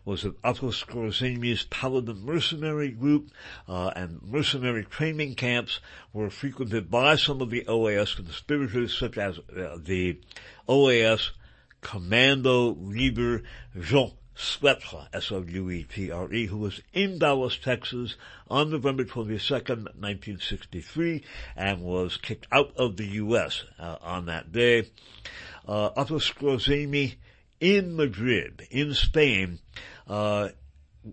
was 0.06 0.24
that 0.24 0.36
Otto 0.44 0.70
Skorzeny's 0.70 1.64
Paladin 1.64 2.26
mercenary 2.26 2.90
group 2.90 3.32
uh, 3.68 3.92
and 3.96 4.22
mercenary 4.24 4.84
training 4.84 5.36
camps 5.36 5.80
were 6.14 6.30
frequented 6.30 6.90
by 6.90 7.16
some 7.16 7.42
of 7.42 7.50
the 7.50 7.64
OAS 7.68 8.16
conspirators, 8.16 8.98
such 8.98 9.18
as 9.18 9.40
uh, 9.40 9.78
the 9.78 10.20
OAS 10.68 11.32
commando 11.82 12.74
leader 12.76 13.44
Jean 13.80 14.12
Souetre, 14.34 15.08
S-O-U-E-T-R-E, 15.14 16.46
who 16.48 16.58
was 16.58 16.82
in 16.94 17.20
Dallas, 17.20 17.58
Texas 17.58 18.16
on 18.50 18.72
November 18.72 19.04
22nd, 19.04 19.84
1963, 20.00 21.24
and 21.56 21.82
was 21.82 22.18
kicked 22.18 22.48
out 22.52 22.72
of 22.76 22.98
the 22.98 23.06
U.S. 23.06 23.66
Uh, 23.78 23.98
on 24.02 24.26
that 24.26 24.52
day. 24.52 24.90
Uh, 25.68 25.92
Otto 25.96 26.18
in 27.62 27.96
Madrid, 27.96 28.68
in 28.72 28.94
Spain, 28.94 29.60
uh, 30.08 30.50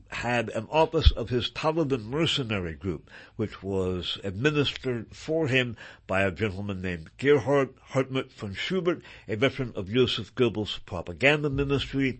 had 0.08 0.48
an 0.50 0.66
office 0.70 1.10
of 1.12 1.30
his 1.30 1.48
Paladin 1.48 2.04
mercenary 2.04 2.74
group, 2.74 3.10
which 3.36 3.62
was 3.62 4.18
administered 4.24 5.14
for 5.14 5.46
him 5.46 5.76
by 6.06 6.22
a 6.22 6.30
gentleman 6.30 6.82
named 6.82 7.10
Gerhard 7.16 7.70
Hartmut 7.92 8.32
von 8.32 8.54
Schubert, 8.54 9.02
a 9.28 9.36
veteran 9.36 9.72
of 9.76 9.90
Joseph 9.90 10.34
Goebbels' 10.34 10.84
propaganda 10.84 11.48
ministry. 11.48 12.18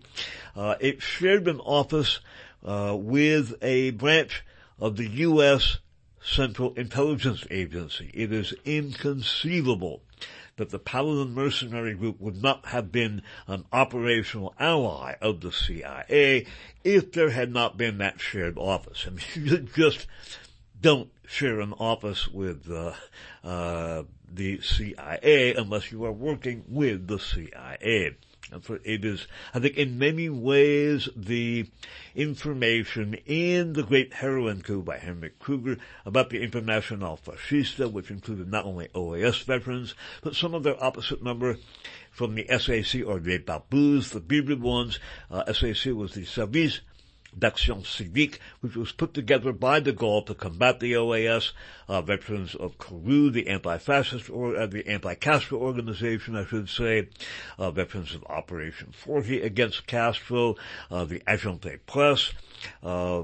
Uh, 0.55 0.75
it 0.79 1.01
shared 1.01 1.47
an 1.47 1.59
office 1.59 2.19
uh, 2.63 2.95
with 2.97 3.53
a 3.61 3.91
branch 3.91 4.43
of 4.79 4.95
the 4.95 5.07
U.S. 5.07 5.77
Central 6.21 6.73
Intelligence 6.73 7.45
Agency. 7.51 8.09
It 8.13 8.31
is 8.31 8.53
inconceivable 8.65 10.01
that 10.59 10.69
the 10.69 10.79
Paladin 10.79 11.33
mercenary 11.33 11.95
group 11.95 12.19
would 12.19 12.41
not 12.41 12.67
have 12.67 12.91
been 12.91 13.21
an 13.47 13.65
operational 13.71 14.53
ally 14.59 15.15
of 15.21 15.39
the 15.39 15.51
CIA 15.51 16.45
if 16.83 17.13
there 17.13 17.29
had 17.29 17.51
not 17.51 17.77
been 17.77 17.97
that 17.97 18.19
shared 18.19 18.57
office. 18.57 19.05
I 19.07 19.09
mean, 19.09 19.25
you 19.35 19.57
just 19.73 20.05
don't 20.79 21.09
share 21.25 21.61
an 21.61 21.73
office 21.73 22.27
with 22.27 22.69
uh, 22.69 22.93
uh, 23.43 24.03
the 24.31 24.59
CIA 24.61 25.55
unless 25.55 25.91
you 25.91 26.03
are 26.03 26.11
working 26.11 26.65
with 26.67 27.07
the 27.07 27.19
CIA. 27.19 28.15
For 28.61 28.79
it 28.83 29.05
is, 29.05 29.27
I 29.53 29.59
think, 29.59 29.77
in 29.77 29.99
many 29.99 30.27
ways, 30.27 31.07
the 31.15 31.67
information 32.15 33.13
in 33.25 33.73
the 33.73 33.83
Great 33.83 34.13
Heroin 34.13 34.63
Coup 34.63 34.81
by 34.81 34.97
Henrik 34.97 35.37
Kruger 35.37 35.77
about 36.05 36.31
the 36.31 36.41
International 36.41 37.17
Fascista, 37.17 37.91
which 37.91 38.09
included 38.09 38.49
not 38.49 38.65
only 38.65 38.87
OAS 38.95 39.43
veterans, 39.43 39.93
but 40.21 40.35
some 40.35 40.55
of 40.55 40.63
their 40.63 40.83
opposite 40.83 41.23
number 41.23 41.57
from 42.11 42.35
the 42.35 42.47
SAC 42.47 43.05
or 43.05 43.19
the 43.19 43.37
Barbouzes, 43.37 44.09
the 44.11 44.19
bearded 44.19 44.61
ones. 44.61 44.99
Uh, 45.29 45.53
SAC 45.53 45.93
was 45.93 46.13
the 46.13 46.25
Service 46.25 46.81
d'Action 47.39 47.83
Civique, 47.83 48.39
which 48.59 48.75
was 48.75 48.91
put 48.91 49.13
together 49.13 49.51
by 49.53 49.79
de 49.79 49.93
Gaulle 49.93 50.25
to 50.25 50.33
combat 50.33 50.79
the 50.79 50.93
OAS, 50.93 51.53
uh, 51.87 52.01
veterans 52.01 52.53
of 52.55 52.77
CORU, 52.77 53.31
the 53.31 53.47
anti-fascist 53.47 54.29
or 54.29 54.55
uh, 54.55 54.67
the 54.67 54.87
anti-Castro 54.87 55.57
organization, 55.57 56.35
I 56.35 56.45
should 56.45 56.69
say, 56.69 57.07
uh, 57.57 57.71
veterans 57.71 58.13
of 58.13 58.23
Operation 58.25 58.91
40 58.91 59.41
against 59.41 59.87
Castro, 59.87 60.55
uh, 60.91 61.05
the 61.05 61.19
Aginter 61.21 61.79
Press, 61.85 62.33
uh, 62.83 63.23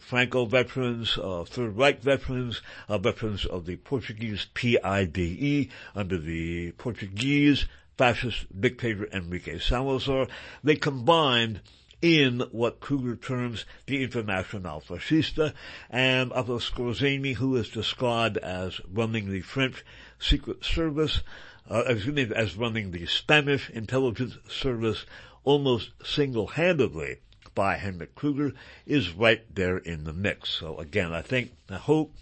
Franco 0.00 0.44
veterans, 0.44 1.18
uh, 1.18 1.44
Third 1.44 1.76
Reich 1.76 2.02
veterans, 2.02 2.60
veterans 2.88 3.44
of 3.46 3.66
the 3.66 3.76
Portuguese 3.76 4.46
PIDE 4.54 5.70
under 5.94 6.18
the 6.18 6.72
Portuguese 6.72 7.66
fascist 7.96 8.46
dictator 8.60 9.08
Enrique 9.12 9.58
Salazar. 9.58 10.26
They 10.62 10.76
combined 10.76 11.60
in 12.04 12.40
what 12.52 12.80
Kruger 12.80 13.16
terms 13.16 13.64
the 13.86 14.02
International 14.02 14.82
Fascista, 14.82 15.54
and 15.88 16.34
Otto 16.34 16.58
Skorzeny, 16.58 17.36
who 17.36 17.56
is 17.56 17.70
described 17.70 18.36
as 18.36 18.78
running 18.92 19.30
the 19.30 19.40
French 19.40 19.82
Secret 20.18 20.62
Service, 20.62 21.22
uh, 21.70 21.84
excuse 21.86 22.14
me, 22.14 22.30
as 22.36 22.58
running 22.58 22.90
the 22.90 23.06
Spanish 23.06 23.70
intelligence 23.70 24.36
service 24.46 25.06
almost 25.44 25.92
single-handedly 26.04 27.20
by 27.54 27.76
Henrik 27.76 28.14
Kruger, 28.14 28.52
is 28.84 29.12
right 29.12 29.42
there 29.54 29.78
in 29.78 30.04
the 30.04 30.12
mix. 30.12 30.50
So 30.50 30.76
again, 30.76 31.10
I 31.14 31.22
think, 31.22 31.52
I 31.70 31.76
hope 31.76 32.14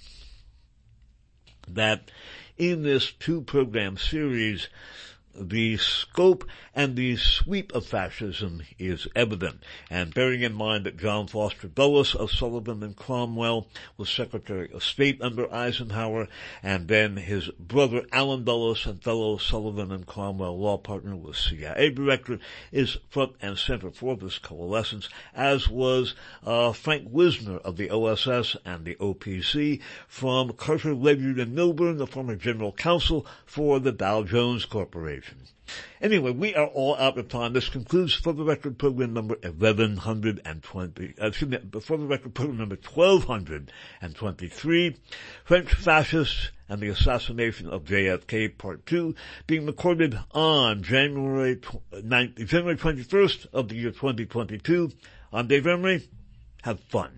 that 1.66 2.08
in 2.56 2.84
this 2.84 3.10
two 3.10 3.40
program 3.40 3.96
series, 3.96 4.68
the 5.34 5.76
scope 5.76 6.44
and 6.74 6.96
the 6.96 7.16
sweep 7.16 7.74
of 7.74 7.86
fascism 7.86 8.62
is 8.78 9.06
evident. 9.14 9.62
And 9.90 10.14
bearing 10.14 10.42
in 10.42 10.52
mind 10.52 10.84
that 10.86 10.96
John 10.96 11.26
Foster 11.26 11.68
Dulles 11.68 12.14
of 12.14 12.30
Sullivan 12.30 12.82
and 12.82 12.96
Cromwell 12.96 13.66
was 13.96 14.10
Secretary 14.10 14.70
of 14.72 14.82
State 14.82 15.20
under 15.22 15.52
Eisenhower, 15.52 16.28
and 16.62 16.88
then 16.88 17.16
his 17.16 17.48
brother 17.58 18.04
Allen 18.12 18.44
Dulles 18.44 18.86
and 18.86 19.02
fellow 19.02 19.36
Sullivan 19.38 19.90
and 19.90 20.06
Cromwell 20.06 20.58
law 20.58 20.76
partner 20.78 21.16
was 21.16 21.38
CIA 21.38 21.90
director, 21.90 22.38
is 22.70 22.98
front 23.10 23.32
and 23.40 23.58
center 23.58 23.90
for 23.90 24.16
this 24.16 24.38
coalescence, 24.38 25.08
as 25.34 25.68
was 25.68 26.14
uh, 26.44 26.72
Frank 26.72 27.08
Wisner 27.10 27.58
of 27.58 27.76
the 27.76 27.90
OSS 27.90 28.56
and 28.64 28.84
the 28.84 28.96
OPC, 28.96 29.80
from 30.08 30.52
Carter 30.52 30.94
Ledyard 30.94 31.38
and 31.38 31.54
Milburn, 31.54 31.96
the 31.96 32.06
former 32.06 32.36
general 32.36 32.72
counsel 32.72 33.26
for 33.44 33.78
the 33.80 33.92
Dow 33.92 34.22
Jones 34.22 34.64
Corporation. 34.64 35.21
Anyway, 36.00 36.32
we 36.32 36.54
are 36.54 36.66
all 36.66 36.96
out 36.96 37.16
of 37.16 37.28
time. 37.28 37.52
This 37.52 37.68
concludes 37.68 38.14
for 38.14 38.32
the 38.32 38.44
record 38.44 38.78
program 38.78 39.14
number 39.14 39.36
1120, 39.42 41.14
uh, 41.20 41.26
excuse 41.26 41.50
me, 41.50 41.58
for 41.80 41.96
the 41.96 42.06
record 42.06 42.34
program 42.34 42.58
number 42.58 42.76
1223, 42.76 44.96
French 45.44 45.74
fascists 45.74 46.50
and 46.68 46.80
the 46.80 46.88
assassination 46.88 47.68
of 47.68 47.84
JFK 47.84 48.58
part 48.58 48.84
2 48.86 49.14
being 49.46 49.66
recorded 49.66 50.18
on 50.32 50.82
January, 50.82 51.60
9, 52.02 52.34
January 52.38 52.76
21st 52.76 53.46
of 53.52 53.68
the 53.68 53.76
year 53.76 53.90
2022. 53.90 54.90
I'm 55.32 55.46
Dave 55.46 55.66
Emory. 55.66 56.08
Have 56.62 56.80
fun. 56.80 57.10